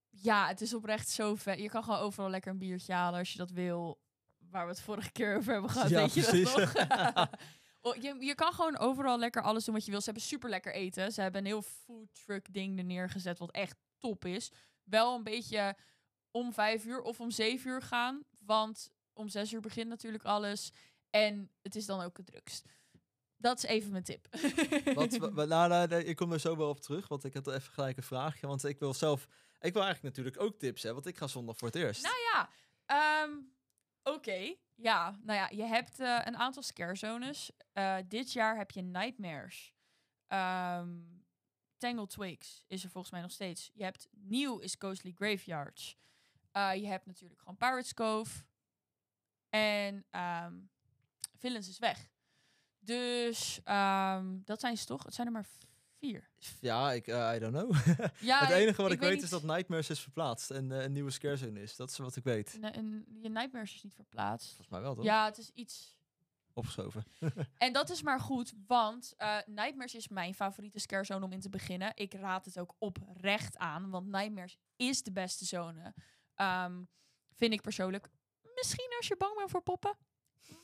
ja, 0.10 0.48
het 0.48 0.62
is 0.62 0.74
oprecht 0.74 1.10
zo 1.10 1.36
vet. 1.36 1.60
Je 1.60 1.70
kan 1.70 1.84
gewoon 1.84 2.00
overal 2.00 2.30
lekker 2.30 2.52
een 2.52 2.58
biertje 2.58 2.94
halen 2.94 3.20
als 3.20 3.32
je 3.32 3.38
dat 3.38 3.52
wil. 3.52 4.00
Waar 4.50 4.66
we 4.66 4.72
het 4.72 4.82
vorige 4.82 5.12
keer 5.12 5.36
over 5.38 5.52
hebben 5.52 5.70
gehad. 5.70 5.90
Ja, 5.90 6.00
weet 6.00 6.14
je 6.14 6.22
precies. 6.22 6.54
dat 6.54 7.16
nog? 7.16 7.28
Oh, 7.82 7.96
je, 7.96 8.16
je 8.20 8.36
kan 8.36 8.54
gewoon 8.54 8.78
overal 8.78 9.20
lekker 9.20 9.42
alles 9.42 9.66
doen 9.66 9.74
wat 9.74 9.86
je 9.86 9.92
wil. 9.92 10.00
Ze 10.00 10.06
hebben 10.06 10.24
super 10.24 10.50
lekker 10.50 10.74
eten. 10.74 11.12
Ze 11.12 11.22
hebben 11.22 11.42
een 11.42 11.48
heel 11.48 11.62
food 11.62 12.26
truck 12.26 12.54
ding 12.54 12.78
er 12.78 12.84
neergezet, 12.84 13.40
wat 13.40 13.52
echt 13.52 13.76
top 13.98 14.26
is. 14.26 14.52
Wel 14.86 15.16
een 15.16 15.24
beetje 15.24 15.76
om 16.32 16.54
vijf 16.54 16.86
uur 16.86 17.02
of 17.02 17.20
om 17.20 17.32
zeven 17.32 17.70
uur 17.72 17.82
gaan. 17.82 18.24
Want 18.40 18.92
om 19.14 19.28
zes 19.30 19.52
uur 19.54 19.62
begint 19.62 19.90
natuurlijk 19.90 20.24
alles. 20.24 20.72
En 21.10 21.52
het 21.62 21.76
is 21.76 21.86
dan 21.86 22.02
ook 22.02 22.18
het 22.18 22.26
drukst. 22.26 22.66
Dat 23.38 23.58
is 23.58 23.64
even 23.64 23.92
mijn 23.92 24.04
tip. 24.04 24.28
Wat, 24.94 25.18
wa- 25.18 25.32
wa- 25.46 25.46
nou, 25.46 25.88
nou, 25.88 25.96
ik 25.96 26.16
kom 26.16 26.32
er 26.32 26.40
zo 26.40 26.58
wel 26.58 26.70
op 26.70 26.80
terug, 26.82 27.08
want 27.08 27.24
ik 27.24 27.34
had 27.34 27.48
even 27.48 27.74
gelijk 27.74 27.98
een 27.98 28.04
vraagje. 28.04 28.48
Want 28.48 28.64
ik 28.64 28.80
wil 28.80 28.94
zelf, 28.94 29.28
ik 29.60 29.74
wil 29.74 29.84
eigenlijk 29.84 30.16
natuurlijk 30.16 30.44
ook 30.44 30.60
tips, 30.60 30.84
hè, 30.84 30.94
want 30.94 31.06
ik 31.06 31.18
ga 31.18 31.28
zondag 31.28 31.58
voor 31.58 31.68
het 31.68 31.78
eerst. 31.78 32.04
Nou 32.04 32.16
ja, 32.34 32.50
ehm, 32.86 33.32
oké. 34.16 34.56
Ja, 34.76 35.20
nou 35.24 35.40
ja, 35.40 35.50
je 35.50 35.64
hebt 35.64 36.00
eh, 36.00 36.22
een 36.24 36.38
aantal 36.38 36.64
scare 36.64 36.96
zones. 36.96 37.52
Eh, 37.74 37.98
dit 38.08 38.32
jaar 38.34 38.58
heb 38.58 38.72
je 38.72 38.82
Nightmares. 38.82 39.74
Ehm 40.28 40.90
Tangled 41.78 42.10
Twigs 42.10 42.64
is 42.68 42.84
er 42.84 42.90
volgens 42.90 43.14
mij 43.14 43.22
nog 43.22 43.32
steeds. 43.32 43.72
Je 43.74 43.84
hebt 43.84 44.08
nieuw 44.12 44.58
is 44.58 44.76
Ghostly 44.80 45.12
Graveyards. 45.12 45.98
Eh, 46.52 46.76
je 46.76 46.88
hebt 46.88 47.06
natuurlijk 47.06 47.40
gewoon 47.40 47.58
Pirates 47.58 47.94
Cove. 47.94 48.44
En 49.50 50.06
ehm 50.10 50.54
Villains 51.38 51.70
is 51.70 51.80
weg. 51.80 52.10
Dus 52.80 53.60
ehm, 53.64 54.38
dat 54.44 54.60
zijn 54.60 54.78
ze 54.78 54.86
toch? 54.86 55.04
Het 55.04 55.14
zijn 55.14 55.28
er 55.28 55.34
maar 55.34 55.48
vier. 56.00 56.30
Ja, 56.60 56.92
ik, 56.92 57.08
eh, 57.08 57.32
I 57.36 57.40
don't 57.40 57.54
know. 57.54 57.76
Ja, 58.20 58.40
het 58.40 58.50
enige 58.50 58.82
wat 58.82 58.92
ik, 58.92 59.00
weet, 59.00 59.24
is 59.24 59.30
dat 59.30 59.44
Nightmares 59.44 59.90
is 59.90 60.00
verplaatst 60.00 60.52
en 60.52 60.72
eh, 60.72 60.84
een 60.84 60.92
nieuwe 60.92 61.12
scare 61.12 61.38
zone 61.38 61.62
is. 61.62 61.76
Dat 61.76 61.90
is 61.90 61.98
wat 61.98 62.16
ik 62.16 62.24
weet. 62.24 62.58
En 62.62 63.06
je 63.22 63.30
Nightmares 63.30 63.76
is 63.76 63.84
niet 63.84 63.94
verplaatst. 63.94 64.48
Volgens 64.48 64.70
mij 64.70 64.82
wel, 64.82 64.96
toch? 64.96 65.04
Ja, 65.04 65.26
het 65.26 65.38
is 65.38 65.50
iets 65.54 65.95
Opgeschoven. 66.58 67.04
En 67.58 67.74
dat 67.74 67.90
is 67.90 68.02
maar 68.02 68.20
goed, 68.20 68.54
want 68.68 69.14
eh, 69.18 69.38
Nightmares 69.46 69.96
is 69.96 70.08
mijn 70.08 70.34
favoriete 70.34 70.80
scare 70.80 71.04
zone 71.04 71.26
om 71.26 71.32
in 71.32 71.40
te 71.40 71.50
beginnen. 71.50 71.92
Ik 71.96 72.14
raad 72.14 72.46
het 72.46 72.60
ook 72.60 72.76
oprecht 72.78 73.58
aan, 73.58 73.90
want 73.90 74.08
Nightmares 74.08 74.58
is 74.76 75.04
de 75.04 75.12
beste 75.12 75.46
zone. 75.46 75.94
Ehm, 76.36 76.84
vind 77.34 77.54
ik 77.54 77.62
persoonlijk. 77.62 78.10
Misschien 78.56 78.94
als 78.98 79.08
je 79.08 79.18
bang 79.18 79.36
bent 79.36 79.50
voor 79.50 79.62
poppen. 79.62 79.98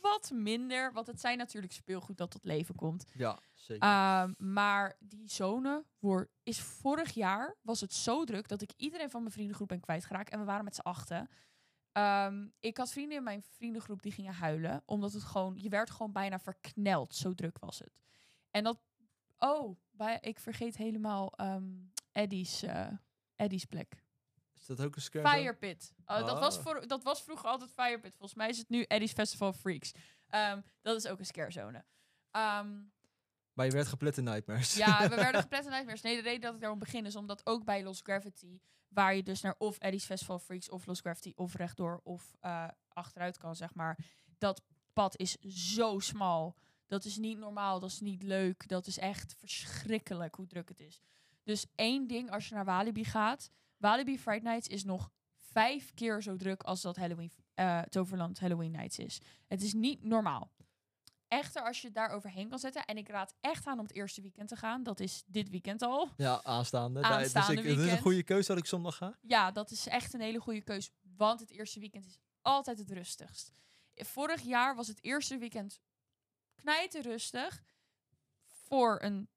Wat 0.01 0.31
minder, 0.33 0.93
want 0.93 1.07
het 1.07 1.19
zijn 1.19 1.37
natuurlijk 1.37 1.73
speelgoed 1.73 2.17
dat 2.17 2.31
tot 2.31 2.43
leven 2.45 2.75
komt. 2.75 3.05
Ja, 3.13 3.39
zeker. 3.53 3.87
Ehm, 3.89 4.33
maar 4.37 4.97
die 4.99 5.29
zone 5.29 5.85
wordt, 5.99 6.29
is 6.43 6.59
vorig 6.59 7.13
jaar 7.13 7.55
was 7.61 7.81
het 7.81 7.93
zo 7.93 8.23
druk 8.23 8.47
dat 8.47 8.61
ik 8.61 8.71
iedereen 8.77 9.09
van 9.09 9.21
mijn 9.21 9.33
vriendengroep 9.33 9.67
ben 9.67 9.79
kwijtgeraakt. 9.79 10.29
En 10.29 10.39
we 10.39 10.45
waren 10.45 10.63
met 10.63 10.75
z'n 10.75 10.81
achten. 10.81 11.29
Ehm, 11.91 12.47
ik 12.59 12.77
had 12.77 12.91
vrienden 12.91 13.17
in 13.17 13.23
mijn 13.23 13.43
vriendengroep 13.43 14.01
die 14.01 14.11
gingen 14.11 14.33
huilen. 14.33 14.83
Omdat 14.85 15.13
het 15.13 15.23
gewoon, 15.23 15.53
je 15.57 15.69
werd 15.69 15.89
gewoon 15.89 16.11
bijna 16.11 16.39
verkneld. 16.39 17.15
Zo 17.15 17.33
druk 17.33 17.59
was 17.59 17.79
het. 17.79 17.99
En 18.51 18.63
dat, 18.63 18.79
oh, 19.37 19.77
bij, 19.91 20.17
ik 20.21 20.39
vergeet 20.39 20.77
helemaal 20.77 21.31
ehm 21.35 21.63
Eddie's, 22.11 22.61
eh, 22.63 22.87
Eddie's 23.35 23.65
plek. 23.65 24.03
is 24.59 24.65
dat 24.65 24.81
ook 24.81 24.95
een 24.95 25.01
scare 25.01 25.27
zone? 25.27 25.37
Fire 25.39 25.55
Pit. 25.55 25.93
Oh, 26.05 26.25
dat, 26.25 26.39
was 26.39 26.57
Ah. 26.57 26.63
voor, 26.63 26.87
dat 26.87 27.03
was 27.03 27.21
vroeger 27.23 27.49
altijd 27.49 27.71
Fire 27.71 27.99
Pit. 27.99 28.11
Volgens 28.17 28.37
mij 28.37 28.49
is 28.49 28.57
het 28.57 28.69
nu 28.69 28.83
Eddie's 28.83 29.11
Festival 29.13 29.47
of 29.47 29.57
Freaks. 29.57 29.91
Ehm, 30.27 30.61
dat 30.81 30.95
is 30.95 31.07
ook 31.07 31.19
een 31.19 31.25
scare 31.25 31.51
zone. 31.51 31.85
Maar 33.61 33.69
je 33.69 33.75
werd 33.75 33.87
geplet 33.87 34.17
in 34.17 34.23
Nightmares. 34.23 34.75
ja, 34.75 35.09
we 35.09 35.15
werden 35.25 35.41
geplet 35.41 35.65
in 35.65 35.69
Nightmares. 35.69 36.01
Nee, 36.01 36.15
de 36.15 36.21
reden 36.21 36.41
dat 36.41 36.53
ik 36.53 36.59
daarom 36.59 36.79
begin 36.79 37.05
is 37.05 37.15
omdat 37.15 37.45
ook 37.45 37.65
bij 37.65 37.83
Lost 37.83 38.03
Gravity, 38.03 38.59
waar 38.87 39.15
je 39.15 39.23
dus 39.23 39.41
naar 39.41 39.55
of 39.57 39.77
Eddie's 39.77 40.05
Festival 40.05 40.39
Freaks 40.39 40.69
of 40.69 40.85
Lost 40.85 41.01
Gravity 41.01 41.31
of 41.35 41.53
rechtdoor 41.53 41.99
of 42.03 42.35
eh, 42.39 42.67
achteruit 42.87 43.37
kan, 43.37 43.55
zeg 43.55 43.73
maar. 43.73 43.97
Dat 44.37 44.61
pad 44.93 45.17
is 45.17 45.37
zo 45.75 45.99
smal. 45.99 46.55
Dat 46.87 47.05
is 47.05 47.17
niet 47.17 47.37
normaal, 47.37 47.79
dat 47.79 47.89
is 47.89 47.99
niet 47.99 48.23
leuk. 48.23 48.67
Dat 48.67 48.87
is 48.87 48.97
echt 48.97 49.35
verschrikkelijk 49.37 50.35
hoe 50.35 50.47
druk 50.47 50.69
het 50.69 50.79
is. 50.79 51.01
Dus 51.43 51.65
één 51.75 52.07
ding 52.07 52.31
als 52.31 52.47
je 52.47 52.55
naar 52.55 52.65
Walibi 52.65 53.03
gaat. 53.03 53.51
Walibi 53.77 54.19
Fright 54.19 54.43
Nights 54.43 54.67
is 54.67 54.83
nog 54.83 55.11
vijf 55.37 55.93
keer 55.93 56.21
zo 56.21 56.35
druk 56.35 56.63
als 56.63 56.81
dat 56.81 56.95
Halloween, 56.95 57.31
eh, 57.53 57.81
Toverland 57.81 58.39
Halloween 58.39 58.71
Nights 58.71 58.99
is. 58.99 59.21
Het 59.47 59.61
is 59.61 59.73
niet 59.73 60.03
normaal. 60.03 60.51
Echter, 61.31 61.61
als 61.63 61.79
je 61.81 61.85
het 61.87 61.95
daar 61.95 62.09
overheen 62.09 62.49
kan 62.49 62.59
zetten. 62.59 62.85
En 62.85 62.97
ik 62.97 63.07
raad 63.07 63.33
echt 63.41 63.65
aan 63.67 63.79
om 63.79 63.85
het 63.85 63.93
eerste 63.95 64.21
weekend 64.21 64.47
te 64.49 64.55
gaan. 64.55 64.83
Dat 64.83 64.99
is 64.99 65.23
dit 65.25 65.49
weekend 65.49 65.81
al. 65.81 66.09
Ja, 66.17 66.43
aanstaande. 66.43 67.01
Daar- 67.01 67.11
Aanstaande 67.11 67.55
dus 67.55 67.63
ik, 67.63 67.77
het 67.77 67.85
is 67.85 67.91
een 67.91 68.01
goede 68.01 68.23
keuze 68.23 68.47
dat 68.47 68.57
ik 68.57 68.65
zondag 68.65 68.95
ga. 68.97 69.17
Ja, 69.21 69.51
dat 69.51 69.71
is 69.71 69.87
echt 69.87 70.13
een 70.13 70.21
hele 70.21 70.39
goede 70.39 70.61
keus. 70.61 70.89
Want 71.17 71.39
het 71.39 71.49
eerste 71.51 71.79
weekend 71.79 72.05
is 72.05 72.19
altijd 72.41 72.77
het 72.79 72.91
rustigst. 72.91 73.51
Vorig 73.95 74.41
jaar 74.41 74.75
was 74.75 74.87
het 74.87 75.03
eerste 75.03 75.37
weekend 75.37 75.79
knijten 76.55 77.01
rustig. 77.01 77.63
Voor 78.45 79.01
een 79.01 79.29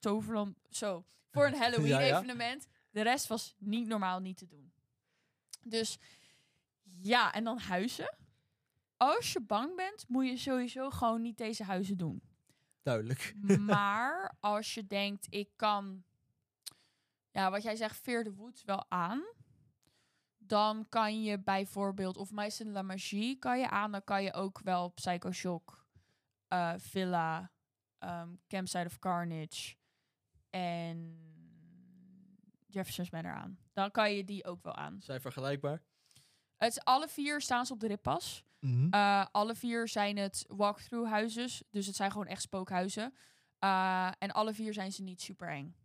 toverland. 0.00 0.58
Zo. 0.70 1.04
Voor 1.30 1.46
een 1.46 1.56
Halloween 1.62 1.86
Ja, 1.88 2.00
ja. 2.00 2.16
evenement. 2.16 2.66
De 2.90 3.02
rest 3.02 3.26
was 3.26 3.54
niet 3.58 3.86
normaal 3.86 4.20
niet 4.20 4.36
te 4.36 4.46
doen. 4.46 4.72
Dus 5.62 5.98
ja, 7.00 7.32
en 7.32 7.44
dan 7.44 7.58
huizen. 7.58 8.16
Als 8.98 9.32
je 9.32 9.40
bang 9.40 9.76
bent, 9.76 10.04
moet 10.08 10.26
je 10.26 10.36
sowieso 10.36 10.90
gewoon 10.90 11.22
niet 11.22 11.38
deze 11.38 11.64
huizen 11.64 11.96
doen. 11.96 12.22
Duidelijk. 12.82 13.34
Maar 13.58 14.34
als 14.40 14.74
je 14.74 14.86
denkt, 14.86 15.26
ik 15.30 15.50
kan, 15.56 16.04
ja, 17.30 17.50
wat 17.50 17.62
jij 17.62 17.76
zegt, 17.76 17.96
Fear 17.96 18.24
the 18.24 18.34
Woods 18.34 18.64
wel 18.64 18.90
aan. 18.90 19.22
Dan 20.38 20.86
kan 20.88 21.22
je 21.22 21.38
bijvoorbeeld, 21.38 22.16
of 22.16 22.30
Mice 22.30 22.64
in 22.64 22.72
la 22.72 22.82
Magie 22.82 23.38
kan 23.38 23.58
je 23.58 23.70
aan. 23.70 23.92
Dan 23.92 24.04
kan 24.04 24.22
je 24.22 24.32
ook 24.32 24.60
wel 24.60 24.88
Psycho 24.88 25.30
Shock, 25.32 25.86
eh, 26.48 26.74
Villa, 26.76 27.52
ehm, 27.98 28.34
Campsite 28.46 28.86
of 28.86 28.98
Carnage 28.98 29.76
en 30.50 31.18
Jefferson's 32.66 33.10
Manor 33.10 33.32
aan. 33.32 33.58
Dan 33.72 33.90
kan 33.90 34.12
je 34.12 34.24
die 34.24 34.44
ook 34.44 34.62
wel 34.62 34.74
aan. 34.74 35.00
Zijn 35.00 35.20
vergelijkbaar. 35.20 35.82
Het 36.56 36.84
alle 36.84 37.08
vier 37.08 37.40
staan 37.40 37.66
ze 37.66 37.72
op 37.72 37.80
de 37.80 37.86
rippas. 37.86 38.47
Mhm. 38.60 38.88
Eh, 38.90 39.26
alle 39.30 39.54
vier 39.54 39.88
zijn 39.88 40.16
het 40.16 40.44
walkthrough 40.48 41.10
huizen. 41.10 41.50
Dus 41.70 41.86
het 41.86 41.96
zijn 41.96 42.10
gewoon 42.10 42.26
echt 42.26 42.42
spookhuizen. 42.42 43.14
Eh, 43.58 44.10
en 44.18 44.30
alle 44.30 44.54
vier 44.54 44.72
zijn 44.72 44.92
ze 44.92 45.02
niet 45.02 45.22
super 45.22 45.48
eng. 45.48 45.76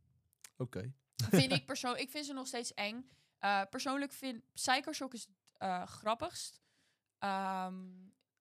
Oké. 0.57 0.93
Vind 1.29 1.51
ik 1.57 1.65
persoonlijk. 1.65 2.03
Ik 2.03 2.09
vind 2.09 2.25
ze 2.25 2.33
nog 2.33 2.47
steeds 2.47 2.73
eng. 2.73 3.09
Eh, 3.37 3.61
persoonlijk 3.69 4.11
vind 4.11 4.43
Psycho 4.53 4.91
Shock 4.91 5.13
is 5.13 5.27
het 5.57 5.89
grappigst. 5.89 6.61
Ehm, 7.17 7.75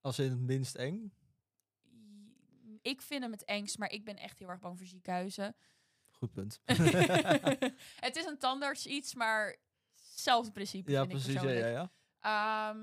Als 0.00 0.18
in 0.18 0.30
het 0.30 0.40
minst 0.40 0.74
eng. 0.74 1.12
ik 2.82 3.02
vind 3.02 3.22
hem 3.22 3.32
het 3.32 3.44
engst, 3.44 3.78
maar 3.78 3.90
ik 3.90 4.04
ben 4.04 4.16
echt 4.16 4.38
heel 4.38 4.48
erg 4.48 4.60
bang 4.60 4.78
voor 4.78 4.86
ziekenhuizen. 4.86 5.56
Goed 6.10 6.32
punt. 6.32 6.60
het 8.06 8.16
is 8.16 8.24
een 8.24 8.38
tandarts 8.38 8.86
iets, 8.86 9.14
maar 9.14 9.56
hetzelfde 10.10 10.52
principe 10.52 10.90
ja, 10.90 11.04
precies. 11.04 11.32
Ja, 11.32 11.40
persoonlijk. 11.40 11.74
ja, 11.74 11.90
ja. 12.20 12.70
Ehm, 12.70 12.78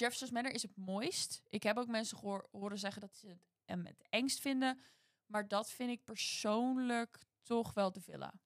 Jefferson's 0.00 0.30
Manor 0.30 0.52
is 0.52 0.62
het 0.62 0.76
mooist. 0.76 1.42
Ik 1.48 1.62
heb 1.62 1.76
ook 1.76 1.86
mensen 1.86 2.18
gehoor- 2.18 2.48
horen 2.50 2.78
zeggen 2.78 3.00
dat 3.00 3.16
ze 3.16 3.28
het 3.28 3.48
hem 3.64 3.86
het 3.86 4.06
engst 4.08 4.40
vinden. 4.40 4.82
Maar 5.26 5.48
dat 5.48 5.70
vind 5.70 5.90
ik 5.90 6.04
persoonlijk 6.04 7.18
toch 7.42 7.72
wel 7.72 7.92
de 7.92 8.00
villa. 8.00 8.40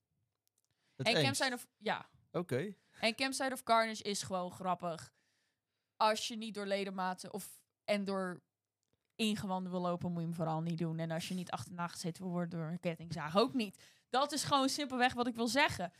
Het 0.94 1.06
en. 1.06 1.22
Campsite 1.22 1.54
of... 1.54 1.66
Ja. 1.76 2.10
Oké. 2.32 2.74
En 3.00 3.14
Campsite 3.14 3.52
of 3.52 3.62
Carnage 3.62 4.02
is 4.02 4.22
gewoon 4.22 4.50
grappig. 4.50 5.14
Als 5.96 6.28
je 6.28 6.36
niet 6.36 6.54
door 6.54 6.66
ledematen 6.66 7.32
of... 7.32 7.62
En 7.84 8.04
door 8.04 8.42
ingewanden 9.16 9.72
wil 9.72 9.80
lopen, 9.80 10.10
moet 10.10 10.20
je 10.20 10.26
hem 10.26 10.36
vooral 10.36 10.60
niet 10.60 10.78
doen. 10.78 10.98
En 10.98 11.10
als 11.10 11.28
je 11.28 11.34
niet 11.34 11.50
achterna 11.50 11.86
gezeten 11.86 12.22
wil 12.22 12.32
worden 12.32 12.58
door 12.58 12.68
een 12.68 12.80
kettingzaag, 12.80 13.36
ook 13.36 13.54
niet. 13.54 13.78
Dat 14.10 14.32
is 14.32 14.44
gewoon 14.44 14.68
simpelweg 14.68 15.14
wat 15.14 15.26
ik 15.26 15.34
wil 15.34 15.48
zeggen. 15.48 15.92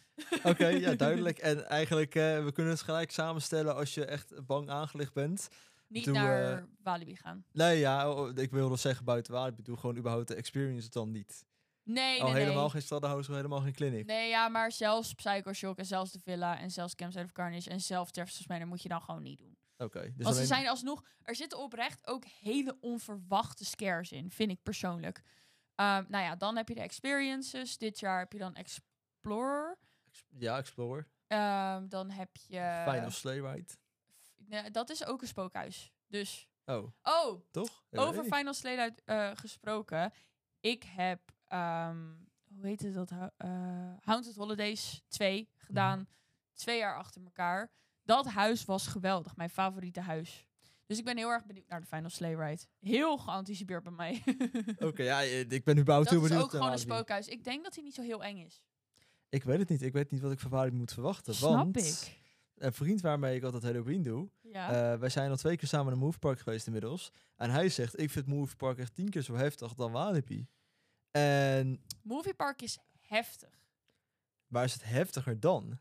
Oké, 0.42 0.66
ja, 0.66 0.94
duidelijk. 1.06 1.38
En 1.38 1.68
eigenlijk, 1.68 2.14
eh, 2.14 2.44
we 2.44 2.52
kunnen 2.52 2.72
het 2.72 2.82
gelijk 2.82 3.10
samenstellen 3.10 3.74
als 3.74 3.94
je 3.94 4.04
echt 4.04 4.46
bang 4.46 4.70
aangelegd 4.70 5.12
bent. 5.12 5.48
Niet 5.88 6.04
Doe, 6.04 6.14
naar 6.14 6.52
eh, 6.52 6.62
Walibi 6.82 7.16
gaan. 7.16 7.44
Nee, 7.52 7.78
ja, 7.78 8.10
oh, 8.10 8.30
ik 8.34 8.50
wilde 8.50 8.76
zeggen 8.76 9.04
buiten. 9.04 9.46
Ik 9.46 9.64
doe 9.64 9.76
gewoon 9.76 9.96
überhaupt 9.96 10.28
de 10.28 10.34
experience 10.34 10.90
dan 10.90 11.10
niet. 11.10 11.44
Nee, 11.82 12.22
Al 12.22 12.32
nee, 12.32 12.42
helemaal 12.42 12.62
nee. 12.62 12.70
geen 12.70 12.82
stadhouse, 12.82 13.30
al 13.30 13.36
helemaal 13.36 13.60
geen 13.60 13.72
clinic. 13.72 14.06
Nee, 14.06 14.28
ja, 14.28 14.48
maar 14.48 14.72
zelfs 14.72 15.14
Psycho 15.14 15.52
Shock 15.52 15.78
en 15.78 15.86
zelfs 15.86 16.12
de 16.12 16.18
Villa 16.20 16.58
en 16.58 16.70
zelfs 16.70 16.94
Campsite 16.94 17.24
of 17.24 17.32
Carnage 17.32 17.70
en 17.70 17.80
zelfs 17.80 18.10
Jefferson's 18.14 18.48
Manor 18.48 18.66
moet 18.66 18.82
je 18.82 18.88
dan 18.88 19.02
gewoon 19.02 19.22
niet 19.22 19.38
doen. 19.38 19.56
Oké, 19.84 20.12
dus 20.16 20.24
Want 20.24 20.36
ze 20.36 20.46
zijn 20.46 20.68
alsnog, 20.68 21.04
er 21.22 21.34
zitten 21.34 21.58
oprecht 21.58 22.06
ook 22.06 22.24
hele 22.24 22.76
onverwachte 22.80 23.64
scares 23.64 24.12
in, 24.12 24.30
vind 24.30 24.50
ik 24.50 24.62
persoonlijk. 24.62 25.22
Ehm, 25.74 26.04
nou 26.08 26.24
ja, 26.24 26.36
dan 26.36 26.56
heb 26.56 26.68
je 26.68 26.74
de 26.74 26.80
experiences. 26.80 27.78
Dit 27.78 28.00
jaar 28.00 28.18
heb 28.18 28.32
je 28.32 28.38
dan 28.38 28.54
Explorer. 28.54 29.78
Ja, 30.28 30.58
Explorer. 30.58 31.08
Ehm, 31.26 31.88
dan 31.88 32.10
heb 32.10 32.36
je... 32.36 32.82
Final 32.88 33.10
Sleigh 33.10 33.52
Ride. 33.52 33.72
Nee, 34.36 34.70
dat 34.70 34.90
is 34.90 35.04
ook 35.04 35.22
een 35.22 35.28
spookhuis. 35.28 35.92
Dus, 36.06 36.48
Oh, 36.64 36.92
oh, 37.02 37.40
toch? 37.50 37.84
Ja, 37.90 38.00
over. 38.00 38.24
Final 38.24 38.54
uit, 38.62 39.02
eh, 39.04 39.30
gesproken. 39.34 40.12
Ik 40.60 40.82
heb, 40.82 41.20
ehm, 41.46 42.14
hoe 42.54 42.66
heet 42.66 42.80
het 42.80 42.94
dat? 42.94 43.10
Eh 43.36 43.92
Haunted 44.00 44.36
Holidays 44.36 45.02
2 45.08 45.50
gedaan. 45.56 45.98
Mhm. 45.98 46.08
Twee 46.52 46.78
jaar 46.78 46.96
achter 46.96 47.22
elkaar. 47.22 47.70
Dat 48.04 48.26
huis 48.26 48.64
was 48.64 48.86
geweldig. 48.86 49.36
Mijn 49.36 49.50
favoriete 49.50 50.00
huis. 50.00 50.46
Dus 50.86 50.98
ik 50.98 51.04
ben 51.04 51.16
heel 51.16 51.28
erg 51.30 51.44
benieuwd 51.46 51.68
naar 51.68 51.80
de 51.80 51.86
Final 51.86 52.10
Sleigh 52.10 52.40
Ride. 52.40 52.62
Heel 52.80 53.18
geanticipeerd 53.18 53.82
bij 53.82 53.92
mij. 53.92 54.22
Oké, 54.88 55.02
ja, 55.02 55.22
eh, 55.22 55.40
ik 55.58 55.64
ben 55.64 55.78
überhaupt 55.78 56.08
dat 56.08 56.14
heel 56.14 56.22
is 56.22 56.28
benieuwd 56.28 56.44
ook 56.44 56.50
gewoon 56.50 56.64
naar 56.64 56.74
een 56.74 56.78
spookhuis. 56.80 57.28
Ik 57.28 57.44
denk 57.44 57.64
dat 57.64 57.74
hij 57.74 57.84
niet 57.84 57.94
zo 57.94 58.02
heel 58.02 58.24
eng 58.24 58.38
is. 58.38 58.62
Ik 59.28 59.44
weet 59.44 59.58
het 59.58 59.68
niet. 59.68 59.82
Ik 59.82 59.92
weet 59.92 60.10
niet 60.10 60.20
wat 60.20 60.32
ik 60.32 60.38
van 60.40 60.50
Walibi 60.50 60.76
moet 60.76 60.92
verwachten. 60.92 61.34
Snap 61.34 61.50
want 61.50 61.76
ik. 61.76 62.18
een 62.56 62.72
vriend 62.72 63.00
waarmee 63.00 63.36
ik 63.36 63.42
altijd 63.42 63.62
Halloween 63.62 64.02
doe, 64.02 64.28
Ja. 64.42 64.92
eh, 64.92 64.98
wij 64.98 65.08
zijn 65.08 65.30
al 65.30 65.36
twee 65.36 65.56
keer 65.56 65.68
samen 65.68 65.86
naar 65.92 65.98
Move 66.02 66.18
Park 66.18 66.38
geweest 66.40 66.66
inmiddels. 66.66 67.12
En 67.36 67.50
hij 67.50 67.68
zegt, 67.68 67.98
ik 68.00 68.10
vind 68.10 68.26
Move 68.26 68.56
Park 68.56 68.78
echt 68.78 68.94
tien 68.94 69.08
keer 69.10 69.22
zo 69.22 69.34
heftig 69.34 69.74
dan 69.74 69.92
Walibi. 69.92 70.46
En 71.10 71.82
Movie 72.02 72.34
Park 72.34 72.62
is 72.62 72.78
heftig. 73.00 73.62
waar 74.46 74.64
is 74.64 74.72
het 74.72 74.84
heftiger 74.84 75.40
dan? 75.40 75.78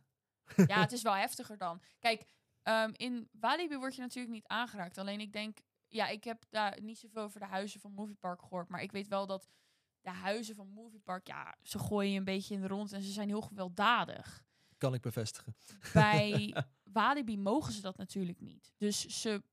Ja, 0.56 0.82
het 0.82 0.92
is 0.92 1.02
wel 1.02 1.16
heftiger 1.16 1.58
dan. 1.58 1.82
Kijk, 2.00 2.24
ehm, 2.62 2.92
in 2.94 3.30
Walibi 3.32 3.78
word 3.78 3.96
je 3.96 4.02
natuurlijk 4.02 4.34
niet 4.34 4.48
aangeraakt. 4.48 4.98
Alleen 4.98 5.20
ik 5.20 5.34
denk, 5.34 5.58
ja, 5.88 6.08
ik 6.08 6.24
heb 6.24 6.44
daar 6.50 6.82
niet 6.82 7.00
zoveel 7.00 7.22
over 7.22 7.40
de 7.40 7.46
huizen 7.46 7.80
van 7.80 7.94
Movie 7.94 8.16
Park 8.16 8.42
gehoord. 8.42 8.70
Maar 8.70 8.82
ik 8.82 8.92
weet 8.92 9.08
wel 9.08 9.28
dat 9.28 9.50
de 10.02 10.10
huizen 10.12 10.56
van 10.56 10.68
Movie 10.68 11.00
Park, 11.00 11.28
ja, 11.28 11.56
ze 11.62 11.80
gooien 11.80 12.12
je 12.12 12.18
een 12.18 12.24
beetje 12.24 12.54
in 12.54 12.62
de 12.62 12.68
rond 12.68 12.92
en 12.92 13.02
ze 13.02 13.12
zijn 13.12 13.28
heel 13.28 13.42
gewelddadig. 13.42 14.44
Kan 14.78 14.94
ik 14.94 15.02
bevestigen. 15.02 15.56
Bij 15.94 16.56
Walibi 16.94 17.38
mogen 17.38 17.74
ze 17.74 17.82
dat 17.82 17.98
natuurlijk 17.98 18.40
niet. 18.40 18.74
Dus 18.78 19.22
ze 19.22 19.44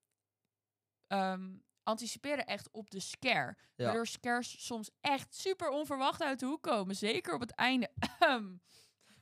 ehm, 1.06 1.56
anticiperen 1.82 2.46
echt 2.46 2.70
op 2.70 2.90
de 2.90 3.00
scare. 3.00 3.56
Ja. 3.74 3.84
Waardoor 3.84 4.06
scares 4.06 4.66
soms 4.66 4.90
echt 5.00 5.34
super 5.34 5.68
onverwacht 5.68 6.22
uit 6.22 6.38
de 6.40 6.46
hoek 6.46 6.62
komen. 6.62 6.96
Zeker 6.96 7.34
op 7.34 7.40
het 7.40 7.54
einde. 7.54 7.90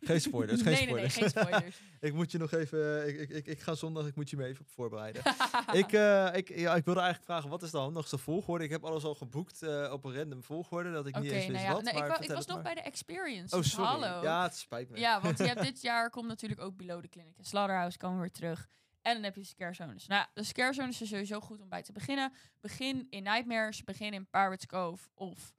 Geen 0.01 0.21
spoilers, 0.21 0.63
geen 0.63 0.73
nee, 0.73 0.87
nee, 0.87 0.95
nee, 0.95 1.09
spoilers. 1.09 1.35
geen 1.35 1.45
spoilers. 1.45 1.81
ik 2.09 2.13
moet 2.13 2.31
je 2.33 2.39
nog 2.39 2.53
even, 2.53 3.09
ik, 3.09 3.19
ik, 3.19 3.31
ik, 3.31 3.47
ik 3.47 3.61
ga 3.61 3.75
zondag, 3.75 4.07
ik 4.07 4.15
moet 4.15 4.31
je 4.31 4.37
me 4.37 4.45
even 4.45 4.65
voorbereiden. 4.65 5.23
ik, 5.73 5.93
eh, 5.93 6.29
ik, 6.35 6.49
ja, 6.49 6.75
ik 6.75 6.85
wilde 6.85 7.01
eigenlijk 7.01 7.25
vragen, 7.25 7.49
wat 7.49 7.63
is 7.63 7.71
de 7.71 7.79
handigste 7.79 8.19
volgorde? 8.19 8.65
Ik 8.65 8.71
heb 8.71 8.85
alles 8.85 9.05
al 9.05 9.15
geboekt 9.15 9.63
eh, 9.63 9.93
op 9.93 10.05
een 10.05 10.15
random 10.15 10.43
volgorde, 10.43 10.93
dat 10.93 11.07
ik 11.07 11.21
niet 11.21 11.31
eens 11.31 11.47
nou 11.47 11.53
wist 11.53 11.65
ja. 11.65 11.73
wat. 11.73 12.21
Ik, 12.21 12.29
ik 12.29 12.35
was 12.35 12.47
nog 12.47 12.57
maar. 12.57 12.65
bij 12.65 12.75
de 12.75 12.81
experience. 12.81 13.57
Oh, 13.57 13.63
sorry. 13.63 13.87
Hallo. 13.87 14.23
Ja, 14.23 14.43
het 14.43 14.57
spijt 14.57 14.91
me. 14.91 14.99
Ja, 14.99 15.21
want 15.21 15.39
je 15.39 15.45
hebt 15.45 15.63
dit 15.63 15.81
jaar 15.83 16.11
komt 16.11 16.27
natuurlijk 16.27 16.61
ook 16.61 16.77
Below 16.77 17.03
the 17.03 17.09
Clinic 17.09 17.37
en 17.39 17.45
Slaughterhouse 17.45 17.99
komen 17.99 18.21
weer 18.21 18.31
terug. 18.31 18.69
En 19.03 19.15
dan 19.15 19.23
heb 19.23 19.37
je 19.37 19.45
scare 19.45 19.75
zones. 19.75 20.07
Nou, 20.07 20.27
de 20.35 20.43
scare 20.43 20.73
zones 20.73 21.01
is 21.01 21.09
sowieso 21.09 21.41
goed 21.41 21.61
om 21.61 21.69
bij 21.69 21.83
te 21.83 21.93
beginnen. 21.93 22.33
Begin 22.61 23.07
in 23.11 23.23
Nightmares, 23.23 23.85
begin 23.85 24.13
in 24.13 24.27
Pirates 24.31 24.67
Cove 24.67 25.09
of... 25.15 25.57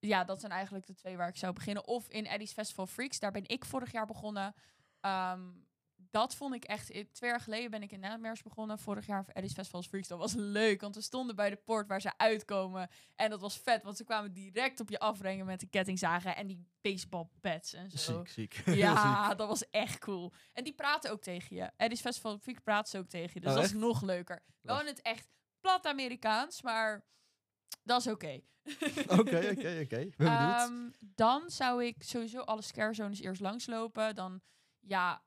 Ja, 0.00 0.24
dat 0.24 0.40
zijn 0.40 0.52
eigenlijk 0.52 0.86
de 0.86 0.94
twee 0.94 1.16
waar 1.16 1.28
ik 1.28 1.36
zou 1.36 1.52
beginnen. 1.52 1.86
Of 1.86 2.08
in 2.08 2.26
Eddie's 2.26 2.52
Festival 2.52 2.86
Freaks. 2.86 3.18
Daar 3.18 3.32
ben 3.32 3.48
ik 3.48 3.64
vorig 3.64 3.92
jaar 3.92 4.06
begonnen. 4.06 4.54
Ehm, 5.00 5.40
dat 6.10 6.34
vond 6.34 6.54
ik 6.54 6.64
echt... 6.64 6.86
Twee 6.86 7.30
jaar 7.30 7.40
geleden 7.40 7.70
ben 7.70 7.82
ik 7.82 7.92
in 7.92 8.00
Nightmares 8.00 8.42
begonnen. 8.42 8.78
Vorig 8.78 9.06
jaar 9.06 9.24
voor 9.24 9.32
Eddie's 9.34 9.52
Festival 9.52 9.82
Freaks. 9.82 10.08
Dat 10.08 10.18
was 10.18 10.34
leuk, 10.34 10.80
want 10.80 10.94
we 10.94 11.00
stonden 11.00 11.36
bij 11.36 11.50
de 11.50 11.56
poort 11.56 11.88
waar 11.88 12.00
ze 12.00 12.12
uitkomen. 12.16 12.88
En 13.14 13.30
dat 13.30 13.40
was 13.40 13.58
vet, 13.58 13.82
want 13.82 13.96
ze 13.96 14.04
kwamen 14.04 14.32
direct 14.32 14.80
op 14.80 14.88
je 14.90 14.98
afbrengen 14.98 15.46
met 15.46 15.60
de 15.60 15.66
kettingzagen 15.66 16.36
en 16.36 16.46
die 16.46 16.66
baseballbats 16.80 17.72
en 17.72 17.90
zo. 17.90 18.24
Ziek, 18.24 18.54
ziek. 18.54 18.74
Ja, 18.74 19.34
dat 19.34 19.48
was 19.48 19.70
echt 19.70 19.98
cool. 19.98 20.32
En 20.52 20.64
die 20.64 20.74
praten 20.74 21.10
ook 21.10 21.20
tegen 21.20 21.56
je. 21.56 21.70
Eddie's 21.76 22.00
Festival 22.00 22.38
Freak 22.38 22.62
praat 22.62 22.88
ze 22.88 22.98
ook 22.98 23.08
tegen 23.08 23.30
je. 23.34 23.40
Dus 23.40 23.48
Oh, 23.50 23.54
dat 23.56 23.64
is 23.64 23.72
nog 23.72 24.02
leuker. 24.02 24.42
Wel 24.60 24.80
in 24.80 24.86
het 24.86 25.02
echt 25.02 25.28
plat 25.60 25.86
Amerikaans, 25.86 26.62
maar 26.62 27.04
dat 27.82 28.00
is 28.00 28.06
oké. 28.06 28.40
Oké, 29.20 29.48
oké, 29.56 29.80
oké. 29.84 30.08
Ehm, 30.16 30.90
dan 31.00 31.50
zou 31.50 31.84
ik 31.84 32.02
sowieso 32.02 32.40
alle 32.40 32.62
scare 32.62 32.94
zones 32.94 33.20
eerst 33.20 33.40
langslopen. 33.40 34.14
Dan, 34.14 34.40
ja, 34.80 35.22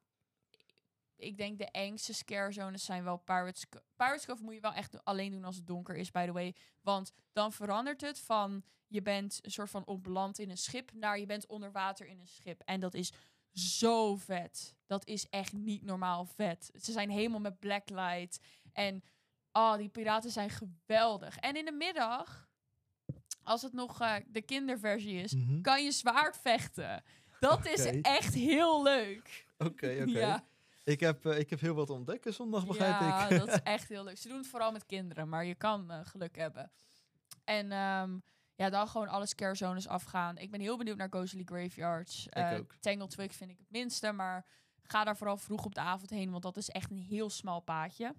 ik 1.15 1.37
denk 1.37 1.57
de 1.57 1.71
engste 1.71 2.13
scare 2.13 2.51
zones 2.51 2.85
zijn 2.85 3.03
wel 3.03 3.17
Pirates 3.17 3.69
Co- 3.69 3.79
Pirates 3.95 4.25
Cove 4.25 4.43
moet 4.43 4.53
je 4.53 4.59
wel 4.59 4.73
echt 4.73 5.03
alleen 5.05 5.31
doen 5.31 5.43
als 5.43 5.55
het 5.55 5.67
donker 5.67 5.95
is, 5.95 6.11
by 6.11 6.25
the 6.25 6.31
way. 6.31 6.55
Want 6.81 7.11
dan 7.31 7.51
verandert 7.51 8.01
het 8.01 8.19
van 8.19 8.63
je 8.87 9.01
bent 9.01 9.39
een 9.41 9.51
soort 9.51 9.69
van 9.69 9.85
op 9.85 10.05
land 10.05 10.39
in 10.39 10.49
een 10.49 10.57
schip 10.57 10.91
naar 10.93 11.19
je 11.19 11.25
bent 11.25 11.47
onder 11.47 11.71
water 11.71 12.07
in 12.07 12.19
een 12.19 12.27
schip. 12.27 12.61
En 12.65 12.79
dat 12.79 12.93
is 12.93 13.13
zo 13.53 14.15
vet. 14.15 14.75
Dat 14.85 15.07
is 15.07 15.29
echt 15.29 15.53
niet 15.53 15.83
normaal 15.83 16.25
vet. 16.25 16.71
Ze 16.81 16.91
zijn 16.91 17.09
helemaal 17.09 17.39
met 17.39 17.59
blacklight. 17.59 18.39
En 18.71 19.03
oh, 19.53 19.75
die 19.77 19.89
piraten 19.89 20.31
zijn 20.31 20.49
geweldig. 20.49 21.37
En 21.37 21.55
in 21.55 21.65
de 21.65 21.71
middag, 21.71 22.47
als 23.43 23.61
het 23.61 23.73
nog 23.73 24.01
eh, 24.01 24.15
de 24.27 24.41
kinderversie 24.41 25.15
is, 25.21 25.33
Mhm. 25.33 25.61
kan 25.61 25.83
je 25.83 25.91
zwaard 25.91 26.37
vechten. 26.37 27.03
Dat 27.39 27.65
is 27.65 27.85
echt 28.01 28.33
heel 28.33 28.83
leuk. 28.83 29.45
Oké, 29.57 29.67
oké. 30.01 30.19
Ja, 30.19 30.43
Ik, 30.83 30.99
heb, 30.99 31.25
eh, 31.25 31.39
ik 31.39 31.49
heb 31.49 31.59
heel 31.59 31.73
wat 31.73 31.87
te 31.87 31.93
ontdekken 31.93 32.33
zondag, 32.33 32.67
begrijp 32.67 32.99
ja 32.99 33.27
ik. 33.29 33.37
dat 33.39 33.47
is 33.47 33.61
echt 33.77 33.89
heel 33.89 34.03
leuk. 34.03 34.17
Ze 34.17 34.27
doen 34.27 34.37
het 34.37 34.47
vooral 34.47 34.71
met 34.71 34.85
kinderen, 34.85 35.29
maar 35.29 35.45
je 35.45 35.55
kan 35.55 35.91
eh, 35.91 35.99
geluk 36.03 36.35
hebben. 36.35 36.71
En 37.43 37.71
ehm, 37.71 38.17
ja, 38.55 38.69
dan 38.69 38.87
gewoon 38.87 39.07
alle 39.07 39.25
scare 39.25 39.55
zones 39.55 39.87
afgaan. 39.87 40.37
Ik 40.37 40.51
ben 40.51 40.59
heel 40.61 40.77
benieuwd 40.77 40.97
naar 40.97 41.07
Ghostly 41.09 41.41
Graveyards. 41.45 42.29
Eh 42.29 42.53
ook. 42.57 42.73
Tangled 42.79 43.09
Twig 43.09 43.33
vind 43.35 43.49
ik 43.49 43.57
het 43.57 43.71
minste, 43.71 44.11
maar 44.11 44.45
ga 44.83 45.03
daar 45.03 45.17
vooral 45.17 45.37
vroeg 45.37 45.65
op 45.65 45.75
de 45.75 45.81
avond 45.81 46.09
heen, 46.09 46.31
want 46.31 46.43
dat 46.43 46.57
is 46.57 46.69
echt 46.69 46.91
een 46.91 46.97
heel 46.97 47.29
smal 47.29 47.59
paadje. 47.59 48.13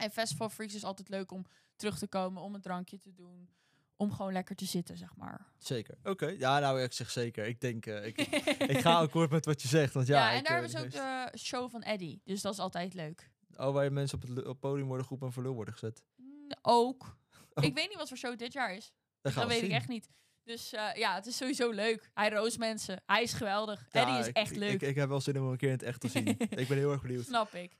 En 0.00 0.10
Festival 0.10 0.48
Freaks 0.48 0.74
is 0.74 0.84
altijd 0.84 1.08
leuk 1.08 1.32
om 1.32 1.44
terug 1.76 1.98
te 1.98 2.06
komen, 2.06 2.42
om 2.42 2.54
een 2.54 2.60
drankje 2.60 2.98
te 2.98 3.12
doen, 3.14 3.48
om 3.96 4.12
gewoon 4.12 4.32
lekker 4.32 4.56
te 4.56 4.64
zitten, 4.64 4.96
zeg 4.96 5.16
maar. 5.16 5.46
Zeker. 5.58 5.98
Oké. 6.02 6.26
Ja, 6.26 6.58
nou, 6.58 6.82
ik 6.82 6.92
zeg 6.92 7.10
zeker. 7.10 7.46
Ik 7.46 7.60
denk, 7.60 7.86
eh, 7.86 8.06
ik, 8.06 8.18
ik 8.58 8.78
ga 8.78 8.98
akkoord 9.00 9.30
met 9.30 9.44
wat 9.44 9.62
je 9.62 9.68
zegt. 9.68 9.94
Want 9.94 10.06
ja, 10.06 10.18
Ja, 10.18 10.32
en 10.32 10.38
ik, 10.38 10.46
daar 10.46 10.56
eh, 10.56 10.60
hebben 10.62 10.70
ze 10.70 10.98
ook 10.98 11.04
meest- 11.04 11.32
de 11.32 11.38
show 11.38 11.70
van 11.70 11.82
Eddie. 11.82 12.20
Dus 12.24 12.40
dat 12.42 12.52
is 12.52 12.58
altijd 12.58 12.94
leuk. 12.94 13.30
Oh, 13.56 13.72
waar 13.72 13.92
mensen 13.92 14.18
op 14.22 14.28
het, 14.28 14.38
op 14.38 14.44
het 14.46 14.60
podium 14.60 14.86
worden 14.86 15.04
geroepen 15.04 15.26
en 15.28 15.32
voor 15.34 15.42
lul 15.42 15.54
worden 15.54 15.74
gezet. 15.74 16.02
Mm, 16.16 16.48
Ook. 16.62 17.16
Oh. 17.54 17.64
Ik 17.64 17.74
weet 17.74 17.88
niet 17.88 17.96
wat 17.98 18.08
voor 18.08 18.16
show 18.16 18.38
dit 18.38 18.52
jaar 18.52 18.74
is. 18.74 18.92
Dat, 19.20 19.34
Dat 19.34 19.42
we 19.42 19.48
weet 19.48 19.62
ik 19.62 19.70
echt 19.70 19.88
niet. 19.88 20.08
Dus 20.44 20.72
eh, 20.72 20.94
ja, 20.94 21.14
het 21.14 21.26
is 21.26 21.36
sowieso 21.36 21.70
leuk. 21.70 22.10
Hij 22.14 22.30
roost 22.30 22.58
mensen. 22.58 23.02
Hij 23.06 23.22
is 23.22 23.32
geweldig. 23.32 23.86
Ja, 23.90 24.00
Eddie 24.00 24.18
is 24.18 24.26
ik- 24.26 24.36
echt 24.36 24.56
leuk. 24.56 24.72
Ik, 24.72 24.82
ik 24.82 24.94
heb 24.94 25.08
wel 25.08 25.20
zin 25.20 25.36
om 25.36 25.42
hem 25.42 25.50
een 25.52 25.56
keer 25.58 25.68
in 25.68 25.74
het 25.74 25.82
echt 25.82 26.00
te 26.00 26.08
zien. 26.08 26.26
ik 26.62 26.68
ben 26.68 26.76
heel 26.76 26.92
erg 26.92 27.02
benieuwd. 27.02 27.24
Snap 27.24 27.54
ik. 27.54 27.76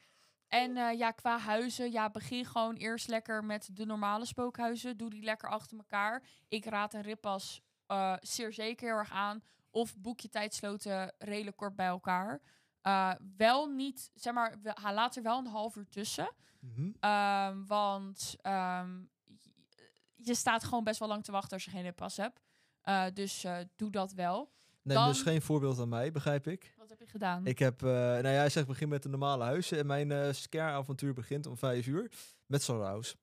En 0.50 0.76
eh, 0.76 0.98
ja, 0.98 1.10
qua 1.10 1.38
huizen, 1.38 1.90
ja, 1.92 2.10
begin 2.10 2.44
gewoon 2.44 2.74
eerst 2.76 3.08
lekker 3.08 3.44
met 3.44 3.68
de 3.72 3.84
normale 3.86 4.24
spookhuizen. 4.24 4.96
Doe 4.96 5.10
die 5.10 5.22
lekker 5.22 5.48
achter 5.48 5.76
elkaar. 5.78 6.22
Ik 6.48 6.64
raad 6.64 6.94
een 6.94 7.02
rippas 7.02 7.62
eh 7.86 8.16
zeer 8.20 8.52
zeker 8.52 8.88
heel 8.88 8.96
erg 8.96 9.10
aan. 9.10 9.42
Of 9.70 9.96
boek 9.96 10.20
je 10.20 10.28
tijdsloten 10.28 11.14
redelijk 11.18 11.56
kort 11.56 11.76
bij 11.76 11.86
elkaar. 11.86 12.40
Eh, 12.80 13.12
wel 13.36 13.66
niet, 13.66 14.10
zeg 14.14 14.32
maar, 14.34 14.56
we- 14.62 14.92
laat 14.92 15.16
er 15.16 15.22
wel 15.22 15.38
een 15.38 15.46
half 15.46 15.76
uur 15.76 15.88
tussen. 15.88 16.30
Mhm. 16.60 16.90
Ehm, 17.00 17.64
want 17.66 18.34
ehm, 18.40 19.00
je 20.14 20.34
staat 20.34 20.64
gewoon 20.64 20.84
best 20.84 20.98
wel 20.98 21.08
lang 21.08 21.24
te 21.24 21.32
wachten 21.32 21.52
als 21.52 21.64
je 21.64 21.70
geen 21.70 21.94
pas 21.94 22.16
hebt. 22.16 22.40
Dus 23.14 23.46
doe 23.76 23.90
dat 23.90 24.12
wel. 24.12 24.52
Neem 24.82 24.96
Dan- 24.96 25.08
dus 25.08 25.22
geen 25.22 25.42
voorbeeld 25.42 25.78
aan 25.80 25.88
mij, 25.88 26.10
begrijp 26.12 26.46
ik. 26.46 26.74
Gedaan? 27.10 27.46
Ik 27.46 27.58
heb, 27.58 27.82
eh 27.82 27.88
nou 27.90 28.28
ja, 28.28 28.30
hij 28.30 28.48
zegt 28.50 28.66
begin 28.66 28.88
met 28.88 29.02
de 29.02 29.08
normale 29.08 29.44
huizen. 29.44 29.78
En 29.78 29.86
mijn 29.86 30.12
eh 30.12 30.32
scare-avontuur 30.32 31.14
begint 31.14 31.46
om 31.46 31.56
vijf 31.56 31.86
uur 31.86 32.10
met 32.46 32.66
House. 32.66 33.16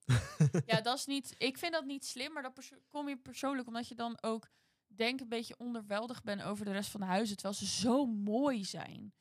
Ja, 0.65 0.81
dat 0.81 0.97
is 0.97 1.05
niet. 1.05 1.35
Ik 1.37 1.57
vind 1.57 1.71
dat 1.71 1.85
niet 1.85 2.05
slim, 2.05 2.33
maar 2.33 2.43
dat 2.43 2.71
kom 2.87 3.09
je 3.09 3.17
persoonlijk 3.17 3.67
omdat 3.67 3.87
je 3.87 3.95
dan 3.95 4.17
ook 4.21 4.47
denk 4.87 5.19
een 5.19 5.29
beetje 5.29 5.57
onderweldigd 5.57 6.23
bent 6.23 6.43
over 6.43 6.65
de 6.65 6.71
rest 6.71 6.89
van 6.89 6.99
de 6.99 7.05
huizen, 7.05 7.35
terwijl 7.35 7.55
ze 7.57 7.65
zo 7.65 8.05
mooi 8.05 8.65
zijn. 8.65 9.13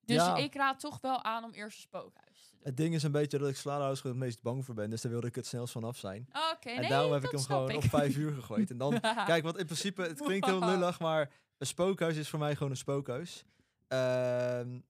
Dus 0.00 0.16
Ja. 0.16 0.36
ik 0.36 0.54
raad 0.54 0.80
toch 0.80 1.00
wel 1.00 1.22
aan 1.22 1.44
om 1.44 1.50
eerst 1.50 1.76
een 1.76 1.82
spookhuis 1.82 2.46
te 2.48 2.56
doen. 2.56 2.66
Het 2.66 2.76
ding 2.76 2.94
is 2.94 3.02
een 3.02 3.12
beetje 3.12 3.38
dat 3.38 3.48
ik 3.48 3.56
gewoon 3.56 3.96
het 4.02 4.14
meest 4.14 4.42
bang 4.42 4.64
voor 4.64 4.74
ben. 4.74 4.90
Dus 4.90 5.00
daar 5.00 5.12
wilde 5.12 5.26
ik 5.26 5.34
het 5.34 5.46
snelst 5.46 5.72
vanaf 5.72 5.96
zijn. 5.96 6.28
Oké, 6.52 6.68
en 6.68 6.80
nee, 6.80 6.88
daarom 6.88 7.12
heb 7.12 7.24
ik 7.24 7.30
hem 7.30 7.40
gewoon 7.40 7.70
ik. 7.70 7.76
op 7.76 7.82
vijf 7.82 8.16
uur 8.16 8.32
gegooid. 8.32 8.70
En 8.70 8.78
dan, 8.78 9.00
kijk, 9.26 9.42
want 9.42 9.56
in 9.58 9.64
principe, 9.64 10.02
het 10.02 10.20
klinkt 10.20 10.46
heel 10.46 10.64
lullig, 10.64 11.00
maar 11.00 11.32
een 11.58 11.66
spookhuis 11.66 12.16
is 12.16 12.28
voor 12.28 12.38
mij 12.38 12.54
gewoon 12.56 12.70
een 12.70 12.76
spookhuis. 12.76 13.44
Ehm, 13.88 14.80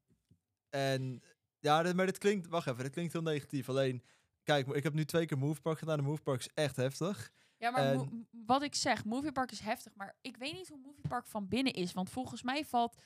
en 0.71 1.23
ja, 1.59 1.93
maar 1.95 2.07
dit 2.07 2.19
klinkt, 2.19 2.49
wacht 2.49 2.67
even, 2.67 2.83
dit 2.83 2.93
klinkt 2.93 3.13
heel 3.13 3.23
negatief. 3.23 3.69
Alleen, 3.69 4.03
kijk, 4.43 4.67
ik 4.67 4.83
heb 4.83 4.93
nu 4.95 5.05
twee 5.05 5.27
keer 5.27 5.39
Move 5.39 5.61
Park 5.61 5.79
gedaan. 5.79 5.97
De 5.97 6.03
Move 6.03 6.23
Park 6.23 6.41
is 6.41 6.49
echt 6.55 6.77
heftig. 6.77 7.31
Ja, 7.57 7.71
maar 7.71 7.93
En- 7.93 8.29
wat 8.47 8.63
ik 8.63 8.75
zeg, 8.75 9.05
Movie 9.05 9.33
Park 9.33 9.51
is 9.51 9.61
heftig, 9.61 9.95
maar 9.95 10.17
ik 10.21 10.37
weet 10.37 10.53
niet 10.53 10.69
hoe 10.69 10.79
Movie 10.79 11.09
Park 11.09 11.27
van 11.27 11.49
binnen 11.49 11.73
is. 11.73 11.93
Want 11.93 12.11
volgens 12.11 12.43
mij 12.43 12.65
valt, 12.65 12.97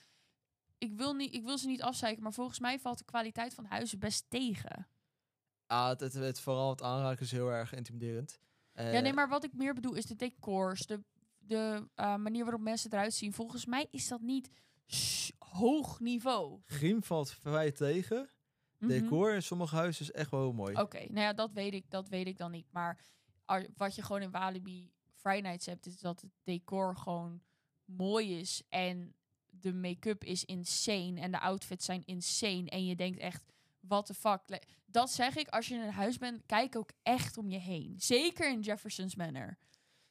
ik 0.79 0.93
wil, 0.93 1.15
niet, 1.15 1.35
ik 1.35 1.45
wil 1.45 1.59
ze 1.59 1.67
niet 1.67 1.83
afzeiken, 1.83 2.23
maar 2.23 2.33
volgens 2.33 2.59
mij 2.59 2.79
valt 2.79 2.99
de 2.99 3.05
kwaliteit 3.05 3.55
van 3.55 3.65
huizen 3.65 3.99
best 3.99 4.25
tegen. 4.29 4.89
Ah, 5.67 5.89
het, 5.89 6.01
het, 6.01 6.13
het- 6.13 6.41
vooral 6.41 6.71
het 6.71 6.83
aanraken 6.83 7.25
is 7.25 7.31
heel 7.31 7.49
erg 7.51 7.75
intimiderend. 7.75 8.39
ja, 8.75 8.83
Eh, 8.93 9.03
nee, 9.03 9.13
maar 9.13 9.29
wat 9.29 9.45
ik 9.45 9.53
meer 9.53 9.75
bedoel 9.75 9.95
is 9.95 10.07
de 10.07 10.17
decors, 10.17 10.87
de, 10.87 11.01
de 11.39 11.89
eh, 11.95 12.17
manier 12.17 12.43
waarop 12.45 12.61
mensen 12.63 12.93
eruit 12.93 13.15
zien. 13.15 13.33
Volgens 13.33 13.67
mij 13.67 13.87
is 13.91 14.09
dat 14.09 14.21
niet 14.21 14.51
hoog 15.53 16.01
niveau. 16.01 16.61
Griem 16.67 17.03
valt 17.03 17.31
vrij 17.31 17.73
tegen. 17.73 18.31
Mhm. 18.79 18.91
Decor 18.91 19.35
in 19.35 19.43
sommige 19.43 19.75
huizen 19.77 20.03
is 20.03 20.11
echt 20.13 20.31
wel 20.31 20.41
heel 20.41 20.53
mooi. 20.53 20.77
Oké, 20.77 20.99
nou 20.99 21.21
ja, 21.21 21.33
dat 21.33 21.53
weet 21.53 21.75
ik, 21.75 21.91
dat 21.91 22.09
weet 22.09 22.27
ik 22.27 22.39
dan 22.39 22.51
niet. 22.51 22.67
Maar 22.71 23.05
ar- 23.45 23.67
wat 23.77 23.95
je 23.95 24.03
gewoon 24.03 24.23
in 24.23 24.31
Walibi 24.31 24.93
Friday 25.17 25.41
Nights 25.41 25.67
hebt, 25.67 25.87
is 25.87 25.99
dat 25.99 26.21
het 26.21 26.31
decor 26.43 26.97
gewoon 26.97 27.43
mooi 27.85 28.39
is. 28.39 28.63
En 28.69 29.15
de 29.51 29.73
make-up 29.75 30.25
is 30.25 30.45
insane. 30.45 31.21
En 31.21 31.31
de 31.31 31.41
outfits 31.41 31.85
zijn 31.85 32.03
insane. 32.05 32.69
En 32.71 32.85
je 32.87 32.97
denkt 32.97 33.19
echt, 33.19 33.43
what 33.81 34.07
the 34.07 34.15
fuck. 34.15 34.41
Dat 34.87 35.11
zeg 35.11 35.37
ik, 35.37 35.49
als 35.49 35.69
je 35.69 35.75
in 35.75 35.81
een 35.81 35.93
huis 35.93 36.19
bent, 36.19 36.43
kijk 36.47 36.77
ook 36.77 36.91
echt 37.03 37.37
om 37.39 37.49
je 37.51 37.59
heen. 37.59 37.95
Zeker 37.99 38.51
in 38.53 38.61
Jefferson's 38.61 39.15
Manor. 39.15 39.59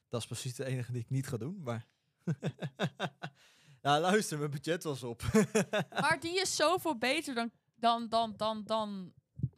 Dat 0.08 0.20
is 0.20 0.26
precies 0.26 0.54
de 0.54 0.64
enige 0.64 0.92
die 0.92 1.00
ik 1.00 1.10
niet 1.10 1.26
ga 1.26 1.36
doen, 1.36 1.60
maar... 1.62 1.86
nou, 3.82 4.00
luister, 4.00 4.38
mijn 4.38 4.50
budget 4.50 4.82
was 4.82 5.02
op. 5.02 5.22
Maar 6.00 6.20
die 6.20 6.40
is 6.40 6.56
zoveel 6.56 6.98
beter 6.98 7.34
dan, 7.34 7.50
dan, 7.74 8.08
dan, 8.08 8.34
dan, 8.36 8.62
dan 8.64 9.12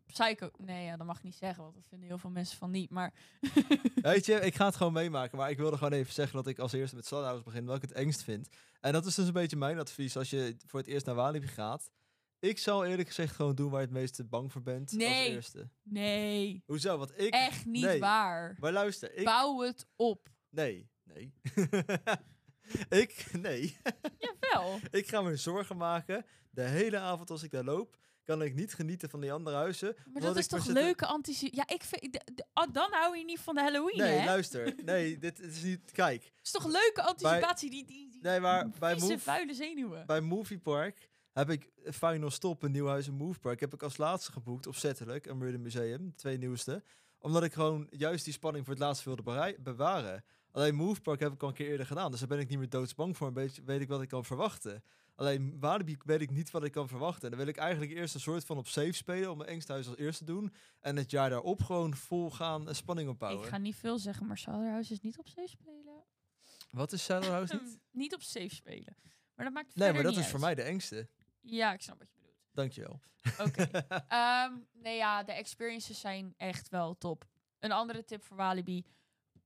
Psycho. 0.06 0.50
Nee, 0.58 0.84
ja, 0.84 0.96
dat 0.96 1.06
mag 1.06 1.16
ik 1.16 1.22
niet 1.22 1.34
zeggen, 1.34 1.62
want 1.62 1.74
dat 1.74 1.84
vinden 1.88 2.08
heel 2.08 2.18
veel 2.18 2.30
mensen 2.30 2.58
van 2.58 2.70
niet. 2.70 2.90
Maar 2.90 3.12
Weet 3.94 4.26
je, 4.26 4.40
ik 4.40 4.54
ga 4.54 4.66
het 4.66 4.76
gewoon 4.76 4.92
meemaken. 4.92 5.38
Maar 5.38 5.50
ik 5.50 5.58
wilde 5.58 5.76
gewoon 5.76 5.92
even 5.92 6.12
zeggen 6.12 6.36
dat 6.36 6.46
ik 6.46 6.58
als 6.58 6.72
eerste 6.72 6.96
met 6.96 7.06
Slaughterhouse 7.06 7.50
begin, 7.50 7.66
welk 7.66 7.82
ik 7.82 7.88
het 7.88 7.98
engst 7.98 8.22
vind. 8.22 8.48
En 8.80 8.92
dat 8.92 9.06
is 9.06 9.14
dus 9.14 9.26
een 9.26 9.32
beetje 9.32 9.56
mijn 9.56 9.78
advies 9.78 10.16
als 10.16 10.30
je 10.30 10.56
voor 10.66 10.80
het 10.80 10.88
eerst 10.88 11.06
naar 11.06 11.14
Walibi 11.14 11.46
gaat. 11.46 11.90
Ik 12.38 12.58
zal 12.58 12.84
eerlijk 12.84 13.08
gezegd 13.08 13.34
gewoon 13.34 13.54
doen 13.54 13.70
waar 13.70 13.80
je 13.80 13.86
het 13.86 13.96
meeste 13.96 14.24
bang 14.24 14.52
voor 14.52 14.62
bent 14.62 14.90
als 14.90 14.98
Nee. 14.98 15.30
eerste. 15.30 15.68
nee, 15.82 16.62
Hoezo? 16.66 16.98
Want 16.98 17.20
ik... 17.20 17.32
echt 17.34 17.66
niet 17.66 17.84
nee. 17.84 18.00
waar. 18.00 18.56
Maar 18.60 18.72
luister, 18.72 19.14
ik... 19.14 19.24
Bouw 19.24 19.60
het 19.60 19.86
op. 19.96 20.28
Nee, 20.50 20.90
nee. 21.02 21.34
ik... 23.02 23.26
Nee. 23.32 23.76
Jawel. 24.40 24.78
ik 24.90 25.08
ga 25.08 25.22
me 25.22 25.36
zorgen 25.36 25.76
maken. 25.76 26.26
De 26.50 26.62
hele 26.62 26.98
avond 26.98 27.30
als 27.30 27.42
ik 27.42 27.50
daar 27.50 27.64
loop, 27.64 27.96
kan 28.24 28.42
ik 28.42 28.54
niet 28.54 28.74
genieten 28.74 29.10
van 29.10 29.20
die 29.20 29.32
andere 29.32 29.56
huizen. 29.56 29.96
Maar 30.12 30.22
dat 30.22 30.36
is 30.36 30.46
toch 30.46 30.66
leuke 30.66 31.06
anticipatie? 31.06 31.56
Ja, 31.56 31.74
ik 31.74 31.82
vind... 31.82 32.18
ah, 32.52 32.72
dan 32.72 32.92
hou 32.92 33.16
je 33.18 33.24
niet 33.24 33.40
van 33.40 33.54
de 33.54 33.60
Halloween, 33.60 33.98
Nee, 33.98 34.18
hè? 34.18 34.24
luister. 34.24 34.74
Nee, 34.84 35.18
dit 35.18 35.40
is 35.40 35.62
niet... 35.62 35.92
Kijk. 35.92 36.24
Het 36.24 36.44
is 36.44 36.50
toch 36.50 36.66
leuke 36.66 37.02
anticipatie? 37.02 37.70
die, 37.70 37.84
die, 37.84 38.10
die 38.10 38.22
Nee, 38.22 38.40
maar 38.40 38.68
bij 38.78 38.92
vieze, 38.92 39.06
Move... 39.06 39.18
vuile 39.18 39.54
zenuwen. 39.54 40.06
bij 40.06 40.20
Movie 40.20 40.58
Park 40.58 41.08
heb 41.32 41.50
ik 41.50 41.70
Final 41.84 42.30
Stop, 42.30 42.64
in 42.64 42.72
Move 43.12 43.38
Park, 43.38 43.60
heb 43.60 43.74
ik 43.74 43.82
als 43.82 43.96
laatste 43.96 44.32
geboekt, 44.32 44.66
opzettelijk, 44.66 45.26
een 45.26 45.62
Museum, 45.62 46.06
de 46.06 46.14
twee 46.14 46.38
nieuwste. 46.38 46.82
Omdat 47.18 47.42
ik 47.44 47.52
gewoon 47.52 47.86
juist 47.90 48.24
die 48.24 48.32
spanning 48.32 48.64
voor 48.64 48.74
het 48.74 48.82
laatste 48.82 49.04
wilde 49.04 49.56
bewaren. 49.60 50.24
Alleen 50.54 50.74
Move 50.74 51.00
Park 51.00 51.20
heb 51.20 51.32
ik 51.32 51.42
al 51.42 51.48
een 51.48 51.54
keer 51.54 51.68
eerder 51.68 51.86
gedaan, 51.86 52.10
dus 52.10 52.20
daar 52.20 52.28
ben 52.28 52.38
ik 52.38 52.48
niet 52.48 52.58
meer 52.58 52.68
doodsbang 52.68 53.16
voor. 53.16 53.26
Een 53.26 53.32
beetje 53.32 53.62
weet 53.64 53.80
ik 53.80 53.88
wat 53.88 54.02
ik 54.02 54.08
kan 54.08 54.24
verwachten. 54.24 54.82
Alleen 55.14 55.60
Walibi 55.60 55.96
weet 56.04 56.20
ik 56.20 56.30
niet 56.30 56.50
wat 56.50 56.64
ik 56.64 56.72
kan 56.72 56.88
verwachten. 56.88 57.22
En 57.22 57.28
dan 57.28 57.38
wil 57.38 57.48
ik 57.48 57.56
eigenlijk 57.56 57.92
eerst 57.92 58.14
een 58.14 58.20
soort 58.20 58.44
van 58.44 58.56
op 58.56 58.66
safe 58.66 58.92
spelen, 58.92 59.30
om 59.30 59.36
mijn 59.36 59.48
engste 59.48 59.72
huis 59.72 59.88
als 59.88 59.96
eerste 59.96 60.24
te 60.24 60.32
doen. 60.32 60.54
En 60.80 60.96
het 60.96 61.10
jaar 61.10 61.30
daarop 61.30 61.62
gewoon 61.62 61.94
vol 61.94 62.30
gaan 62.30 62.68
en 62.68 62.76
spanning 62.76 63.08
opbouwen. 63.08 63.42
Ik 63.44 63.48
ga 63.48 63.58
niet 63.58 63.76
veel 63.76 63.98
zeggen, 63.98 64.26
maar 64.26 64.38
Southerhouse 64.38 64.92
is 64.92 65.00
niet 65.00 65.18
op 65.18 65.28
safe 65.28 65.48
spelen. 65.48 66.04
Wat 66.70 66.92
is 66.92 67.04
Shadow 67.04 67.30
House 67.30 67.60
niet? 67.62 67.78
niet 68.02 68.14
op 68.14 68.22
safe 68.22 68.54
spelen. 68.54 68.96
Maar 69.34 69.44
dat 69.44 69.54
maakt 69.54 69.76
Nee, 69.76 69.92
maar 69.92 70.02
dat 70.02 70.16
is 70.16 70.26
voor 70.26 70.40
mij 70.40 70.54
de 70.54 70.62
engste. 70.62 71.08
Ja, 71.40 71.72
ik 71.72 71.82
snap 71.82 71.98
wat 71.98 72.08
je 72.10 72.18
bedoelt. 72.18 72.38
Dankjewel. 72.52 73.00
Oké. 73.38 73.62
Ehm, 74.08 74.52
nee, 74.72 74.96
ja, 74.96 75.22
de 75.22 75.32
experiences 75.32 76.00
zijn 76.00 76.34
echt 76.36 76.68
wel 76.68 76.98
top. 76.98 77.24
Een 77.58 77.72
andere 77.72 78.04
tip 78.04 78.22
voor 78.22 78.36
Walibi. 78.36 78.84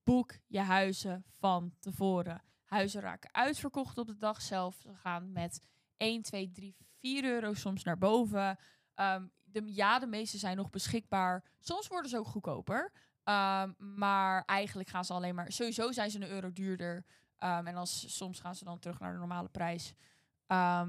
Boek 0.08 0.38
je 0.46 0.60
huizen 0.60 1.24
van 1.38 1.74
tevoren. 1.78 2.42
Huizen 2.64 3.00
raken 3.00 3.34
uitverkocht 3.34 3.98
op 3.98 4.06
de 4.06 4.16
dag 4.16 4.42
zelf. 4.42 4.76
Ze 4.80 4.94
gaan 4.94 5.32
met 5.32 5.62
1, 5.96 6.22
2, 6.22 6.50
3, 6.50 6.76
4 6.98 7.24
euro 7.24 7.54
soms 7.54 7.84
naar 7.84 7.98
boven. 7.98 8.58
Ehm, 8.94 9.26
de, 9.44 9.62
ja, 9.74 9.98
de 9.98 10.06
meeste 10.06 10.38
zijn 10.38 10.56
nog 10.56 10.70
beschikbaar. 10.70 11.44
Soms 11.58 11.88
worden 11.88 12.10
ze 12.10 12.18
ook 12.18 12.26
goedkoper. 12.26 12.92
Ehm, 13.24 13.72
maar 13.78 14.44
eigenlijk 14.44 14.88
gaan 14.88 15.04
ze 15.04 15.12
alleen 15.12 15.34
maar... 15.34 15.52
Sowieso 15.52 15.92
zijn 15.92 16.10
ze 16.10 16.20
een 16.20 16.30
euro 16.30 16.52
duurder. 16.52 17.04
Ehm, 17.36 17.66
en 17.66 17.74
als, 17.76 18.16
soms 18.16 18.40
gaan 18.40 18.54
ze 18.54 18.64
dan 18.64 18.78
terug 18.78 18.98
naar 18.98 19.12
de 19.12 19.18
normale 19.18 19.48
prijs. 19.48 19.94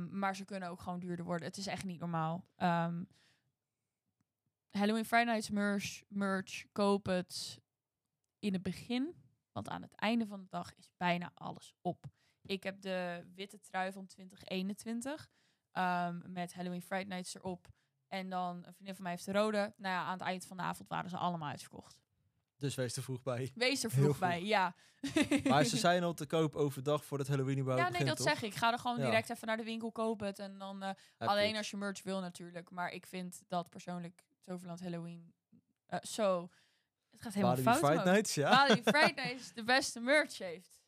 Maar 0.09 0.35
ze 0.35 0.45
kunnen 0.45 0.69
ook 0.69 0.81
gewoon 0.81 0.99
duurder 0.99 1.25
worden. 1.25 1.47
Het 1.47 1.57
is 1.57 1.67
echt 1.67 1.83
niet 1.83 1.99
normaal. 1.99 2.45
Halloween 4.69 5.05
Friday 5.05 5.23
Nights 5.23 5.49
merch, 5.49 6.03
merch, 6.07 6.65
koop 6.71 7.05
het 7.05 7.59
in 8.39 8.53
het 8.53 8.61
begin. 8.63 9.15
Want 9.51 9.69
aan 9.69 9.81
het 9.81 9.93
einde 9.95 10.25
van 10.27 10.39
de 10.41 10.47
dag 10.49 10.75
is 10.75 10.89
bijna 10.97 11.31
alles 11.33 11.73
op. 11.81 12.05
Ik 12.41 12.63
heb 12.63 12.81
de 12.81 13.25
witte 13.35 13.59
trui 13.59 13.91
van 13.91 14.05
2021 14.05 15.29
ehm, 15.71 16.31
met 16.31 16.53
Halloween 16.53 16.81
Friday 16.81 17.03
Nights 17.07 17.35
erop. 17.35 17.67
En 18.07 18.29
dan 18.29 18.57
een 18.65 18.73
vriendin 18.73 18.93
van 18.95 19.03
mij 19.03 19.11
heeft 19.11 19.25
de 19.25 19.31
rode. 19.31 19.57
Nou 19.77 19.93
ja, 19.95 20.03
aan 20.03 20.11
het 20.17 20.21
eind 20.21 20.45
van 20.45 20.57
de 20.57 20.63
avond 20.63 20.89
waren 20.89 21.09
ze 21.09 21.17
allemaal 21.17 21.49
uitverkocht. 21.49 22.01
Dus 22.57 22.75
wees 22.75 22.95
er 22.95 23.03
vroeg 23.03 23.21
bij. 23.23 23.51
Wees 23.55 23.83
er 23.83 23.89
vroeg 23.91 24.03
vroeg. 24.03 24.19
bij, 24.19 24.43
ja. 24.43 24.75
Maar 25.43 25.63
ze 25.63 25.77
zijn 25.87 26.03
al 26.03 26.13
te 26.13 26.25
koop 26.25 26.55
overdag 26.55 27.05
voordat 27.05 27.27
Halloween 27.27 27.57
überhaupt 27.59 27.83
Ja, 27.85 27.89
nee, 27.91 27.99
begint, 27.99 28.17
dat 28.17 28.27
toch? 28.27 28.39
zeg 28.39 28.51
ik. 28.51 28.55
Ga 28.57 28.71
er 28.71 28.79
gewoon 28.79 28.97
Ja. 28.97 29.05
direct 29.05 29.29
even 29.29 29.47
naar 29.47 29.57
de 29.57 29.63
winkel 29.63 29.91
kopen. 29.91 30.27
het 30.27 30.39
En 30.39 30.57
dan 30.57 30.83
eh, 30.83 30.93
alleen 31.17 31.47
het. 31.47 31.57
als 31.57 31.69
je 31.71 31.77
merch 31.77 32.03
wil 32.03 32.19
natuurlijk. 32.19 32.69
Maar 32.69 32.91
ik 32.91 33.05
vind 33.05 33.41
dat 33.47 33.69
persoonlijk 33.69 34.23
Toverland 34.41 34.79
Halloween 34.81 35.33
eh, 35.85 35.99
zo... 36.01 36.49
Het 37.11 37.21
gaat 37.21 37.33
helemaal 37.33 37.55
fout. 37.57 37.77
Friday. 37.77 38.03
Nights, 38.13 38.35
ja. 38.35 38.65
Friday 38.83 39.31
is 39.33 39.51
de 39.53 39.63
beste 39.63 39.99
merch 39.99 40.37
heeft. 40.37 40.79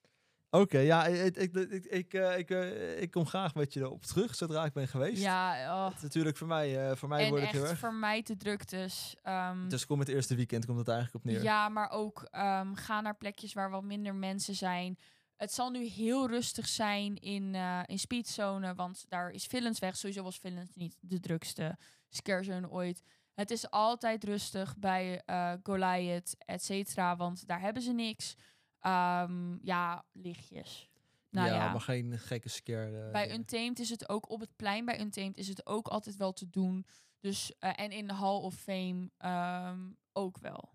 Oké, 0.49 0.78
ja, 0.78 1.05
ik, 1.05 1.38
ik, 1.38 1.53
ik, 1.55 1.86
ik, 1.86 2.13
eh, 2.13 2.38
ik, 2.38 2.49
eh, 2.49 3.01
ik 3.01 3.11
kom 3.11 3.26
graag 3.26 3.55
met 3.55 3.74
je 3.74 3.80
erop 3.80 4.03
terug, 4.05 4.36
zodra 4.36 4.65
ik 4.65 4.74
ben 4.74 4.88
geweest. 4.88 5.22
Ja, 5.22 5.76
oh. 5.88 5.95
Is 5.95 6.01
natuurlijk 6.01 6.38
voor 6.38 6.47
mij, 6.47 6.89
eh, 6.89 6.95
voor 6.95 7.09
mij 7.09 7.24
en 7.24 7.30
wordt 7.30 7.43
het 7.43 7.51
heel 7.53 7.61
echt 7.61 7.72
erg. 7.72 7.80
vermijd 7.80 8.28
de 8.28 8.38
druktes. 8.38 9.15
ehm, 9.24 9.69
Dus 9.69 9.86
kom 9.86 9.99
het 9.99 10.07
eerste 10.07 10.36
weekend, 10.36 10.65
komt 10.65 10.78
het 10.78 10.88
eigenlijk 10.88 11.26
op 11.26 11.32
neer. 11.32 11.43
Ja, 11.43 11.69
maar 11.69 11.89
ook 11.89 12.28
ehm, 12.32 12.74
ga 12.74 13.01
naar 13.01 13.17
plekjes 13.17 13.53
waar 13.53 13.69
wat 13.69 13.84
minder 13.84 14.15
mensen 14.15 14.55
zijn. 14.55 14.97
Het 15.36 15.53
zal 15.53 15.69
nu 15.69 15.86
heel 15.86 16.28
rustig 16.28 16.67
zijn 16.67 17.15
in, 17.15 17.55
eh 17.55 17.80
in 17.86 17.99
Speedzone, 17.99 18.76
want 18.76 19.05
daar 19.09 19.30
is 19.30 19.45
Villains 19.45 19.80
weg. 19.80 19.97
Sowieso 19.97 20.24
was 20.24 20.38
Villains 20.39 20.76
niet 20.76 20.97
de 20.99 21.19
drukste 21.19 21.78
scarezone 22.09 22.69
ooit. 22.69 23.03
Het 23.41 23.51
is 23.51 23.69
altijd 23.69 24.23
rustig 24.23 24.77
bij 24.77 25.21
eh 25.25 25.53
Goliath, 25.63 26.35
et 26.45 26.63
cetera, 26.63 27.15
want 27.15 27.47
daar 27.47 27.59
hebben 27.61 27.81
ze 27.81 27.91
niks. 27.91 28.35
Ehm, 28.79 29.57
ja, 29.61 30.05
lichtjes. 30.11 30.89
Nou 31.29 31.47
ja, 31.47 31.71
maar 31.71 31.81
geen 31.81 32.19
gekke 32.19 32.49
scare. 32.49 33.05
eh, 33.05 33.11
bij 33.11 33.21
dingen. 33.23 33.39
Untamed 33.39 33.79
is 33.79 33.89
het 33.89 34.09
ook 34.09 34.29
op 34.29 34.39
het 34.39 34.55
plein. 34.55 34.85
Bij 34.85 34.99
Untamed 34.99 35.37
is 35.37 35.47
het 35.47 35.65
ook 35.65 35.87
altijd 35.87 36.15
wel 36.17 36.33
te 36.33 36.49
doen. 36.49 36.85
Dus, 37.19 37.53
eh, 37.59 37.71
en 37.75 37.91
in 37.91 38.07
de 38.07 38.13
Hall 38.13 38.37
of 38.37 38.55
Fame 38.55 39.09
ehm, 39.17 39.79
ook 40.13 40.37
wel. 40.37 40.69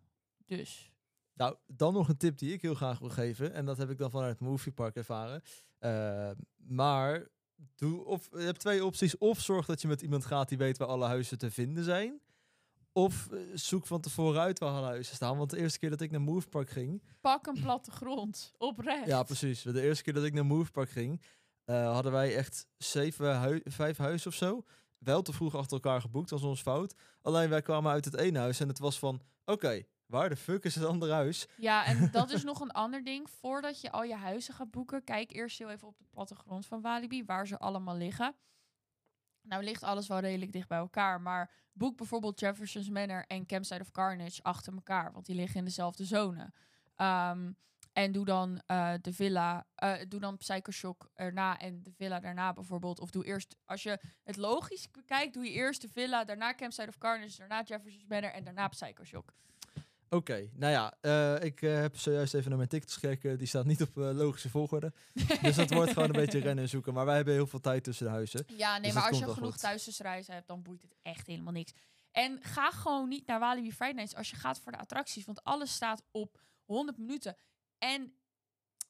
Dus 0.47 0.91
Nou, 1.35 1.57
dan 1.67 1.93
nog 1.93 2.09
een 2.09 2.17
tip 2.17 2.39
die 2.39 2.53
ik 2.53 2.63
heel 2.63 2.75
graag 2.75 2.99
wil 2.99 3.09
geven. 3.11 3.53
En 3.53 3.65
dat 3.65 3.79
heb 3.79 3.91
ik 3.91 3.99
dan 3.99 4.11
vanuit 4.11 4.39
het 4.39 4.49
Movie 4.49 4.73
Park 4.73 4.97
ervaren. 4.97 5.43
Eh, 5.79 6.31
maar 6.57 7.29
doe, 7.77 8.05
of, 8.05 8.29
je 8.31 8.39
hebt 8.39 8.61
twee 8.61 8.85
opties. 8.85 9.19
Of 9.19 9.41
zorg 9.41 9.67
dat 9.67 9.83
je 9.83 9.89
met 9.89 10.03
iemand 10.03 10.25
gaat 10.25 10.49
die 10.49 10.59
weet 10.59 10.79
waar 10.79 10.89
alle 10.89 11.07
huizen 11.07 11.39
te 11.39 11.51
vinden 11.51 11.85
zijn. 11.85 12.21
Of 12.97 13.29
eh, 13.33 13.39
zoek 13.55 13.87
van 13.87 14.01
tevoren 14.01 14.41
uit 14.41 14.59
waar 14.59 14.83
huizen 14.83 15.15
staan. 15.15 15.37
Want 15.39 15.51
de 15.51 15.59
eerste 15.59 15.79
keer 15.79 15.91
dat 15.91 16.01
ik 16.01 16.11
naar 16.11 16.21
Movepark 16.21 16.71
ging... 16.71 17.03
Pak 17.21 17.47
een 17.47 17.61
plattegrond. 17.63 18.53
Oprecht. 18.59 19.07
Ja, 19.07 19.23
precies. 19.23 19.63
De 19.63 19.83
eerste 19.83 20.03
keer 20.03 20.13
dat 20.15 20.25
ik 20.25 20.33
naar 20.33 20.47
Movepark 20.47 20.91
ging... 20.91 21.23
eh, 21.65 21.93
hadden 21.93 22.13
wij 22.13 22.37
echt 22.37 22.67
zeven 22.77 23.37
hui- 23.37 23.61
vijf 23.65 23.97
huizen 23.97 24.29
of 24.31 24.35
zo. 24.37 24.63
Wel 24.99 25.23
te 25.23 25.33
vroeg 25.33 25.55
achter 25.55 25.73
elkaar 25.73 26.01
geboekt, 26.01 26.31
was 26.31 26.43
ons 26.43 26.61
fout. 26.63 26.95
Alleen 27.23 27.49
wij 27.49 27.63
kwamen 27.63 27.93
uit 27.93 28.05
het 28.05 28.17
ene 28.17 28.39
huis 28.39 28.61
en 28.61 28.69
het 28.69 28.79
was 28.79 28.99
van... 28.99 29.21
Oké, 29.45 29.83
waar 30.07 30.29
de 30.29 30.37
fuck 30.37 30.65
is 30.65 30.75
het 30.75 30.85
andere 30.85 31.13
huis? 31.13 31.47
Ja, 31.57 31.85
en 31.85 32.09
dat 32.13 32.31
is 32.31 32.45
nog 32.45 32.61
een 32.61 32.71
ander 32.85 33.05
ding. 33.05 33.31
Voordat 33.31 33.81
je 33.81 33.91
al 33.93 34.03
je 34.05 34.15
huizen 34.17 34.55
gaat 34.55 34.71
boeken, 34.71 35.05
kijk 35.05 35.33
eerst 35.33 35.59
heel 35.59 35.71
even 35.71 35.89
op 35.89 35.99
de 35.99 36.05
plattegrond 36.11 36.67
van 36.67 36.81
Walibi, 36.81 37.25
waar 37.25 37.47
ze 37.47 37.59
allemaal 37.59 37.97
liggen. 37.97 38.35
Nou 39.49 39.65
ligt 39.65 39.83
alles 39.83 40.09
wel 40.09 40.19
redelijk 40.19 40.53
dicht 40.53 40.69
bij 40.69 40.79
elkaar, 40.79 41.21
maar 41.21 41.51
boek 41.73 41.97
bijvoorbeeld 41.97 42.41
Jefferson's 42.41 42.89
Manor 42.89 43.25
en 43.27 43.47
Campsite 43.47 43.81
of 43.81 43.91
Carnage 43.91 44.43
achter 44.43 44.73
elkaar, 44.73 45.13
want 45.13 45.27
die 45.27 45.35
liggen 45.37 45.59
in 45.59 45.65
dezelfde 45.65 46.05
zone. 46.05 46.53
Ehm, 46.97 47.51
en 47.93 48.13
doe 48.13 48.25
dan 48.25 48.63
eh, 48.67 48.93
de 49.01 49.13
villa, 49.13 49.67
eh, 49.75 49.95
doe 50.09 50.21
dan 50.21 50.37
Psycho 50.37 50.71
Shock 50.71 51.11
erna 51.15 51.59
en 51.59 51.83
de 51.83 51.93
villa 51.93 52.21
daarna 52.21 52.53
bijvoorbeeld. 52.53 53.01
Of 53.01 53.11
doe 53.11 53.25
eerst, 53.25 53.57
als 53.65 53.83
je 53.83 54.01
het 54.25 54.37
logisch 54.37 54.91
bekijkt, 54.91 55.35
doe 55.35 55.45
je 55.45 55.51
eerst 55.51 55.81
de 55.81 55.89
villa, 55.89 56.25
daarna 56.25 56.55
Campsite 56.55 56.89
of 56.89 56.99
Carnage, 56.99 57.39
daarna 57.39 57.63
Jefferson's 57.63 58.07
Manor 58.09 58.31
en 58.31 58.45
daarna 58.45 58.69
Psycho 58.69 59.23
Oké, 60.09 60.51
nou 60.53 60.73
ja, 60.73 60.95
eh, 61.01 61.45
ik 61.45 61.63
eh, 61.63 61.75
heb 61.75 61.97
zojuist 61.97 62.35
even 62.35 62.49
naar 62.49 62.57
mijn 62.57 62.69
tickets 62.69 62.95
gekeken. 62.95 63.39
Die 63.39 63.47
staat 63.47 63.65
niet 63.65 63.83
op 63.83 63.99
eh, 63.99 64.11
logische 64.11 64.51
volgorde. 64.51 64.93
dus 65.43 65.57
dat 65.57 65.71
wordt 65.71 65.93
gewoon 65.93 66.09
een 66.09 66.25
beetje 66.25 66.39
rennen 66.39 66.65
en 66.65 66.71
zoeken. 66.71 66.95
Maar 66.95 67.05
wij 67.05 67.17
hebben 67.17 67.35
heel 67.35 67.47
veel 67.47 67.61
tijd 67.61 67.85
tussen 67.85 68.07
de 68.07 68.13
huizen. 68.13 68.45
Ja, 68.47 68.73
nee, 68.73 68.83
Dus 68.83 68.93
maar 68.93 69.09
als 69.09 69.19
je 69.19 69.29
genoeg 69.29 69.57
thuisreizen 69.57 70.35
hebt, 70.35 70.47
dan 70.47 70.63
boeit 70.63 70.83
het 70.83 70.97
echt 71.03 71.27
helemaal 71.27 71.53
niks. 71.53 71.73
En 72.11 72.39
ga 72.43 72.71
gewoon 72.71 73.09
niet 73.09 73.27
naar 73.27 73.41
Walibi 73.41 73.73
Friday 73.73 73.95
Nights 73.95 74.15
als 74.15 74.31
je 74.31 74.37
gaat 74.37 74.61
voor 74.61 74.73
de 74.73 74.79
attracties, 74.79 75.25
want 75.25 75.45
alles 75.45 75.75
staat 75.75 76.03
op 76.11 76.41
100 76.65 76.99
minuten. 76.99 77.37
En 77.79 78.17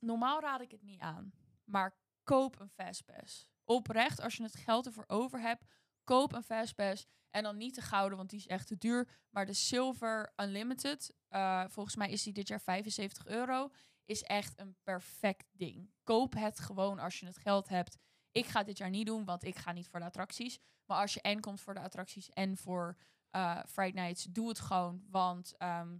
normaal 0.00 0.40
raad 0.40 0.60
ik 0.60 0.70
het 0.70 0.82
niet 0.82 1.00
aan, 1.00 1.32
maar 1.64 1.96
koop 2.22 2.60
een 2.60 2.70
fastpass. 2.70 3.48
Oprecht, 3.64 4.20
als 4.20 4.36
je 4.36 4.42
het 4.42 4.56
geld 4.56 4.86
ervoor 4.86 5.04
over 5.06 5.40
hebt, 5.40 5.64
koop 6.04 6.32
een 6.32 6.42
fastpass. 6.42 7.06
En 7.36 7.42
dan 7.42 7.56
niet 7.56 7.74
de 7.74 7.80
gouden, 7.80 8.18
want 8.18 8.30
die 8.30 8.38
is 8.38 8.46
echt 8.46 8.66
te 8.66 8.78
duur. 8.78 9.08
Maar 9.30 9.46
de 9.46 9.52
Silver 9.52 10.32
Unlimited, 10.36 11.14
eh, 11.28 11.64
volgens 11.68 11.96
mij 11.96 12.10
is 12.10 12.22
die 12.22 12.32
dit 12.32 12.48
jaar 12.48 12.60
75 12.60 13.26
euro, 13.26 13.70
is 14.04 14.22
echt 14.22 14.60
een 14.60 14.76
perfect 14.82 15.46
ding. 15.52 15.90
Koop 16.02 16.34
het 16.34 16.60
gewoon 16.60 16.98
als 16.98 17.20
je 17.20 17.26
het 17.26 17.36
geld 17.36 17.68
hebt. 17.68 17.98
Ik 18.30 18.46
ga 18.46 18.62
dit 18.62 18.78
jaar 18.78 18.90
niet 18.90 19.06
doen, 19.06 19.24
want 19.24 19.44
ik 19.44 19.56
ga 19.56 19.72
niet 19.72 19.88
voor 19.88 20.00
de 20.00 20.06
attracties. 20.06 20.58
Maar 20.84 21.00
als 21.00 21.14
je 21.14 21.20
en 21.20 21.40
komt 21.40 21.60
voor 21.60 21.74
de 21.74 21.80
attracties 21.80 22.28
en 22.30 22.56
voor 22.56 22.96
eh 23.30 23.60
Friday 23.66 24.02
Nights, 24.02 24.24
doe 24.24 24.48
het 24.48 24.60
gewoon. 24.60 25.04
Want 25.10 25.56
ehm, 25.56 25.98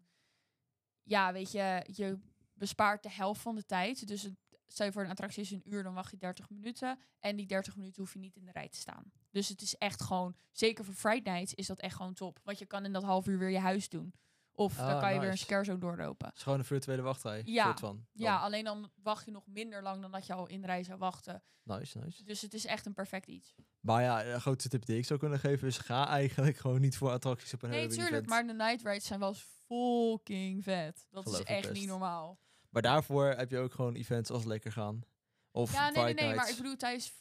ja, 1.03 1.33
weet 1.33 1.53
je, 1.53 1.87
je 1.93 2.19
bespaart 2.53 3.03
de 3.03 3.11
helft 3.11 3.41
van 3.41 3.55
de 3.55 3.65
tijd. 3.65 4.09
Dus 4.09 4.23
het, 4.23 4.37
stel 4.67 4.87
je 4.87 4.93
voor 4.93 5.03
een 5.05 5.11
attractie 5.11 5.43
is 5.43 5.51
een 5.51 5.63
uur, 5.73 5.83
dan 5.83 5.95
wacht 5.95 6.11
je 6.11 6.17
30 6.17 6.51
minuten. 6.51 6.99
En 7.21 7.37
die 7.37 7.47
30 7.47 7.77
minuten 7.77 8.03
hoef 8.03 8.13
je 8.13 8.19
niet 8.19 8.37
in 8.37 8.45
de 8.45 8.53
rij 8.53 8.69
te 8.69 8.79
staan. 8.79 9.13
Dus 9.31 9.49
het 9.49 9.63
is 9.63 9.77
echt 9.77 10.03
gewoon, 10.03 10.37
zeker 10.53 10.85
voor 10.85 10.95
Friday 10.95 11.33
Nights 11.33 11.55
is 11.55 11.67
dat 11.67 11.81
echt 11.81 11.97
gewoon 11.97 12.15
top. 12.15 12.41
Want 12.45 12.59
je 12.59 12.67
kan 12.67 12.85
in 12.85 12.93
dat 12.93 13.03
half 13.03 13.27
uur 13.27 13.39
weer 13.39 13.51
je 13.51 13.59
huis 13.59 13.89
doen. 13.89 14.15
Of 14.53 14.77
dan 14.77 14.87
Ah, 14.87 15.01
kan 15.01 15.09
je 15.13 15.15
weer 15.15 15.25
een 15.29 15.31
nice. 15.31 15.45
scare 15.45 15.65
zone 15.65 15.79
doorlopen. 15.79 16.27
Het 16.27 16.37
is 16.37 16.43
gewoon 16.43 16.59
een 16.59 16.65
virtuele 16.65 17.03
wachtrij. 17.03 17.43
Ja, 17.45 17.77
van. 17.77 18.07
Ja, 18.13 18.39
alleen 18.39 18.65
dan 18.65 18.91
wacht 19.03 19.25
je 19.25 19.31
nog 19.31 19.47
minder 19.47 19.83
lang 19.83 20.03
dan 20.03 20.11
dat 20.11 20.27
je 20.27 20.33
al 20.33 20.47
in 20.47 20.61
de 20.61 20.67
rij 20.67 20.85
zou 20.85 20.99
wachten. 20.99 21.43
Nice, 21.63 21.99
nice. 21.99 22.25
Dus 22.25 22.41
het 22.43 22.55
is 22.55 22.65
echt 22.67 22.87
een 22.87 22.93
perfect 22.95 23.27
iets. 23.27 23.55
Maar 23.81 24.03
ja, 24.03 24.25
een 24.25 24.41
grootste 24.41 24.69
tip 24.69 24.87
die 24.87 24.97
ik 24.99 25.05
zou 25.05 25.19
kunnen 25.19 25.39
geven 25.39 25.69
is... 25.69 25.79
Ga 25.79 26.09
eigenlijk 26.09 26.57
gewoon 26.57 26.81
niet 26.81 26.97
voor 26.97 27.11
attracties 27.11 27.55
op 27.55 27.63
een 27.63 27.69
Nee, 27.71 27.79
Halloween 27.79 28.05
tuurlijk, 28.05 28.25
event. 28.27 28.47
maar 28.47 28.57
de 28.57 28.63
night 28.65 28.87
rides 28.87 29.05
zijn 29.07 29.21
wel 29.21 29.29
eens 29.29 29.47
fucking 29.67 30.63
vet. 30.63 31.07
Dat 31.11 31.23
Geloof 31.25 31.41
is 31.41 31.45
echt 31.47 31.61
best. 31.63 31.73
niet 31.73 31.87
normaal. 31.89 32.39
Maar 32.77 32.85
daarvoor 32.85 33.25
heb 33.27 33.51
je 33.51 33.59
ook 33.59 33.73
gewoon 33.73 33.95
events 33.95 34.31
als 34.31 34.45
Lekker 34.45 34.73
Gaan. 34.73 35.03
Of 35.51 35.73
Ja, 35.73 35.91
nee, 35.91 36.15
nee, 36.15 36.35
maar 36.35 36.49
ik 36.49 36.57
bedoel, 36.57 36.77
tijdens, 36.77 37.13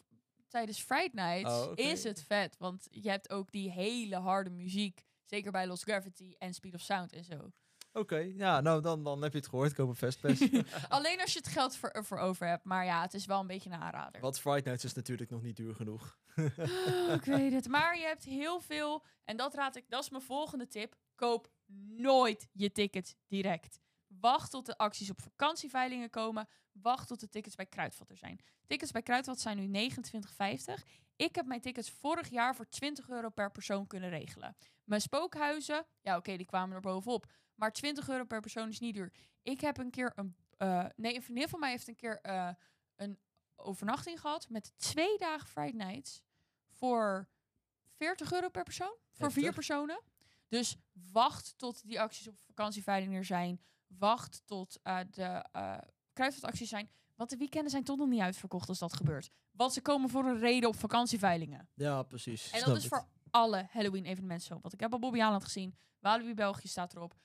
tijdens 0.47 0.81
Friday 0.81 1.09
Nights 1.13 1.51
Oh, 1.51 1.71
is 1.75 2.03
het 2.03 2.23
vet. 2.23 2.55
Want 2.57 2.87
je 2.91 3.09
hebt 3.09 3.29
ook 3.29 3.51
die 3.51 3.71
hele 3.71 4.15
harde 4.15 4.49
muziek. 4.49 5.05
Zeker 5.23 5.51
bij 5.51 5.67
Lost 5.67 5.83
Gravity 5.83 6.35
en 6.37 6.53
Speed 6.53 6.73
of 6.73 6.81
Sound 6.81 7.13
en 7.13 7.23
zo. 7.23 7.51
Oké, 7.93 8.17
ja, 8.17 8.61
nou 8.61 8.81
dan, 8.81 9.03
dan 9.03 9.21
heb 9.21 9.31
je 9.31 9.37
het 9.37 9.47
gehoord. 9.47 9.73
Koop 9.73 9.89
een 9.89 9.95
Fastpass. 9.95 10.41
Alleen 10.89 11.21
als 11.21 11.33
je 11.33 11.39
het 11.39 11.47
geld 11.47 11.75
voor, 11.75 11.89
ervoor 11.89 12.17
over 12.17 12.47
hebt. 12.47 12.63
Maar 12.63 12.85
ja, 12.85 13.01
het 13.01 13.13
is 13.13 13.25
wel 13.25 13.39
een 13.39 13.47
beetje 13.47 13.69
een 13.69 13.81
aanrader. 13.81 14.21
Want 14.21 14.39
Friday 14.39 14.63
Nights 14.63 14.83
is 14.83 14.93
natuurlijk 14.93 15.29
nog 15.29 15.41
niet 15.41 15.55
duur 15.55 15.75
genoeg. 15.75 16.17
Oh, 16.35 17.13
ik 17.13 17.25
weet 17.25 17.53
het. 17.53 17.67
Maar 17.67 17.97
je 17.97 18.05
hebt 18.05 18.23
heel 18.23 18.59
veel. 18.59 19.05
En 19.23 19.37
dat 19.37 19.53
raad 19.53 19.75
ik. 19.75 19.89
Dat 19.89 20.03
is 20.03 20.09
mijn 20.09 20.23
volgende 20.23 20.67
tip. 20.67 20.95
Koop 21.15 21.51
nooit 21.97 22.47
je 22.51 22.71
tickets 22.71 23.15
direct. 23.27 23.83
Wacht 24.19 24.51
tot 24.51 24.65
de 24.65 24.77
acties 24.77 25.09
op 25.09 25.21
vakantieveilingen 25.21 26.09
komen. 26.09 26.47
Wacht 26.71 27.07
tot 27.07 27.19
de 27.19 27.29
tickets 27.29 27.55
bij 27.55 27.65
Kruidvat 27.65 28.09
er 28.09 28.17
zijn. 28.17 28.39
Tickets 28.65 28.91
bij 28.91 29.01
Kruidvat 29.01 29.39
zijn 29.39 29.71
nu 29.71 29.89
29,50. 29.89 30.83
Ik 31.15 31.35
heb 31.35 31.45
mijn 31.45 31.61
tickets 31.61 31.91
vorig 31.91 32.29
jaar 32.29 32.55
voor 32.55 32.69
20 32.69 33.09
euro 33.09 33.29
per 33.29 33.51
persoon 33.51 33.87
kunnen 33.87 34.09
regelen. 34.09 34.55
Mijn 34.83 35.01
spookhuizen, 35.01 35.85
ja 36.01 36.17
oké, 36.17 36.37
die 36.37 36.45
kwamen 36.45 36.75
er 36.75 36.81
bovenop. 36.81 37.25
Maar 37.55 37.71
20 37.71 38.09
euro 38.09 38.23
per 38.25 38.41
persoon 38.41 38.69
is 38.69 38.79
niet 38.79 38.95
duur. 38.95 39.13
Ik 39.41 39.61
heb 39.61 39.77
een 39.77 39.91
keer 39.91 40.11
een... 40.15 40.35
eh, 40.57 40.85
nee, 40.95 41.15
een 41.15 41.23
vriendin 41.23 41.49
van 41.49 41.59
mij 41.59 41.69
heeft 41.69 41.87
een 41.87 41.95
keer 41.95 42.21
eh, 42.21 42.49
een 42.95 43.19
overnachting 43.55 44.19
gehad 44.19 44.49
met 44.49 44.73
twee 44.77 45.17
dagen 45.17 45.47
Friday 45.47 45.85
Nights 45.85 46.21
voor 46.69 47.29
40 47.95 48.31
euro 48.31 48.49
per 48.49 48.63
persoon. 48.63 48.95
Voor 49.11 49.31
vier 49.31 49.53
personen. 49.53 50.01
Dus 50.47 50.77
wacht 51.11 51.53
tot 51.57 51.87
die 51.87 52.01
acties 52.01 52.27
op 52.27 52.39
vakantieveiling 52.39 53.15
er 53.15 53.25
zijn. 53.25 53.61
Wacht 53.99 54.41
tot 54.45 54.79
eh, 54.83 54.99
de 55.11 55.45
uh, 55.55 55.77
kruidvatacties 56.13 56.69
zijn. 56.69 56.89
Want 57.15 57.29
de 57.29 57.37
weekenden 57.37 57.69
zijn 57.71 57.83
toch 57.83 57.97
nog 57.97 58.07
niet 58.07 58.19
uitverkocht 58.21 58.69
als 58.69 58.79
dat 58.79 58.95
gebeurt. 58.95 59.31
Want 59.51 59.73
ze 59.73 59.81
komen 59.81 60.09
voor 60.09 60.25
een 60.25 60.39
reden 60.39 60.69
op 60.69 60.75
vakantieveilingen. 60.75 61.69
Ja, 61.73 62.03
precies. 62.03 62.51
En 62.51 62.61
dat 62.65 62.77
is 62.77 62.87
voor 62.87 63.07
alle 63.29 63.67
Halloween-evenementen 63.71 64.47
zo. 64.47 64.59
Want 64.61 64.73
ik 64.73 64.79
heb 64.79 64.93
al 64.93 64.99
Bobby 64.99 65.19
gezien. 65.19 65.75
Walibi 65.99 66.33
België 66.33 66.67
staat 66.67 66.95
erop. 66.95 67.15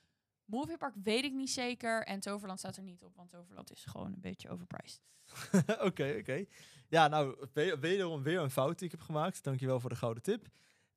Movie 0.44 0.76
Park 0.76 0.94
weet 1.02 1.24
ik 1.24 1.32
niet 1.32 1.50
zeker. 1.50 2.04
En 2.04 2.20
Toverland 2.20 2.58
staat 2.58 2.76
er 2.76 2.82
niet 2.82 3.02
op. 3.02 3.14
Want 3.16 3.28
Toverland 3.30 3.72
is 3.72 3.84
gewoon 3.84 4.12
een 4.12 4.20
beetje 4.20 4.48
overpriced. 4.48 5.00
Oké, 5.88 6.16
oké. 6.20 6.44
Ja, 6.88 7.08
nou, 7.08 7.48
we- 7.52 7.78
wederom 7.80 8.22
weer 8.22 8.40
een 8.40 8.50
fout 8.50 8.78
die 8.78 8.86
ik 8.86 8.90
heb 8.92 9.00
gemaakt. 9.00 9.42
Dankjewel 9.44 9.80
voor 9.80 9.90
de 9.90 9.96
gouden 9.96 10.22
tip. 10.22 10.48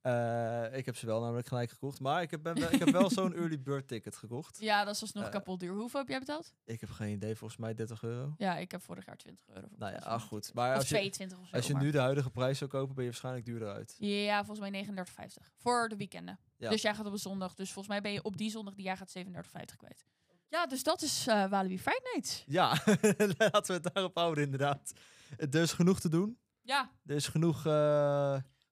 Eh, 0.04 0.78
ik 0.78 0.86
heb 0.86 0.96
ze 0.96 1.06
wel 1.06 1.22
namelijk 1.22 1.48
gelijk 1.48 1.70
gekocht. 1.70 2.00
Maar 2.00 2.22
ik 2.22 2.32
heb, 2.32 2.44
ben 2.44 2.56
ik 2.74 2.80
heb 2.80 2.90
wel 2.90 3.10
zo'n 3.10 3.34
early 3.40 3.62
bird 3.62 3.88
ticket 3.88 4.16
gekocht. 4.16 4.58
Ja, 4.62 4.84
dat 4.84 4.96
is 4.96 5.02
alsnog 5.02 5.24
Eh, 5.24 5.30
kapot 5.30 5.60
duur. 5.60 5.74
Hoeveel 5.74 6.00
heb 6.00 6.10
jij 6.10 6.20
betaald? 6.20 6.54
Ik 6.66 6.80
heb 6.82 6.90
geen 6.90 7.12
idee, 7.14 7.36
volgens 7.36 7.60
mij 7.60 7.74
30 7.74 8.04
euro. 8.04 8.34
Ja, 8.38 8.58
ik 8.58 8.72
heb 8.72 8.82
vorig 8.82 9.06
jaar 9.06 9.18
20 9.18 9.48
euro. 9.48 9.68
voor 9.68 9.78
Nou 9.80 9.92
ja, 9.94 9.98
ach, 10.00 10.24
goed. 10.24 10.54
Maar 10.54 10.76
als 10.76 10.84
je, 10.84 10.90
22 10.90 11.40
of 11.40 11.48
zo. 11.48 11.56
als 11.56 11.68
je 11.68 11.74
maar- 11.74 11.82
nu 11.82 11.92
de 11.92 12.00
huidige 12.00 12.30
prijs 12.30 12.58
zou 12.58 12.70
kopen, 12.70 12.96
ben 12.96 13.04
je 13.04 13.10
waarschijnlijk 13.10 13.46
duurder 13.46 13.74
uit. 13.74 13.96
Ja, 13.98 14.38
volgens 14.46 14.60
mij 14.60 14.70
39,50. 14.70 15.52
Voor 15.58 15.90
de 15.90 15.96
weekenden. 15.96 16.40
Ja. 16.58 16.70
Dus 16.70 16.82
jij 16.82 16.96
gaat 16.96 17.06
op 17.06 17.12
een 17.12 17.18
zondag. 17.20 17.56
Dus 17.56 17.68
volgens 17.72 17.88
mij 17.88 18.02
ben 18.02 18.12
je 18.12 18.24
op 18.24 18.38
die 18.38 18.50
zondag 18.50 18.74
die 18.74 18.86
jij 18.86 18.98
gaat 18.98 19.10
37,50 19.18 19.76
kwijt. 19.78 20.06
Ja, 20.48 20.66
dus 20.66 20.84
dat 20.84 21.02
is 21.02 21.28
eh 21.28 21.50
Walibi 21.50 21.80
Friday 21.80 22.12
Nights. 22.14 22.44
Ja, 22.48 22.70
laten 23.52 23.66
we 23.76 23.82
het 23.84 23.94
daarop 23.94 24.16
houden 24.18 24.44
inderdaad. 24.44 24.94
Er 25.38 25.56
is 25.56 25.72
genoeg 25.74 26.00
te 26.00 26.10
doen. 26.10 26.38
Ja, 26.62 26.92
Er 27.06 27.16
is 27.16 27.28
genoeg... 27.28 27.66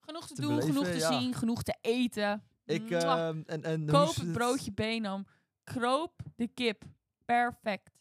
genoeg 0.01 0.27
te, 0.27 0.33
Te 0.33 0.41
doen, 0.41 0.55
beleven, 0.55 0.73
genoeg 0.73 0.91
te 0.91 0.97
ja. 0.97 1.19
zien, 1.19 1.33
genoeg 1.33 1.63
te 1.63 1.77
eten. 1.81 2.43
ik, 2.65 2.89
ehm, 2.91 3.41
en, 3.45 3.63
en 3.63 3.85
Koop 3.85 4.15
het 4.15 4.31
broodje 4.31 4.71
Benam. 4.71 5.25
Kroop 5.63 6.21
de 6.35 6.47
kip. 6.47 6.83
Perfect. 7.25 7.99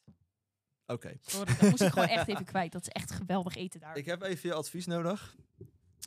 Oké. 0.86 1.16
Sorry, 1.20 1.55
dat 1.59 1.70
moest 1.70 1.82
ik 1.82 1.92
gewoon 1.92 2.09
echt 2.09 2.28
even 2.32 2.44
kwijt. 2.44 2.72
Dat 2.72 2.82
is 2.82 2.88
echt 2.88 3.11
geweldig 3.11 3.57
eten 3.57 3.80
daar. 3.80 3.96
Ik 3.96 4.07
heb 4.07 4.22
even 4.22 4.48
je 4.48 4.55
advies 4.55 4.86
nodig. 4.86 5.36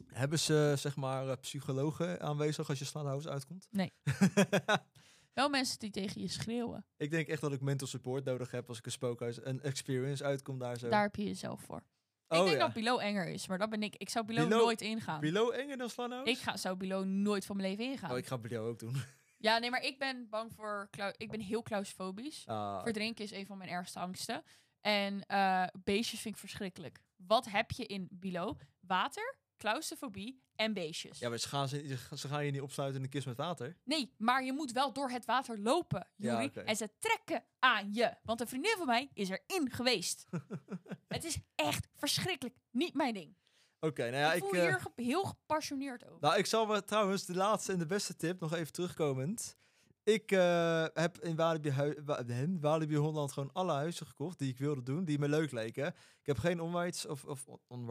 Hebben 0.07 0.39
ze, 0.39 0.73
zeg 0.77 0.95
maar, 0.95 1.29
eh, 1.29 1.37
psychologen 1.41 2.21
aanwezig 2.21 2.69
als 2.69 2.79
je 2.79 2.85
Slaughterhouse 2.85 3.29
uitkomt? 3.29 3.67
Nee. 3.71 3.93
Wel 5.33 5.49
mensen 5.49 5.79
die 5.79 5.89
tegen 5.89 6.21
je 6.21 6.27
schreeuwen. 6.27 6.85
ik 6.97 7.11
denk 7.11 7.27
echt 7.27 7.41
dat 7.41 7.53
ik 7.53 7.61
mental 7.61 7.87
support 7.87 8.25
nodig 8.25 8.51
heb 8.51 8.69
als 8.69 8.77
ik 8.77 8.85
een 8.85 8.91
spookhuis, 8.91 9.45
een 9.45 9.61
experience 9.61 10.23
uitkom 10.23 10.59
daar 10.59 10.77
zo. 10.77 10.89
Daar 10.89 11.01
heb 11.01 11.15
je 11.15 11.23
jezelf 11.23 11.61
voor. 11.61 11.83
Oh, 12.27 12.37
ik 12.37 12.43
denk 12.45 12.57
ja. 12.57 12.65
dat 12.65 12.73
Below 12.73 12.99
enger 12.99 13.27
is, 13.27 13.47
maar 13.47 13.57
dat 13.57 13.69
ben 13.69 13.83
ik. 13.83 13.95
Ik 13.95 14.09
zou 14.09 14.25
Below, 14.25 14.47
Below- 14.47 14.63
nooit 14.63 14.81
ingaan. 14.81 15.19
Below 15.19 15.53
enger 15.53 15.77
dan 15.77 15.89
Slaughterhouse? 15.89 16.31
Ik 16.31 16.39
ga, 16.43 16.57
zou 16.57 16.75
Below 16.77 17.05
nooit 17.05 17.45
van 17.45 17.57
mijn 17.57 17.69
leven 17.69 17.85
ingaan. 17.85 18.11
Oh, 18.11 18.17
ik 18.17 18.25
ga 18.27 18.37
Below 18.37 18.67
ook 18.67 18.79
doen. 18.79 18.95
Ja, 19.37 19.57
nee, 19.57 19.69
maar 19.69 19.83
ik 19.83 19.99
ben 19.99 20.27
bang 20.29 20.51
voor... 20.55 20.89
Ik 21.17 21.31
ben 21.31 21.39
heel 21.39 21.61
claustrofobisch. 21.61 22.43
Ah, 22.45 22.83
Verdrinken 22.83 23.23
is 23.23 23.31
een 23.31 23.45
van 23.45 23.57
mijn 23.57 23.69
ergste 23.69 23.99
angsten. 23.99 24.43
En 24.81 25.25
eh, 25.25 25.65
beestjes 25.83 26.19
vind 26.19 26.33
ik 26.33 26.39
verschrikkelijk. 26.39 26.99
Wat 27.15 27.45
heb 27.45 27.71
je 27.71 27.85
in 27.85 28.07
Below? 28.11 28.59
Water, 28.79 29.35
claustrofobie 29.71 30.41
en 30.55 30.73
beestjes. 30.73 31.19
ja, 31.19 31.29
maar 31.29 31.37
ze 31.37 31.47
gaan, 31.47 31.67
ze, 31.67 31.97
ze 32.15 32.27
gaan 32.27 32.45
je 32.45 32.51
niet 32.51 32.61
opsluiten 32.61 32.97
in 32.99 33.03
een 33.05 33.11
kist 33.11 33.25
met 33.25 33.37
water. 33.37 33.77
Nee, 33.83 34.13
maar 34.17 34.43
je 34.43 34.53
moet 34.53 34.71
wel 34.71 34.93
door 34.93 35.09
het 35.09 35.25
water 35.25 35.59
lopen, 35.59 36.07
Ja, 36.15 36.41
Juri. 36.41 36.65
En 36.65 36.75
ze 36.75 36.89
trekken 36.99 37.43
aan 37.59 37.93
je. 37.93 38.13
Want 38.23 38.41
een 38.41 38.47
vriendin 38.47 38.73
van 38.77 38.85
mij 38.85 39.09
is 39.13 39.29
erin 39.29 39.71
geweest. 39.71 40.25
het 41.07 41.23
is 41.23 41.37
echt 41.55 41.87
verschrikkelijk. 41.93 42.55
Niet 42.71 42.93
mijn 42.93 43.13
ding. 43.13 43.35
Oké, 43.79 44.01
nou 44.03 44.15
ja, 44.15 44.33
ik 44.33 44.41
voel 44.43 44.51
eh, 44.53 44.61
hier 44.61 44.79
ge- 44.79 44.91
heel 45.03 45.23
gepassioneerd 45.23 46.05
over. 46.05 46.17
nou, 46.21 46.37
ik 46.37 46.45
zal 46.45 46.83
trouwens 46.83 47.25
de 47.25 47.35
laatste 47.35 47.71
en 47.71 47.79
de 47.79 47.85
beste 47.85 48.15
tip 48.15 48.39
nog 48.39 48.53
even 48.53 48.73
terugkomend. 48.73 49.57
Ik 50.03 50.31
eh, 50.31 50.85
heb 50.93 51.19
in 51.19 51.35
Walibi, 51.35 51.73
in 52.27 52.59
Walibi 52.59 52.95
Holland 52.95 53.31
gewoon 53.31 53.53
alle 53.53 53.71
huizen 53.71 54.05
gekocht 54.07 54.39
die 54.39 54.49
ik 54.49 54.57
wilde 54.57 54.83
doen, 54.83 55.05
die 55.05 55.19
me 55.19 55.29
leuk 55.29 55.51
leken. 55.51 55.87
Ik 56.19 56.25
heb 56.25 56.37
geen 56.37 56.59
onrides 56.61 57.05
of, 57.05 57.25
of 57.25 57.47
on- 57.47 57.87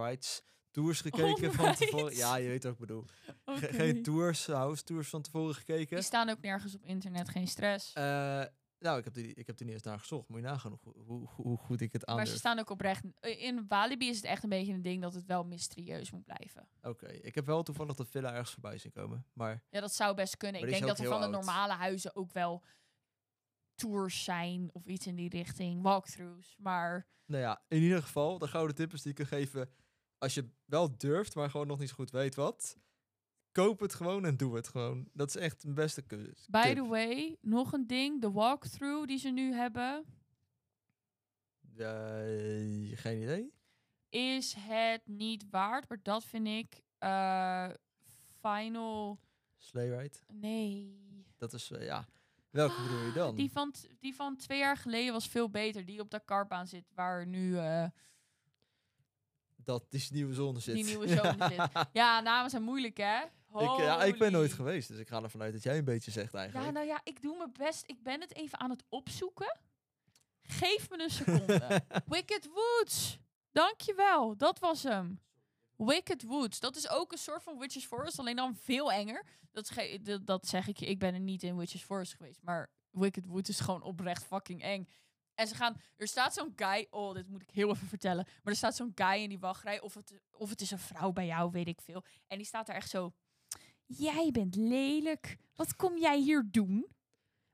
tours 0.73 1.01
gekeken 1.07 1.53
van 1.53 1.75
tevoren. 1.75 2.17
Ja, 2.17 2.37
je 2.37 2.49
weet 2.49 2.63
wat 2.65 2.73
ik 2.73 2.79
bedoel. 2.79 3.05
Ge- 3.45 3.73
geen 3.73 4.03
tours, 4.03 4.47
house 4.47 4.83
tours 4.85 5.09
van 5.09 5.23
tevoren 5.23 5.55
gekeken. 5.55 5.97
Die 5.97 6.05
staan 6.05 6.29
ook 6.29 6.41
nergens 6.41 6.75
op 6.75 6.85
internet, 6.85 7.29
geen 7.29 7.49
stress. 7.49 7.93
Eh, 7.93 8.45
nou, 8.79 8.99
ik 8.99 9.05
heb, 9.05 9.15
die, 9.15 9.35
ik 9.35 9.47
heb 9.47 9.59
er 9.59 9.65
niet 9.65 9.75
eens 9.75 9.83
naar 9.83 9.99
gezocht. 9.99 10.29
Moet 10.29 10.39
je 10.41 10.45
nagaan 10.47 10.79
hoe, 10.83 11.29
hoe, 11.29 11.57
goed 11.59 11.81
ik 11.81 11.93
het 11.93 12.07
maar 12.07 12.27
ze 12.27 12.37
staan 12.37 12.59
ook 12.59 12.71
oprecht. 12.71 13.05
In 13.21 13.65
Walibi 13.69 14.09
is 14.09 14.17
het 14.17 14.25
echt 14.25 14.43
een 14.43 14.49
beetje 14.49 14.73
een 14.73 14.83
ding 14.83 15.03
dat 15.03 15.15
het 15.15 15.27
wel 15.27 15.45
mysterieus 15.45 16.11
moet 16.11 16.25
blijven. 16.25 16.69
Oké, 16.83 17.07
ik 17.07 17.35
heb 17.35 17.47
wel 17.47 17.63
toevallig 17.63 17.95
de 17.95 18.05
villa 18.05 18.31
ergens 18.33 18.51
voorbij 18.51 18.79
zien 18.79 18.93
komen. 18.93 19.27
Maar 19.33 19.63
Ja, 19.71 19.81
dat 19.81 19.95
zou 19.95 20.15
best 20.15 20.37
kunnen. 20.37 20.61
Maar 20.61 20.69
Ik 20.71 20.75
die 20.77 20.85
denk 20.87 20.97
dat 20.99 21.07
er 21.07 21.13
van 21.13 21.31
de 21.31 21.37
normale 21.37 21.73
huizen 21.73 22.17
ook 22.17 22.33
wel 22.33 22.63
tours 23.75 24.25
zijn 24.25 24.71
of 24.73 24.87
iets 24.87 25.07
in 25.07 25.15
die 25.17 25.29
richting, 25.29 25.83
walkthroughs. 25.83 26.57
Maar 26.59 27.07
nou 27.27 27.43
ja, 27.43 27.63
in 27.69 27.81
ieder 27.83 28.03
geval, 28.03 28.39
de 28.39 28.49
gouden 28.49 28.77
tip 28.77 28.93
is 28.93 29.03
die 29.03 29.11
ik 29.11 29.17
kan 29.17 29.27
geven. 29.27 29.71
Als 30.23 30.35
je 30.35 30.49
wel 30.65 30.97
durft, 30.99 31.35
maar 31.35 31.51
gewoon 31.51 31.67
nog 31.67 31.79
niet 31.79 31.89
zo 31.89 31.95
goed 31.95 32.11
weet 32.11 32.35
wat. 32.35 32.77
Koop 33.53 33.81
het 33.81 33.95
gewoon 33.95 34.25
en 34.25 34.37
doe 34.37 34.57
het 34.57 34.69
gewoon. 34.69 35.09
Dat 35.13 35.29
is 35.29 35.37
echt 35.37 35.65
een 35.65 35.75
beste 35.75 36.03
keus. 36.03 36.47
by 36.51 36.63
tip. 36.63 36.75
the 36.77 36.85
way, 36.87 37.37
nog 37.41 37.73
een 37.73 37.87
ding, 37.87 38.21
de 38.21 38.31
walkthrough 38.31 39.07
die 39.07 39.19
ze 39.19 39.29
nu 39.29 39.53
hebben, 39.55 40.05
Eh, 41.77 42.99
geen 42.99 43.23
idee. 43.23 43.53
is 44.09 44.55
het 44.59 45.03
niet 45.07 45.45
waard. 45.51 45.89
Maar 45.89 45.99
dat 46.03 46.25
vind 46.25 46.47
ik 46.47 46.81
eh, 46.99 47.69
final. 48.41 49.19
Ride. 49.73 50.11
Nee. 50.33 51.01
Dat 51.37 51.53
is, 51.53 51.71
eh, 51.71 51.85
ja. 51.85 52.09
Welke 52.51 52.83
bedoel 52.83 53.05
je 53.05 53.13
dan? 53.13 53.35
Die 53.35 53.51
van, 53.51 53.75
die 54.01 54.15
van 54.15 54.37
twee 54.37 54.59
jaar 54.59 54.77
geleden 54.77 55.13
was 55.13 55.29
veel 55.29 55.51
beter. 55.51 55.85
Die 55.85 56.01
op 56.01 56.11
de 56.11 56.21
kartbaan 56.25 56.67
zit, 56.67 56.91
waar 56.95 57.27
nu 57.27 57.57
Dat 59.65 59.85
die 59.89 60.07
nieuwe 60.11 60.35
zone 60.35 60.61
zit. 60.61 60.75
die 60.75 60.85
nieuwe 60.85 61.09
zone 61.17 61.49
zit. 61.49 61.87
Ja, 61.93 62.21
namen 62.21 62.51
zijn 62.51 62.63
moeilijk, 62.63 62.97
hè? 62.97 63.21
Ik, 63.55 63.79
ja, 63.79 64.03
ik 64.03 64.19
ben 64.19 64.33
nooit 64.33 64.53
geweest, 64.53 64.89
dus 64.89 64.99
ik 64.99 65.09
ga 65.09 65.23
ervan 65.23 65.43
uit 65.43 65.53
dat 65.53 65.63
jij 65.63 65.79
een 65.79 65.85
beetje 65.85 66.11
zegt 66.11 66.35
eigenlijk. 66.35 66.67
Ja, 66.67 66.73
nou 66.73 66.87
ja, 66.87 67.01
ik 67.05 67.23
doe 67.23 67.37
mijn 67.37 67.53
best. 67.59 67.85
Ik 67.87 68.03
ben 68.03 68.21
het 68.21 68.35
even 68.35 68.61
aan 68.61 68.71
het 68.71 68.85
opzoeken. 68.89 69.59
Geef 70.43 70.91
me 70.91 71.03
een 71.03 71.11
seconde. 71.11 71.83
Wicked 72.07 72.49
Woods. 72.55 73.19
Dankjewel. 73.53 74.37
Dat 74.37 74.59
was 74.59 74.83
hem. 74.83 75.21
Wicked 75.77 76.23
Woods. 76.23 76.61
Dat 76.61 76.77
is 76.77 76.89
ook 76.89 77.13
een 77.13 77.19
soort 77.19 77.43
van 77.43 77.59
Witches 77.59 77.85
Forest, 77.85 78.19
alleen 78.19 78.37
dan 78.37 78.57
veel 78.57 78.93
enger. 78.93 79.25
Dat, 79.53 79.71
is 79.77 79.99
dat, 80.03 80.27
dat 80.27 80.47
zeg 80.47 80.69
ik 80.69 80.77
je. 80.77 80.87
Ik 80.87 80.99
ben 80.99 81.15
er 81.15 81.21
niet 81.21 81.43
in 81.43 81.57
Witches 81.57 81.83
Forest 81.83 82.15
geweest, 82.15 82.43
maar 82.43 82.71
Wicked 82.91 83.27
Woods 83.27 83.49
is 83.49 83.61
gewoon 83.61 83.83
oprecht 83.83 84.25
fucking 84.25 84.63
eng. 84.63 84.89
En 85.43 85.49
ze 85.49 85.55
gaan, 85.55 85.77
er 85.97 86.09
staat 86.09 86.35
zo'n 86.35 86.53
guy, 86.57 86.87
oh, 86.91 87.15
dit 87.15 87.29
moet 87.29 87.43
ik 87.43 87.51
heel 87.51 87.71
even 87.71 87.89
vertellen. 87.89 88.25
Maar 88.25 88.53
er 88.53 88.57
staat 88.57 88.77
zo'n 88.77 88.93
guy 88.95 89.23
in 89.23 89.29
die 89.29 89.39
wachtrij, 89.39 89.81
of 89.81 89.95
het, 89.95 90.21
of 90.31 90.51
het 90.51 90.61
is 90.61 90.71
een 90.71 90.79
vrouw 90.79 91.13
bij 91.13 91.27
jou, 91.27 91.51
weet 91.51 91.69
ik 91.69 91.81
veel. 91.81 92.05
En 92.27 92.37
die 92.37 92.47
staat 92.47 92.69
er 92.69 92.75
echt 92.75 92.91
zo, 92.91 93.13
jij 93.87 94.31
bent 94.33 94.55
lelijk. 94.55 95.37
Wat 95.55 95.77
kom 95.77 95.99
jij 95.99 96.19
hier 96.19 96.49
doen? 96.51 96.87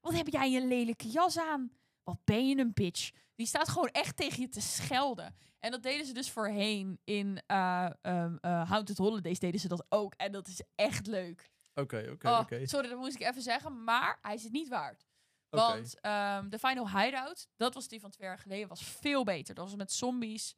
Wat 0.00 0.14
heb 0.14 0.28
jij 0.28 0.56
een 0.56 0.68
lelijke 0.68 1.08
jas 1.08 1.38
aan? 1.38 1.70
Wat 2.02 2.18
ben 2.24 2.48
je 2.48 2.56
een 2.58 2.72
bitch? 2.72 3.10
Die 3.34 3.46
staat 3.46 3.68
gewoon 3.68 3.88
echt 3.88 4.16
tegen 4.16 4.40
je 4.40 4.48
te 4.48 4.60
schelden. 4.60 5.34
En 5.58 5.70
dat 5.70 5.82
deden 5.82 6.06
ze 6.06 6.12
dus 6.12 6.30
voorheen 6.30 7.00
in 7.04 7.42
eh 7.46 7.90
ehm 8.02 8.36
eh, 8.40 8.70
Haunted 8.70 8.98
Holidays 8.98 9.38
deden 9.38 9.60
ze 9.60 9.68
dat 9.68 9.86
ook. 9.88 10.14
En 10.14 10.32
dat 10.32 10.48
is 10.48 10.62
echt 10.74 11.06
leuk. 11.06 11.50
Oké, 11.74 12.08
oké, 12.12 12.28
Oh, 12.28 12.38
oké. 12.40 12.66
Sorry, 12.66 12.88
dat 12.88 12.98
moest 12.98 13.14
ik 13.14 13.28
even 13.28 13.42
zeggen. 13.42 13.84
Maar 13.84 14.18
hij 14.22 14.34
is 14.34 14.42
het 14.42 14.52
niet 14.52 14.68
waard. 14.68 15.06
Want 15.50 16.00
ehm, 16.00 16.48
de 16.48 16.58
Final 16.58 16.90
Hideout, 16.90 17.48
dat 17.56 17.74
was 17.74 17.88
die 17.88 18.00
van 18.00 18.10
twee 18.10 18.28
jaar 18.28 18.38
geleden, 18.38 18.68
was 18.68 18.84
veel 18.84 19.24
beter. 19.24 19.54
Dat 19.54 19.64
was 19.64 19.76
met 19.76 19.92
zombies. 19.92 20.54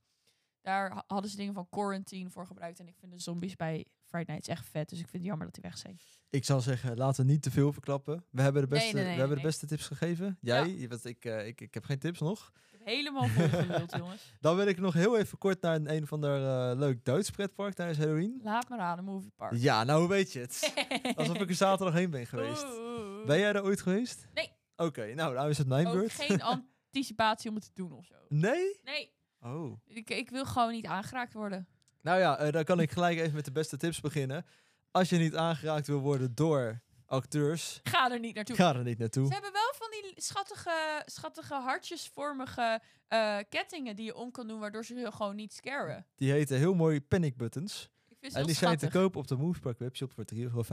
Daar 0.62 0.91
ha- 0.93 1.05
hadden 1.07 1.30
ze 1.30 1.36
dingen 1.36 1.55
van 1.55 1.68
Quarantine 1.70 2.30
voor 2.30 2.47
gebruikt. 2.47 2.78
En 2.80 2.88
ik 2.88 2.97
vind 2.99 3.12
de 3.12 3.18
zombies 3.18 3.57
bij 3.57 3.86
Friday 4.05 4.34
Nights 4.34 4.49
echt 4.49 4.68
vet. 4.68 4.88
Dus 4.88 4.99
ik 4.99 5.05
vind 5.09 5.16
het 5.22 5.26
jammer 5.26 5.47
dat 5.47 5.55
die 5.55 5.62
weg 5.70 5.78
zijn. 5.78 5.99
Ik 6.30 6.45
zal 6.45 6.61
zeggen, 6.61 6.97
laten 6.97 7.24
we 7.26 7.30
niet 7.32 7.43
te 7.43 7.51
veel 7.51 7.72
verklappen. 7.72 8.24
We 8.30 8.43
hebben 8.43 8.62
de 8.62 8.68
beste, 8.68 8.84
nee, 8.84 8.95
nee, 8.95 9.03
we 9.05 9.09
hebben 9.18 9.28
nee, 9.28 9.36
de 9.45 9.51
beste 9.51 9.66
tips 9.66 9.86
gegeven. 9.86 10.38
Jij, 10.41 10.86
want 10.88 11.05
ik, 11.05 11.24
eh, 11.24 11.47
ik, 11.47 11.61
ik 11.61 11.74
heb 11.74 11.84
geen 11.84 11.99
tips 11.99 12.20
nog. 12.20 12.53
Ik 12.55 12.78
heb 12.78 12.86
helemaal 12.86 13.26
vol 13.28 13.49
geluld, 13.49 13.97
jongens. 14.03 14.34
Dan 14.41 14.57
wil 14.57 14.66
ik 14.66 14.78
nog 14.78 14.95
heel 14.95 15.18
even 15.18 15.38
kort 15.38 15.62
naar 15.62 15.74
een, 15.74 15.95
een 15.95 16.07
van 16.07 16.20
de 16.20 16.26
eh, 16.72 16.78
leuk 16.78 17.05
Duits 17.05 17.30
pretpark 17.30 17.74
tijdens 17.74 17.99
Halloween. 17.99 18.41
Laat 18.43 18.68
me 18.68 18.76
raden, 18.76 19.05
Movie 19.05 19.32
Park. 19.36 19.55
Ja, 19.57 19.84
nou 19.84 20.01
hoe 20.01 20.09
weet 20.09 20.32
je 20.32 20.41
het? 20.41 20.72
Alsof 21.16 21.38
ik 21.41 21.49
er 21.49 21.55
zaterdag 21.55 21.95
heen 21.95 22.11
ben 22.11 22.26
geweest. 22.26 22.64
Oeh. 22.64 23.26
Ben 23.26 23.38
jij 23.38 23.53
er 23.53 23.62
ooit 23.62 23.80
geweest? 23.80 24.26
Nee. 24.34 24.53
Oké, 24.87 25.14
nou, 25.14 25.35
nou 25.35 25.51
is 25.51 25.59
het 25.59 25.66
mijn 25.66 25.87
Ook 25.87 25.93
beurt. 25.95 26.12
geen 26.12 26.43
anticipatie 26.93 27.51
om 27.51 27.57
het 27.57 27.64
te 27.64 27.70
doen 27.74 27.93
of 27.93 28.05
zo. 28.07 28.14
Nee? 28.28 28.81
Nee, 28.85 29.12
Oh. 29.41 29.78
ik, 29.87 30.11
ik 30.11 30.31
wil 30.31 30.45
gewoon 30.47 30.72
niet 30.72 30.87
aangeraakt 30.87 31.33
worden. 31.33 31.68
Nou 32.03 32.18
ja, 32.18 32.39
eh, 32.39 32.53
dan 32.53 32.64
kan 32.64 32.81
ik 32.81 32.91
gelijk 32.91 33.18
even 33.18 33.35
met 33.35 33.45
de 33.45 33.53
beste 33.53 33.76
tips 33.76 34.01
beginnen. 34.01 34.47
Als 34.91 35.09
je 35.09 35.16
niet 35.16 35.37
aangeraakt 35.37 35.87
wil 35.87 35.99
worden 36.01 36.35
door 36.35 36.81
acteurs, 37.07 37.81
Ga 37.83 38.11
er 38.11 38.18
niet 38.18 38.35
naartoe. 38.35 38.57
ga 38.57 38.74
er 38.74 38.83
niet 38.85 38.99
naartoe. 38.99 39.26
Ze 39.26 39.33
hebben 39.33 39.53
wel 39.53 39.72
van 39.74 39.89
die 39.91 40.12
schattige, 40.22 41.03
schattige 41.07 41.55
hartjesvormige 41.55 42.81
eh, 43.09 43.39
kettingen 43.49 43.97
die 43.97 44.05
je 44.05 44.14
om 44.14 44.31
kan 44.31 44.49
doen, 44.49 44.61
waardoor 44.61 44.85
ze 44.85 44.95
je 44.95 45.12
gewoon 45.12 45.37
niet 45.37 45.53
scaren. 45.53 46.07
Die 46.16 46.33
heten 46.33 46.59
heel 46.59 46.74
mooi 46.74 47.01
panic 47.01 47.37
buttons. 47.37 47.91
En 48.21 48.47
die 48.47 48.55
zijn 48.55 48.79
te 48.79 48.89
koop 48.89 49.16
op 49.16 49.27
de 49.27 49.37
Movepark 49.37 49.79
webshop 49.79 50.12
voor 50.12 50.25
3,50 50.35 50.41
euro. 50.41 50.64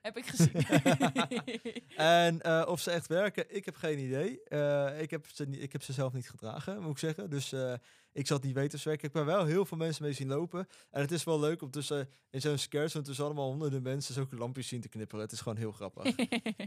Heb 0.00 0.16
ik 0.16 0.26
gezien. 0.26 0.52
En 1.96 2.42
eh, 2.42 2.64
of 2.68 2.80
ze 2.80 2.90
echt 2.90 3.06
werken, 3.06 3.56
ik 3.56 3.64
heb 3.64 3.76
geen 3.76 3.98
idee. 3.98 4.42
Eh, 4.42 5.00
ik, 5.00 5.10
heb 5.10 5.26
ze 5.26 5.44
niet, 5.44 5.62
ik 5.62 5.72
heb 5.72 5.82
ze 5.82 5.92
zelf 5.92 6.12
niet 6.12 6.30
gedragen, 6.30 6.82
moet 6.82 6.90
ik 6.90 6.98
zeggen. 6.98 7.30
Dus 7.30 7.52
eh, 7.52 7.74
ik 8.18 8.26
zal 8.26 8.36
het 8.36 8.46
niet 8.46 8.54
weten. 8.54 8.92
Ik 8.92 9.02
heb 9.02 9.16
er 9.16 9.24
wel 9.24 9.44
heel 9.44 9.64
veel 9.64 9.76
mensen 9.76 10.02
mee 10.02 10.12
zien 10.12 10.28
lopen. 10.28 10.66
En 10.90 11.00
het 11.00 11.12
is 11.12 11.24
wel 11.24 11.40
leuk 11.40 11.62
om 11.62 11.70
tussen, 11.70 12.08
in 12.30 12.40
zo'n 12.40 12.58
scare 12.58 12.88
zone 12.88 13.04
tussen 13.04 13.24
allemaal 13.24 13.48
honderden 13.48 13.82
mensen 13.82 14.14
zulke 14.14 14.36
lampjes 14.36 14.68
zien 14.68 14.80
te 14.80 14.88
knipperen. 14.88 15.24
Het 15.24 15.32
is 15.32 15.40
gewoon 15.40 15.58
heel 15.58 15.72
grappig. 15.72 16.16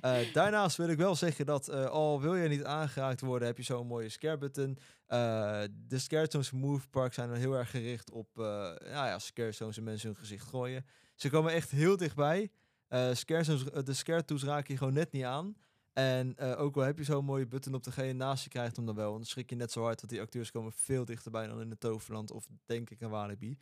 Eh, 0.01 0.33
daarnaast 0.33 0.77
wil 0.77 0.89
ik 0.89 0.97
wel 0.97 1.15
zeggen 1.15 1.45
dat 1.45 1.67
eh, 1.67 1.85
al 1.85 2.21
wil 2.21 2.35
je 2.35 2.49
niet 2.49 2.63
aangeraakt 2.63 3.21
worden, 3.21 3.47
heb 3.47 3.57
je 3.57 3.63
zo'n 3.63 3.87
mooie 3.87 4.09
scare 4.09 4.37
button. 4.37 4.77
Eh, 5.05 5.61
de 5.87 5.99
scare 5.99 6.27
zones 6.29 6.47
van 6.47 6.59
Move 6.59 6.87
Park 6.87 7.13
zijn 7.13 7.29
er 7.29 7.35
heel 7.35 7.53
erg 7.53 7.69
gericht 7.69 8.11
op 8.11 8.27
nou 8.35 8.79
ja, 8.89 9.19
scare 9.19 9.51
zones 9.51 9.77
en 9.77 9.83
mensen 9.83 10.07
hun 10.09 10.17
gezicht 10.17 10.47
gooien. 10.47 10.85
Ze 11.15 11.29
komen 11.29 11.53
echt 11.53 11.71
heel 11.71 11.97
dichtbij. 11.97 12.51
Eh 12.91 13.09
scare 13.13 13.43
zones, 13.43 13.69
eh, 13.69 13.83
de 13.83 13.93
scare 13.93 14.23
raken 14.27 14.73
je 14.73 14.77
gewoon 14.77 14.93
net 14.93 15.11
niet 15.11 15.23
aan. 15.23 15.55
En 15.93 16.37
eh, 16.37 16.59
ook 16.59 16.75
al 16.75 16.81
heb 16.81 16.97
je 16.97 17.03
zo'n 17.03 17.25
mooie 17.25 17.47
button 17.47 17.73
op 17.73 17.83
degene 17.83 18.13
naast 18.13 18.43
je 18.43 18.49
krijgt 18.49 18.75
hem 18.75 18.85
dan 18.85 18.95
wel. 18.95 19.11
Dan 19.11 19.25
schrik 19.25 19.49
je 19.49 19.55
net 19.55 19.71
zo 19.71 19.81
hard, 19.81 19.99
want 19.99 20.11
die 20.11 20.21
acteurs 20.21 20.51
komen 20.51 20.71
veel 20.71 21.05
dichterbij 21.05 21.47
dan 21.47 21.61
in 21.61 21.69
het 21.69 21.79
Toverland 21.79 22.31
of 22.31 22.47
denk 22.65 22.89
ik 22.89 23.01
in 23.01 23.09
Walibi. 23.09 23.59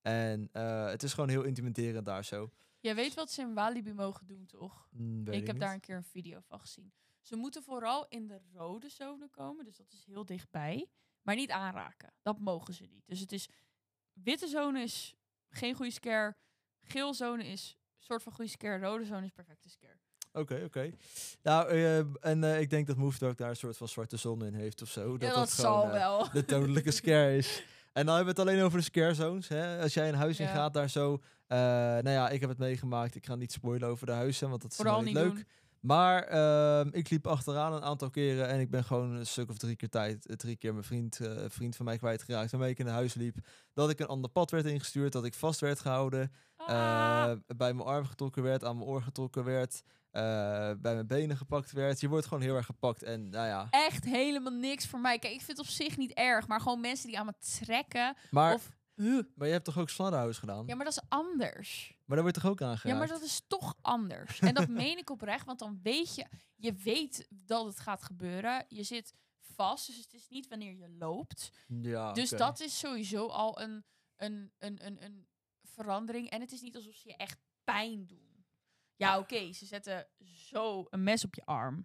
En 0.00 0.48
eh, 0.52 0.86
het 0.86 1.02
is 1.02 1.12
gewoon 1.12 1.28
heel 1.28 1.42
intimiderend 1.42 2.06
daar 2.06 2.24
zo. 2.24 2.50
Jij 2.80 2.94
weet 2.94 3.14
wat 3.14 3.30
ze 3.30 3.40
in 3.40 3.54
Walibi 3.54 3.92
mogen 3.92 4.26
doen, 4.26 4.46
toch? 4.46 4.88
Mm, 4.90 5.28
ik 5.28 5.46
heb 5.46 5.58
daar 5.58 5.74
een 5.74 5.80
keer 5.80 5.96
een 5.96 6.04
video 6.04 6.40
van 6.40 6.60
gezien. 6.60 6.92
Ze 7.20 7.36
moeten 7.36 7.62
vooral 7.62 8.06
in 8.08 8.26
de 8.26 8.40
rode 8.52 8.88
zone 8.88 9.28
komen, 9.28 9.64
dus 9.64 9.76
dat 9.76 9.92
is 9.92 10.04
heel 10.04 10.24
dichtbij. 10.24 10.88
Maar 11.22 11.34
niet 11.34 11.50
aanraken. 11.50 12.12
Dat 12.22 12.38
mogen 12.38 12.74
ze 12.74 12.84
niet. 12.84 13.06
Dus 13.06 13.20
het 13.20 13.32
is... 13.32 13.48
Witte 14.12 14.46
zone 14.46 14.82
is 14.82 15.14
geen 15.48 15.74
goede 15.74 15.92
scare. 15.92 16.36
Geel 16.80 17.14
zone 17.14 17.46
is 17.46 17.78
soort 17.98 18.22
van 18.22 18.32
goede 18.32 18.50
scare. 18.50 18.84
Rode 18.84 19.04
zone 19.04 19.24
is 19.24 19.30
perfecte 19.30 19.68
scare. 19.68 19.98
Oké, 20.32 20.62
oké. 20.64 20.90
Nou, 21.42 21.68
eh, 21.68 21.98
en 22.20 22.44
eh, 22.44 22.60
ik 22.60 22.70
denk 22.70 22.86
dat 22.86 22.96
Movetalk 22.96 23.36
daar 23.38 23.48
een 23.50 23.56
soort 23.56 23.76
van 23.76 23.88
zwarte 23.88 24.16
zon 24.16 24.44
in 24.44 24.54
heeft 24.54 24.82
of 24.82 24.88
zo. 24.88 25.12
ja, 25.12 25.18
dat 25.18 25.30
gewoon, 25.30 25.46
zal 25.46 25.84
eh, 25.84 25.92
wel. 25.92 26.28
de 26.32 26.44
dodelijke 26.44 26.90
scare 26.90 27.36
is. 27.36 27.62
En 27.92 28.06
dan 28.06 28.14
hebben 28.16 28.34
we 28.34 28.40
het 28.40 28.50
alleen 28.50 28.64
over 28.64 28.78
de 28.78 28.84
scare 28.84 29.14
zones. 29.14 29.48
Hè? 29.48 29.80
Als 29.80 29.94
jij 29.94 30.08
een 30.08 30.14
huis 30.14 30.38
in 30.40 30.46
Ja. 30.46 30.52
gaat, 30.52 30.74
daar 30.74 30.90
zo. 30.90 31.20
eh, 31.46 31.58
nou 31.58 32.10
ja, 32.10 32.28
ik 32.30 32.40
heb 32.40 32.48
het 32.48 32.58
meegemaakt. 32.58 33.14
Ik 33.14 33.26
ga 33.26 33.34
niet 33.34 33.52
spoilen 33.52 33.88
over 33.88 34.06
de 34.06 34.12
huizen, 34.12 34.48
want 34.48 34.62
dat 34.62 34.70
is 34.70 34.76
Vooral 34.76 35.00
niet 35.02 35.14
leuk. 35.14 35.34
doen. 35.34 35.46
Maar 35.80 36.22
ehm, 36.22 36.88
ik 36.92 37.10
liep 37.10 37.26
achteraan 37.26 37.72
een 37.72 37.82
aantal 37.82 38.10
keren 38.10 38.48
en 38.48 38.60
ik 38.60 38.70
ben 38.70 38.84
gewoon 38.84 39.10
een 39.10 39.26
stuk 39.26 39.50
of 39.50 39.58
drie 39.58 39.76
keer 39.76 39.88
tijd, 39.88 40.26
drie 40.38 40.56
keer 40.56 40.72
mijn 40.72 40.84
vriend, 40.84 41.20
vriend 41.48 41.76
van 41.76 41.84
mij 41.84 41.98
kwijtgeraakt. 41.98 42.50
Waarmee 42.50 42.70
ik 42.70 42.78
in 42.78 42.84
de 42.84 42.90
huis 42.90 43.14
liep, 43.14 43.36
dat 43.72 43.90
ik 43.90 43.98
een 44.00 44.06
ander 44.06 44.30
pad 44.30 44.50
werd 44.50 44.64
ingestuurd, 44.66 45.12
dat 45.12 45.24
ik 45.24 45.34
vast 45.34 45.60
werd 45.60 45.80
gehouden, 45.80 46.32
Ah. 46.56 47.32
bij 47.56 47.72
mijn 47.74 47.88
arm 47.88 48.04
getrokken 48.04 48.42
werd, 48.42 48.64
aan 48.64 48.76
mijn 48.76 48.88
oor 48.88 49.02
getrokken 49.02 49.44
werd, 49.44 49.82
bij 50.12 50.94
mijn 50.94 51.06
benen 51.06 51.36
gepakt 51.36 51.72
werd. 51.72 52.00
Je 52.00 52.08
wordt 52.08 52.26
gewoon 52.26 52.42
heel 52.42 52.56
erg 52.56 52.66
gepakt 52.66 53.02
en 53.02 53.28
nou 53.28 53.46
ja. 53.46 53.66
Echt 53.70 54.04
helemaal 54.04 54.52
niks 54.52 54.86
voor 54.86 55.00
mij. 55.00 55.18
Kijk, 55.18 55.32
ik 55.32 55.40
vind 55.40 55.58
het 55.58 55.66
op 55.66 55.72
zich 55.72 55.96
niet 55.96 56.12
erg. 56.12 56.46
Maar 56.46 56.60
gewoon 56.60 56.80
mensen 56.80 57.06
die 57.08 57.18
aan 57.18 57.26
me 57.26 57.34
trekken. 57.38 58.16
Maar, 58.30 58.54
of... 58.54 58.70
Huh. 58.94 59.22
maar 59.34 59.46
je 59.46 59.52
hebt 59.52 59.64
toch 59.64 59.78
ook 59.78 59.88
Slaughterhouse 59.88 60.40
gedaan? 60.40 60.66
Ja, 60.66 60.74
maar 60.74 60.84
dat 60.84 60.96
is 60.96 61.08
anders. 61.08 61.94
Maar 62.04 62.16
daar 62.16 62.22
word 62.22 62.34
je 62.34 62.40
toch 62.42 62.50
ook 62.50 62.62
aangeraakt? 62.62 62.88
Ja, 62.88 62.94
maar 62.94 63.08
dat 63.08 63.22
is 63.22 63.42
toch 63.46 63.74
anders. 63.80 64.38
En 64.40 64.54
dat 64.54 64.68
meen 64.68 64.98
ik 64.98 65.10
oprecht, 65.10 65.46
want 65.46 65.58
dan 65.58 65.80
weet 65.82 66.14
je, 66.14 66.26
je 66.56 66.72
weet 66.72 67.26
dat 67.30 67.66
het 67.66 67.80
gaat 67.80 68.02
gebeuren. 68.02 68.64
Je 68.68 68.82
zit 68.82 69.14
vast, 69.40 69.86
dus 69.86 69.96
het 69.96 70.12
is 70.12 70.28
niet 70.28 70.48
wanneer 70.48 70.74
je 70.74 70.88
loopt. 70.98 71.50
Ja, 71.66 72.12
Dus 72.12 72.30
dat 72.30 72.60
is 72.60 72.78
sowieso 72.78 73.26
al 73.26 73.60
een, 73.60 73.84
een, 74.16 74.52
een, 74.58 74.86
een, 74.86 75.04
een 75.04 75.26
verandering. 75.62 76.30
En 76.30 76.40
het 76.40 76.52
is 76.52 76.60
niet 76.60 76.76
alsof 76.76 76.94
ze 76.94 77.08
je 77.08 77.16
echt 77.16 77.38
pijn 77.64 78.06
doen. 78.06 78.31
Ja, 79.06 79.18
oké, 79.18 79.52
ze 79.52 79.66
zetten 79.66 80.06
zo 80.48 80.86
een 80.90 81.02
mes 81.02 81.24
op 81.24 81.34
je 81.34 81.44
arm. 81.44 81.84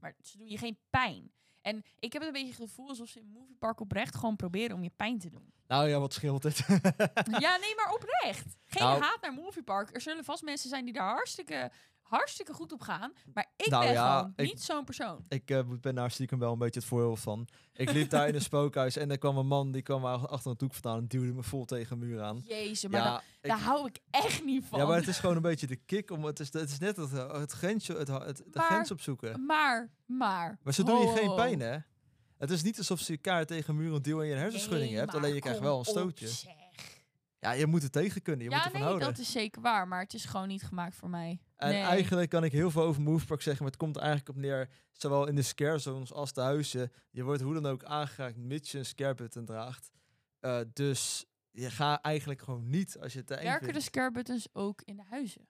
Maar 0.00 0.14
ze 0.22 0.38
doen 0.38 0.48
je 0.48 0.58
geen 0.58 0.78
pijn. 0.90 1.30
En 1.62 1.84
ik 1.98 2.12
heb 2.12 2.22
het 2.22 2.34
een 2.34 2.42
beetje 2.42 2.62
het 2.62 2.68
gevoel 2.70 2.88
alsof 2.88 3.08
ze 3.08 3.18
in 3.20 3.26
Movie 3.26 3.56
Park 3.58 3.80
oprecht 3.80 4.16
gewoon 4.16 4.36
proberen 4.36 4.76
om 4.76 4.82
je 4.82 4.90
pijn 4.96 5.18
te 5.18 5.30
doen. 5.30 5.52
Nou 5.66 5.88
ja, 5.88 5.98
wat 5.98 6.12
scheelt 6.12 6.42
het? 6.42 6.56
ja, 7.44 7.56
nee, 7.56 7.74
maar 7.74 7.92
oprecht. 7.94 8.56
Geen 8.66 8.82
Nou- 8.82 9.02
haat 9.02 9.20
naar 9.20 9.32
Movie 9.32 9.62
Park. 9.62 9.94
Er 9.94 10.00
zullen 10.00 10.24
vast 10.24 10.42
mensen 10.42 10.68
zijn 10.68 10.84
die 10.84 10.94
daar 10.94 11.08
hartstikke, 11.14 11.70
hartstikke 12.08 12.52
goed 12.52 12.72
op 12.72 12.80
gaan. 12.80 13.12
Maar 13.34 13.46
ik 13.56 13.66
Nou 13.66 13.84
ben 13.84 13.92
ja, 13.92 14.18
gewoon 14.18 14.32
niet 14.36 14.62
zo'n 14.62 14.84
persoon. 14.84 15.24
ik 15.28 15.50
eh, 15.50 15.60
ben 15.80 15.94
daar 15.94 16.10
stiekem 16.10 16.38
wel 16.38 16.52
een 16.52 16.58
beetje 16.58 16.80
het 16.80 16.88
voorbeeld 16.88 17.20
van. 17.20 17.48
Ik 17.72 17.92
liep 17.92 18.10
daar 18.10 18.28
in 18.28 18.34
een 18.34 18.40
spookhuis 18.50 18.96
en 18.96 19.10
er 19.10 19.18
kwam 19.18 19.36
een 19.36 19.46
man 19.46 19.72
die 19.72 19.82
kwam 19.82 20.04
ach- 20.04 20.28
achter 20.28 20.50
een 20.50 20.56
doek 20.56 20.72
vandaan 20.74 20.98
en 20.98 21.06
duwde 21.06 21.32
me 21.32 21.42
vol 21.42 21.64
tegen 21.64 21.92
een 21.92 22.08
muur 22.08 22.22
aan. 22.22 22.42
Jezus, 22.46 22.90
maar 22.90 23.00
Ja, 23.00 23.06
da- 23.06 23.22
ik- 23.40 23.48
daar 23.50 23.60
hou 23.60 23.86
ik 23.86 23.98
echt 24.10 24.44
niet 24.44 24.64
van. 24.64 24.78
ja, 24.78 24.86
maar 24.86 24.96
het 24.96 25.08
is 25.08 25.18
gewoon 25.18 25.36
een 25.36 25.42
beetje 25.42 25.66
de 25.66 25.76
kick 25.76 26.10
om 26.10 26.24
het 26.24 26.40
is, 26.40 26.52
het 26.52 26.70
is 26.70 26.78
net 26.78 26.96
het, 26.96 27.10
het 27.10 27.52
grensje, 27.52 27.92
het, 27.96 28.08
het, 28.08 28.36
de 28.36 28.44
Maar- 28.52 28.66
grens 28.66 28.90
opzoeken. 28.90 29.44
Maar, 29.46 29.90
maar. 30.06 30.58
Maar 30.62 30.72
ze 30.74 30.84
doen 30.84 31.00
je 31.00 31.08
geen 31.16 31.28
ho. 31.28 31.34
pijn, 31.34 31.60
hè? 31.60 31.76
Het 32.38 32.50
is 32.50 32.62
niet 32.62 32.78
alsof 32.78 33.00
ze 33.00 33.12
je 33.12 33.18
kaart 33.18 33.48
tegen 33.48 33.70
een 33.70 33.80
muur 33.80 33.92
ontduwen 33.92 34.22
en 34.22 34.28
je 34.28 34.34
een 34.34 34.40
hersenschudding 34.40 34.90
Nee, 34.90 34.98
hebt. 35.00 35.14
Alleen 35.14 35.34
je 35.34 35.40
krijgt 35.40 35.60
wel 35.60 35.78
een 35.78 35.84
stootje. 35.84 36.28
Ja, 37.40 37.52
je 37.52 37.66
moet 37.66 37.82
er 37.82 37.90
tegen 37.90 38.22
kunnen. 38.22 38.44
Je 38.44 38.50
moet 38.50 38.64
ja, 38.64 38.70
nee, 38.72 38.82
houden. 38.82 39.08
dat 39.08 39.18
is 39.18 39.32
zeker 39.32 39.62
waar. 39.62 39.88
Maar 39.88 40.00
het 40.00 40.14
is 40.14 40.24
gewoon 40.24 40.48
niet 40.48 40.62
gemaakt 40.62 40.96
voor 40.96 41.10
mij. 41.10 41.40
En 41.56 41.68
nee. 41.72 41.82
eigenlijk 41.82 42.30
kan 42.30 42.44
ik 42.44 42.52
heel 42.52 42.70
veel 42.70 42.82
over 42.82 43.02
Movepark 43.02 43.42
zeggen, 43.42 43.62
maar 43.62 43.72
het 43.72 43.82
komt 43.82 43.96
er 43.96 44.02
eigenlijk 44.02 44.36
op 44.36 44.42
neer, 44.42 44.68
zowel 44.92 45.26
in 45.26 45.34
de 45.34 45.42
scare 45.42 45.78
zones 45.78 46.12
als 46.12 46.32
de 46.32 46.40
huizen. 46.40 46.92
Je 47.10 47.22
wordt 47.22 47.42
hoe 47.42 47.54
dan 47.54 47.66
ook 47.66 47.84
aangeraakt 47.84 48.36
mits 48.36 48.72
je 48.72 48.78
een 48.78 48.86
scare 48.86 49.14
button 49.14 49.44
draagt. 49.44 49.90
Eh, 50.40 50.60
dus 50.72 51.26
je 51.50 51.70
gaat 51.70 52.00
eigenlijk 52.02 52.40
gewoon 52.40 52.70
niet 52.70 52.98
als 53.00 53.12
je 53.12 53.18
het 53.18 53.28
Werken 53.28 53.72
de 53.72 53.80
scare 53.80 54.10
buttons 54.10 54.48
ook 54.52 54.82
in 54.84 54.96
de 54.96 55.02
huizen? 55.10 55.48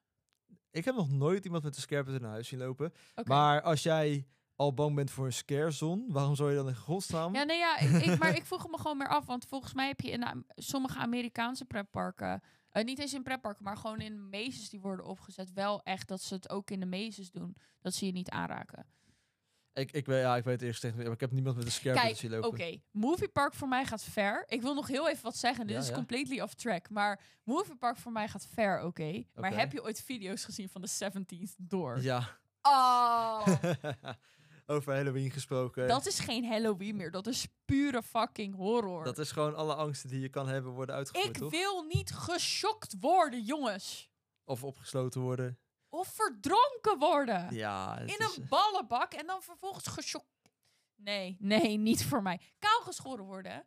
Ik 0.70 0.84
heb 0.84 0.94
nog 0.94 1.10
nooit 1.10 1.44
iemand 1.44 1.62
met 1.62 1.76
een 1.76 1.82
scare 1.82 2.02
button 2.02 2.22
naar 2.22 2.30
huis 2.30 2.48
zien 2.48 2.58
lopen. 2.58 2.92
Maar 3.24 3.62
als 3.62 3.82
jij 3.82 4.26
al 4.56 4.74
bang 4.74 4.94
bent 4.94 5.10
voor 5.10 5.26
een 5.26 5.32
scare 5.32 5.70
zone, 5.70 6.04
waarom 6.08 6.34
zou 6.36 6.50
je 6.50 6.56
dan 6.56 6.68
in 6.68 6.76
godsnaam... 6.76 7.34
Ja, 7.34 7.42
nee, 7.42 7.58
ja, 7.58 7.78
ik, 7.78 8.18
maar 8.18 8.36
ik 8.40 8.46
vroeg 8.46 8.68
me 8.68 8.78
gewoon 8.78 8.96
meer 8.96 9.08
af. 9.08 9.26
Want 9.26 9.46
volgens 9.46 9.74
mij 9.74 9.86
heb 9.86 10.00
je 10.00 10.10
in 10.10 10.44
sommige 10.54 10.98
Amerikaanse 10.98 11.64
pretparken... 11.64 12.42
eh, 12.80 12.84
niet 12.84 12.98
eens 12.98 13.14
in 13.14 13.22
pretparken, 13.22 13.64
maar 13.64 13.76
gewoon 13.76 14.00
in 14.00 14.28
mazes 14.28 14.70
die 14.70 14.80
worden 14.80 15.04
opgezet... 15.06 15.52
wel 15.52 15.82
echt 15.82 16.08
dat 16.08 16.22
ze 16.22 16.34
het 16.34 16.50
ook 16.50 16.70
in 16.70 16.80
de 16.80 16.86
mazes 16.86 17.30
doen. 17.30 17.56
Dat 17.80 17.94
ze 17.94 18.06
je 18.06 18.12
niet 18.12 18.30
aanraken. 18.30 18.86
Ik, 19.72 19.92
ik, 19.92 20.06
weet, 20.06 20.22
ja, 20.22 20.36
ik 20.36 20.44
weet 20.44 20.54
het 20.60 20.62
eerst 20.68 20.80
tegen, 20.80 20.96
maar 20.98 21.12
ik 21.12 21.20
heb 21.20 21.32
niemand 21.32 21.56
met 21.56 21.66
een 21.66 21.92
Kijk, 21.92 22.16
zien 22.16 22.32
oké. 22.36 22.40
lopen. 22.46 22.82
Movie 22.90 23.28
Park 23.28 23.54
voor 23.54 23.68
mij 23.68 23.84
gaat 23.84 24.04
ver. 24.04 24.44
Ik 24.48 24.62
wil 24.62 24.74
nog 24.74 24.86
heel 24.88 25.08
even 25.08 25.22
wat 25.22 25.36
zeggen. 25.36 25.66
Dit 25.66 25.76
Ja, 25.76 25.82
is 25.82 25.88
ja. 25.88 25.94
completely 25.94 26.40
off 26.40 26.54
track. 26.54 26.90
Maar 26.90 27.20
Movie 27.44 27.76
Park 27.76 27.96
voor 27.96 28.12
mij 28.12 28.28
gaat 28.28 28.46
ver, 28.46 28.82
oké. 28.82 29.22
Maar 29.34 29.56
heb 29.56 29.72
je 29.72 29.82
ooit 29.82 30.02
video's 30.02 30.44
gezien 30.44 30.68
van 30.68 30.80
de 30.82 30.88
17th 30.88 31.54
Door? 31.56 32.02
Ja. 32.02 32.38
Oh, 32.62 33.46
Over 34.66 34.94
Halloween 34.94 35.30
gesproken. 35.30 35.88
dat 35.88 36.06
is 36.06 36.18
geen 36.18 36.44
Halloween 36.44 36.96
meer. 36.96 37.10
Dat 37.10 37.26
is 37.26 37.46
pure 37.64 38.02
fucking 38.02 38.54
horror. 38.54 39.04
Dat 39.04 39.18
is 39.18 39.30
gewoon 39.32 39.54
alle 39.54 39.74
angsten 39.74 40.08
die 40.10 40.20
je 40.20 40.28
kan 40.28 40.48
hebben 40.48 40.72
worden 40.72 40.94
uitgevoerd, 40.94 41.26
Ik 41.26 41.36
toch? 41.42 41.50
wil 41.50 41.82
niet 41.82 42.10
geschokt 42.14 42.94
worden, 43.00 43.42
jongens. 43.42 44.10
Of 44.44 44.64
opgesloten 44.64 45.20
worden. 45.20 45.58
Of 45.88 46.08
verdronken 46.08 46.98
worden. 46.98 47.54
Ja, 47.54 47.98
In 47.98 48.06
is- 48.06 48.36
een 48.36 48.46
ballenbak 48.48 49.12
en 49.14 49.26
dan 49.26 49.42
vervolgens 49.42 49.86
geschokt. 49.86 50.26
Nee, 50.94 51.36
nee, 51.40 51.76
niet 51.88 52.04
voor 52.04 52.22
mij. 52.22 52.40
Kaal 52.58 52.80
geschoren 52.80 53.24
worden. 53.24 53.66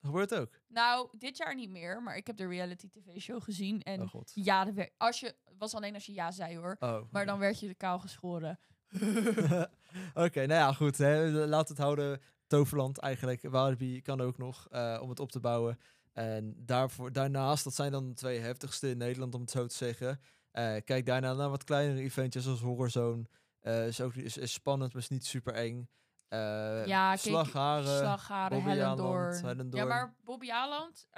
gebeurt 0.00 0.34
ook. 0.34 0.60
Nou, 0.68 1.08
dit 1.18 1.36
jaar 1.36 1.54
niet 1.54 1.70
meer, 1.70 2.02
maar 2.02 2.16
ik 2.16 2.26
heb 2.26 2.36
de 2.36 2.46
reality 2.46 2.88
tv 2.88 3.20
show 3.20 3.42
gezien. 3.42 3.82
En 3.82 4.00
Oh 4.02 4.08
god. 4.08 4.30
ja, 4.34 4.72
als 4.96 5.20
je, 5.20 5.36
was 5.58 5.74
alleen 5.74 5.94
als 5.94 6.06
je 6.06 6.12
ja 6.12 6.30
zei 6.30 6.56
hoor. 6.58 6.76
Oh. 6.78 7.00
Maar 7.10 7.26
dan 7.26 7.38
werd 7.38 7.60
je 7.60 7.66
de 7.66 7.74
kaal 7.74 7.98
geschoren. 7.98 8.58
Oké, 10.24 10.46
nou 10.46 10.60
ja, 10.60 10.72
goed. 10.72 10.98
Hè. 10.98 11.30
Laat 11.46 11.68
het 11.68 11.78
houden. 11.78 12.20
Toverland 12.46 12.98
eigenlijk. 12.98 13.42
Walibi 13.42 14.02
kan 14.02 14.20
ook 14.20 14.38
nog 14.38 14.68
eh, 14.70 14.98
om 15.02 15.08
het 15.08 15.20
op 15.20 15.30
te 15.32 15.40
bouwen. 15.40 15.78
En 16.12 16.54
daarvoor, 16.56 17.12
daarnaast, 17.12 17.64
dat 17.64 17.74
zijn 17.74 17.92
dan 17.92 18.08
de 18.08 18.14
twee 18.14 18.38
heftigste 18.38 18.90
in 18.90 18.98
Nederland, 18.98 19.34
om 19.34 19.40
het 19.40 19.50
zo 19.50 19.66
te 19.66 19.74
zeggen. 19.74 20.20
Eh, 20.50 20.76
kijk 20.84 21.06
daarna 21.06 21.32
naar 21.32 21.50
wat 21.50 21.64
kleinere 21.64 22.00
eventjes 22.00 22.46
als 22.46 22.60
Horrorzone. 22.60 23.28
Eh 23.60 23.86
is 23.86 24.00
ook 24.00 24.14
is, 24.14 24.36
is 24.36 24.52
spannend, 24.52 24.92
maar 24.92 25.02
is 25.02 25.08
niet 25.08 25.26
super 25.26 25.54
eng. 25.54 25.88
Eh 26.28 26.86
Ja, 26.86 27.16
slagharen. 27.16 27.98
Slagharen, 27.98 28.62
Hellendoorn. 28.62 29.32
Ja, 29.70 29.84
maar 29.84 30.14
Bobby 30.24 30.50
Aland, 30.50 31.08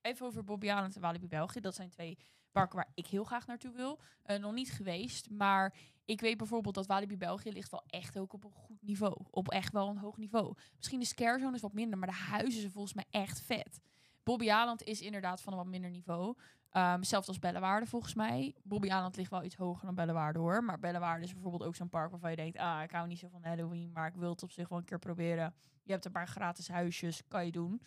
even 0.00 0.26
over 0.26 0.44
Bobby 0.44 0.70
Aland 0.70 0.94
en 0.94 1.00
Walibi 1.00 1.28
België. 1.28 1.60
Dat 1.60 1.74
zijn 1.74 1.90
twee 1.90 2.18
parken 2.52 2.76
waar 2.76 2.90
ik 2.94 3.06
heel 3.06 3.24
graag 3.24 3.46
naartoe 3.46 3.72
wil. 3.72 4.00
Nog 4.40 4.52
niet 4.52 4.72
geweest, 4.72 5.30
maar 5.30 5.74
ik 6.04 6.20
weet 6.20 6.36
bijvoorbeeld 6.36 6.74
dat 6.74 6.86
Walibi 6.86 7.16
België 7.16 7.52
ligt 7.52 7.70
wel 7.70 7.84
echt 7.86 8.18
ook 8.18 8.32
op 8.32 8.44
een 8.44 8.52
goed 8.52 8.82
niveau. 8.82 9.16
Op 9.30 9.50
echt 9.50 9.72
wel 9.72 9.88
een 9.88 9.98
hoog 9.98 10.16
niveau. 10.16 10.54
Misschien 10.76 11.00
de 11.00 11.06
scare 11.06 11.38
zone 11.38 11.54
is 11.54 11.60
wat 11.60 11.72
minder, 11.72 11.98
maar 11.98 12.08
de 12.08 12.14
huizen 12.14 12.60
zijn 12.60 12.72
volgens 12.72 12.94
mij 12.94 13.04
echt 13.10 13.40
vet. 13.40 13.80
Bobby 14.22 14.50
Aland 14.50 14.82
is 14.82 15.00
inderdaad 15.00 15.40
van 15.40 15.52
een 15.52 15.58
wat 15.58 15.68
minder 15.68 15.90
niveau. 15.90 16.36
Ehm 16.70 17.02
zelfs 17.02 17.28
als 17.28 17.38
Bellewaarde 17.38 17.86
volgens 17.86 18.14
mij. 18.14 18.54
Bobby 18.62 18.90
Aland 18.90 19.16
ligt 19.16 19.30
wel 19.30 19.44
iets 19.44 19.56
hoger 19.56 19.86
dan 19.86 19.94
Bellewaarde 19.94 20.38
hoor. 20.38 20.64
Maar 20.64 20.78
Bellewaarde 20.78 21.24
is 21.24 21.32
bijvoorbeeld 21.32 21.62
ook 21.62 21.76
zo'n 21.76 21.88
park 21.88 22.10
waarvan 22.10 22.30
je 22.30 22.36
denkt... 22.36 22.58
ah, 22.58 22.82
ik 22.82 22.90
hou 22.90 23.06
niet 23.06 23.18
zo 23.18 23.28
van 23.28 23.44
Halloween, 23.44 23.92
maar 23.92 24.06
ik 24.06 24.14
wil 24.14 24.30
het 24.30 24.42
op 24.42 24.50
zich 24.50 24.68
wel 24.68 24.78
een 24.78 24.84
keer 24.84 24.98
proberen. 24.98 25.54
Je 25.82 25.92
hebt 25.92 26.04
een 26.04 26.12
paar 26.12 26.28
gratis 26.28 26.68
huisjes, 26.68 27.22
kan 27.28 27.44
je 27.44 27.52
doen. 27.52 27.82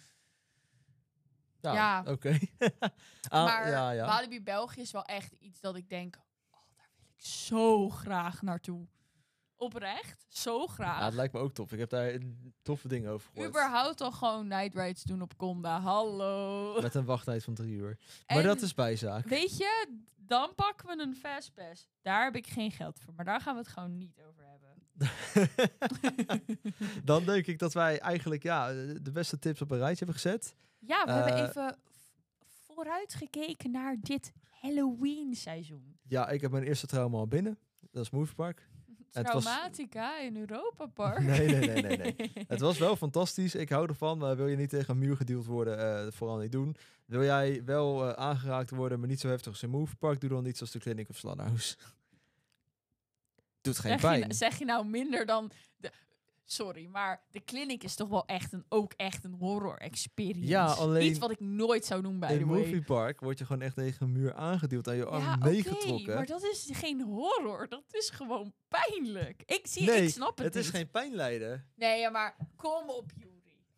Ja, 1.61 1.73
ja. 1.73 2.03
oké. 2.11 2.37
Ah, 3.29 3.45
maar 3.45 3.69
ja, 3.69 3.91
ja. 3.91 4.05
Walibi 4.05 4.43
België 4.43 4.81
is 4.81 4.91
wel 4.91 5.05
echt 5.05 5.33
iets 5.33 5.59
dat 5.59 5.75
ik 5.75 5.89
denk... 5.89 6.19
ik 7.17 7.25
zo 7.25 7.89
graag 7.89 8.41
naartoe. 8.41 8.87
Oprecht, 9.55 10.25
zo 10.29 10.67
graag. 10.67 10.99
Ja, 10.99 11.05
het 11.05 11.13
lijkt 11.13 11.33
me 11.33 11.39
ook 11.39 11.53
tof. 11.53 11.71
Ik 11.71 11.79
heb 11.79 11.89
daar 11.89 12.13
een 12.13 12.53
toffe 12.61 12.87
dingen 12.87 13.11
over 13.11 13.29
gehoord. 13.29 13.49
Überhaupt 13.49 14.01
al 14.01 14.11
gewoon 14.11 14.47
night 14.47 14.75
rides 14.75 15.03
doen 15.03 15.21
op 15.21 15.37
Conda. 15.37 15.79
Hallo. 15.79 16.81
Met 16.81 16.95
een 16.95 17.05
wachttijd 17.05 17.43
van 17.43 17.53
drie 17.53 17.75
uur. 17.75 17.97
Maar 18.27 18.37
En 18.37 18.43
dat 18.43 18.61
is 18.61 18.73
bijzaak. 18.73 19.25
Weet 19.25 19.57
je, 19.57 19.87
dan 20.15 20.55
pakken 20.55 20.87
we 20.87 21.01
een 21.03 21.15
fastpass. 21.15 21.87
Daar 22.01 22.23
heb 22.23 22.35
ik 22.35 22.47
geen 22.47 22.71
geld 22.71 22.99
voor. 22.99 23.13
Maar 23.13 23.25
daar 23.25 23.41
gaan 23.41 23.53
we 23.53 23.59
het 23.59 23.69
gewoon 23.69 23.97
niet 23.97 24.21
over 24.27 24.43
hebben. 24.45 24.75
Dan 27.03 27.23
denk 27.25 27.45
ik 27.47 27.59
dat 27.59 27.73
wij 27.73 27.99
eigenlijk 27.99 28.43
ja, 28.43 28.67
de 29.01 29.11
beste 29.13 29.39
tips 29.39 29.61
op 29.61 29.71
een 29.71 29.77
rijtje 29.77 30.05
hebben 30.05 30.21
gezet. 30.21 30.55
Ja, 30.79 31.05
we 31.05 31.11
hebben 31.11 31.33
Eh, 31.33 31.41
even 31.49 31.77
vooruit 32.65 33.13
gekeken 33.13 33.71
naar 33.71 33.95
dit 33.99 34.31
Halloween 34.67 35.35
seizoen. 35.35 35.97
Ja, 36.07 36.29
ik 36.29 36.41
heb 36.41 36.51
mijn 36.51 36.63
eerste 36.63 36.87
trauma 36.87 37.17
al 37.17 37.27
binnen. 37.27 37.57
Dat 37.91 38.03
is 38.03 38.09
was- 39.33 39.43
Traumatica 39.43 40.19
in 40.19 40.37
Europa 40.37 40.85
Park. 40.85 41.19
Nee, 41.19 41.47
nee, 41.47 41.81
nee, 41.81 41.81
nee, 41.81 41.97
nee. 41.97 42.31
Het 42.47 42.59
was 42.59 42.77
wel 42.77 42.95
fantastisch. 42.95 43.55
Ik 43.55 43.69
hou 43.69 43.87
ervan. 43.87 44.17
Maar 44.17 44.35
wil 44.35 44.47
je 44.47 44.55
niet 44.55 44.69
tegen 44.69 44.89
een 44.93 44.99
muur 44.99 45.15
gedeeld 45.17 45.45
worden, 45.45 46.05
eh, 46.05 46.11
vooral 46.11 46.37
niet 46.37 46.51
doen. 46.51 46.75
Wil 47.05 47.23
jij 47.23 47.63
wel 47.65 48.07
eh, 48.07 48.13
aangeraakt 48.13 48.69
worden, 48.69 48.99
maar 48.99 49.07
niet 49.07 49.19
zo 49.19 49.27
heftig 49.27 49.51
als 49.51 49.63
in 49.63 49.69
Moviepark, 49.69 50.19
doe 50.19 50.29
dan 50.29 50.43
niet 50.43 50.57
zoals 50.57 50.71
de 50.71 50.79
Clinic 50.79 51.09
of 51.09 51.17
Slannerhouse. 51.17 51.75
Doet 53.61 53.79
geen 53.79 53.91
zeg, 53.91 54.01
pijn. 54.01 54.27
je, 54.27 54.33
zeg 54.33 54.59
je 54.59 54.65
nou 54.65 54.85
minder 54.85 55.25
dan... 55.25 55.51
De, 55.77 55.91
sorry, 56.51 56.85
maar 56.85 57.21
de 57.31 57.43
clinic 57.43 57.83
is 57.83 57.95
toch 57.95 58.09
wel 58.09 58.25
echt 58.25 58.53
een, 58.53 58.65
ook 58.69 58.93
echt 58.95 59.23
een 59.23 59.33
horror 59.39 59.77
experience. 59.77 60.47
Ja, 60.47 60.65
alleen 60.65 61.05
Iets 61.09 61.19
wat 61.19 61.31
ik 61.31 61.39
nooit 61.39 61.85
zou 61.85 62.01
doen 62.01 62.19
bij 62.19 62.33
in 62.33 62.39
de 62.39 62.45
way. 62.45 62.59
Moviepark 62.59 63.19
word 63.19 63.37
je 63.37 63.45
gewoon 63.45 63.61
echt 63.61 63.75
tegen 63.75 64.05
een 64.05 64.11
muur 64.11 64.33
aangedeeld, 64.33 64.87
aan 64.87 64.95
je 64.95 65.05
arm 65.05 65.23
Ja, 65.23 65.35
meegetrokken. 65.35 65.93
oké, 65.93 66.13
maar 66.15 66.25
dat 66.25 66.43
is 66.43 66.69
geen 66.73 67.01
horror. 67.01 67.67
Dat 67.69 67.83
is 67.91 68.09
gewoon 68.09 68.53
pijnlijk. 68.67 69.43
Ik 69.45 69.67
zie, 69.67 69.85
Nee, 69.85 70.03
ik 70.03 70.09
snap 70.09 70.37
het, 70.37 70.45
Het 70.45 70.55
is 70.55 70.69
geen 70.69 70.89
pijnlijden. 70.91 71.67
Nee, 71.75 71.99
ja, 71.99 72.09
maar 72.09 72.35
kom 72.55 72.89
op, 72.89 73.11
Juri. 73.15 73.26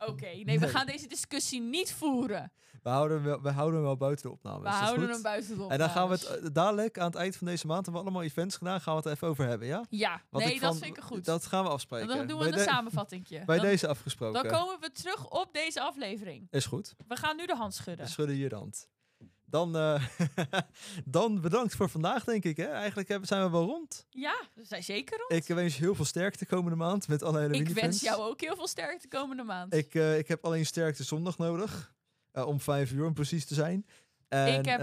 Oké, 0.08 0.26
nee, 0.44 0.60
we 0.60 0.68
gaan 0.68 0.86
deze 0.86 1.08
discussie 1.08 1.62
niet 1.62 1.94
voeren. 1.94 2.52
We 2.84 2.90
houden 2.90 3.18
hem 3.18 3.26
wel, 3.26 3.42
we 3.42 3.50
houden 3.50 3.76
hem 3.76 3.84
wel 3.86 3.98
buiten 3.98 4.26
de 4.26 4.32
opname. 4.32 4.62
We 4.64 4.70
houden 4.70 5.04
goed? 5.04 5.14
hem 5.14 5.22
buiten 5.22 5.58
de 5.58 5.68
En 5.68 5.78
dan 5.78 5.90
gaan 5.90 6.08
we 6.10 6.14
opnames. 6.16 6.40
het 6.40 6.48
eh, 6.48 6.54
dadelijk 6.54 7.00
aan 7.00 7.06
het 7.06 7.16
eind 7.16 7.36
van 7.36 7.48
deze 7.48 7.68
maand 7.68 7.86
hebben 7.86 8.02
we 8.04 8.08
allemaal 8.10 8.28
events 8.28 8.58
gedaan. 8.58 8.82
Gaan 8.82 8.94
we 8.94 9.00
het 9.00 9.08
er 9.08 9.14
even 9.16 9.28
over 9.28 9.46
hebben, 9.48 9.68
ja? 9.68 9.86
Ja, 9.90 10.22
Wat 10.30 10.42
nee, 10.44 10.60
dat 10.60 10.70
van- 10.72 10.84
vind 10.84 10.98
ik 10.98 11.04
goed. 11.04 11.26
Dat 11.26 11.46
gaan 11.46 11.64
we 11.64 11.70
afspreken. 11.70 12.08
dan 12.08 12.28
doen 12.28 12.38
we 12.38 12.44
bij 12.44 12.52
een 12.54 12.58
de- 12.66 12.72
samenvattingje. 12.72 13.44
Bij 13.46 13.58
dan, 13.58 13.66
deze 13.66 13.88
afgesproken. 13.88 14.44
dan 14.44 14.52
komen 14.60 14.80
we 14.80 14.92
terug 14.92 15.30
op 15.30 15.54
deze 15.54 15.82
aflevering. 15.82 16.48
Is 16.52 16.66
goed. 16.66 16.96
We 17.08 17.16
gaan 17.16 17.36
nu 17.36 17.46
de 17.46 17.56
hand 17.56 17.74
schudden. 17.74 18.06
We 18.06 18.12
schudden 18.12 18.50
de 18.50 18.56
hand. 18.56 18.88
Dan, 19.50 19.76
eh, 19.76 20.04
dan 21.06 21.42
bedankt 21.42 21.76
voor 21.76 21.90
vandaag, 21.90 22.24
denk 22.24 22.44
ik. 22.44 22.58
Hè? 22.58 22.66
Eigenlijk 22.66 23.20
zijn 23.22 23.44
we 23.44 23.50
wel 23.50 23.66
rond. 23.66 24.06
Ja, 24.10 24.42
we 24.54 24.64
zijn 24.64 24.84
zeker 24.84 25.18
rond. 25.18 25.32
Ik 25.32 25.56
wens 25.56 25.78
je 25.78 25.84
heel 25.84 25.96
veel 25.96 26.06
sterkte 26.06 26.46
komende 26.46 26.76
maand 26.78 27.08
met 27.08 27.24
alle 27.24 27.38
Halloween 27.38 27.62
Ik 27.62 27.74
wens 27.74 28.02
jou 28.02 28.22
ook 28.22 28.42
heel 28.42 28.56
veel 28.56 28.68
sterkte 28.68 29.08
komende 29.08 29.44
maand. 29.44 29.74
Ik, 29.74 29.96
eh, 29.96 30.18
ik 30.18 30.28
heb 30.28 30.46
alleen 30.46 30.66
sterkte 30.66 31.04
zondag 31.04 31.38
nodig. 31.38 31.94
Eh, 32.32 32.48
om 32.48 32.60
vijf 32.60 32.92
uur 32.92 33.06
om 33.06 33.14
precies 33.14 33.46
te 33.46 33.54
zijn. 33.54 33.86
En, 34.28 34.60
ik 34.60 34.66
heb 34.66 34.82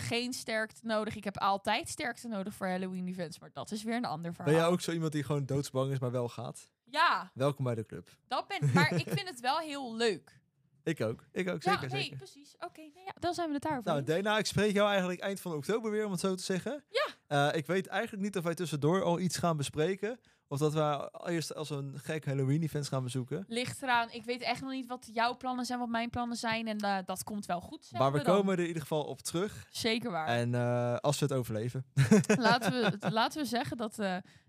geen 0.00 0.32
sterkte 0.32 0.80
nodig. 0.82 1.16
Ik 1.16 1.24
heb 1.24 1.38
altijd 1.38 1.88
sterkte 1.88 2.28
nodig 2.28 2.54
voor 2.54 2.66
Halloween 2.66 3.08
events. 3.08 3.38
Maar 3.38 3.50
dat 3.52 3.70
is 3.70 3.82
weer 3.82 3.96
een 3.96 4.04
ander 4.04 4.34
verhaal. 4.34 4.52
ben 4.52 4.62
jij 4.62 4.70
ook 4.70 4.80
zo 4.80 4.92
iemand 4.92 5.12
die 5.12 5.24
gewoon 5.24 5.46
doodsbang 5.46 5.92
is, 5.92 5.98
maar 5.98 6.10
wel 6.10 6.28
gaat? 6.28 6.70
Ja, 6.84 7.30
Welkom 7.34 7.64
bij 7.64 7.74
de 7.74 7.86
club. 7.86 8.08
dat 8.28 8.48
ben 8.48 8.70
Maar 8.74 8.92
ik 8.94 9.08
vind 9.08 9.28
het 9.28 9.40
wel 9.40 9.58
heel 9.58 9.96
leuk. 9.96 10.40
Ik 10.86 11.00
ook. 11.00 11.24
Ik 11.32 11.48
ook, 11.48 11.62
ja, 11.62 11.72
zeker, 11.72 11.88
nee, 11.88 12.02
zeker. 12.02 12.16
precies. 12.16 12.54
Oké, 12.58 12.80
nou 12.80 13.04
ja, 13.04 13.12
dan 13.18 13.34
zijn 13.34 13.48
we 13.48 13.54
het 13.54 13.62
daarover 13.62 13.92
Nou. 13.92 14.04
Dana, 14.04 14.38
ik 14.38 14.46
spreek 14.46 14.72
jou 14.72 14.88
eigenlijk 14.88 15.20
eind 15.20 15.40
van 15.40 15.52
oktober 15.52 15.90
weer, 15.90 16.04
om 16.04 16.10
het 16.10 16.20
zo 16.20 16.34
te 16.34 16.42
zeggen. 16.42 16.84
Ja. 16.88 17.06
Eh, 17.48 17.58
ik 17.58 17.66
weet 17.66 17.86
eigenlijk 17.86 18.22
niet 18.22 18.36
of 18.36 18.44
wij 18.44 18.54
tussendoor 18.54 19.02
al 19.02 19.20
iets 19.20 19.36
gaan 19.36 19.56
bespreken. 19.56 20.20
Of 20.48 20.58
dat 20.58 20.72
we 20.72 21.10
eerst 21.24 21.54
als 21.54 21.70
een 21.70 21.98
gek 21.98 22.24
Halloween-event 22.24 22.88
gaan 22.88 23.02
bezoeken. 23.02 23.44
Ligt 23.48 23.82
eraan. 23.82 24.10
Ik 24.10 24.24
weet 24.24 24.40
echt 24.40 24.60
nog 24.60 24.70
niet 24.70 24.86
wat 24.86 25.08
jouw 25.12 25.36
plannen 25.36 25.64
zijn, 25.64 25.78
wat 25.78 25.88
mijn 25.88 26.10
plannen 26.10 26.36
zijn. 26.36 26.66
En 26.66 26.78
eh, 26.78 26.98
dat 27.04 27.24
komt 27.24 27.46
wel 27.46 27.60
goed. 27.60 27.90
Maar 27.92 28.12
we 28.12 28.22
komen 28.22 28.52
er 28.52 28.60
in 28.60 28.66
ieder 28.66 28.82
geval 28.82 29.04
op 29.04 29.20
terug. 29.20 29.66
Zeker 29.70 30.10
waar. 30.10 30.26
En 30.26 30.54
eh, 30.54 30.96
als 30.96 31.18
we 31.18 31.24
het 31.24 31.34
overleven. 31.34 31.86
laten, 32.38 32.72
we, 32.72 33.10
laten 33.10 33.40
we 33.40 33.46
zeggen 33.46 33.76
dat... 33.76 33.98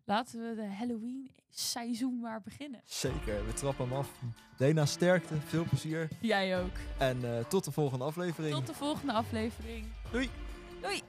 laten 0.08 0.40
we 0.40 0.56
de 0.56 0.68
Halloween-seizoen 0.68 2.20
maar 2.20 2.42
beginnen. 2.42 2.82
Zeker, 2.86 3.46
we 3.46 3.54
trappen 3.54 3.88
hem 3.88 3.98
af. 3.98 4.12
Dena, 4.58 4.86
sterkte, 4.86 5.36
veel 5.42 5.64
plezier. 5.64 6.08
Jij 6.22 6.62
ook. 6.62 6.76
En 6.98 7.38
eh, 7.38 7.46
tot 7.46 7.66
de 7.66 7.72
volgende 7.72 8.06
aflevering. 8.06 8.56
Tot 8.56 8.68
de 8.68 8.74
volgende 8.74 9.14
aflevering. 9.14 9.86
Doei! 10.12 10.30
Doei! 10.82 11.02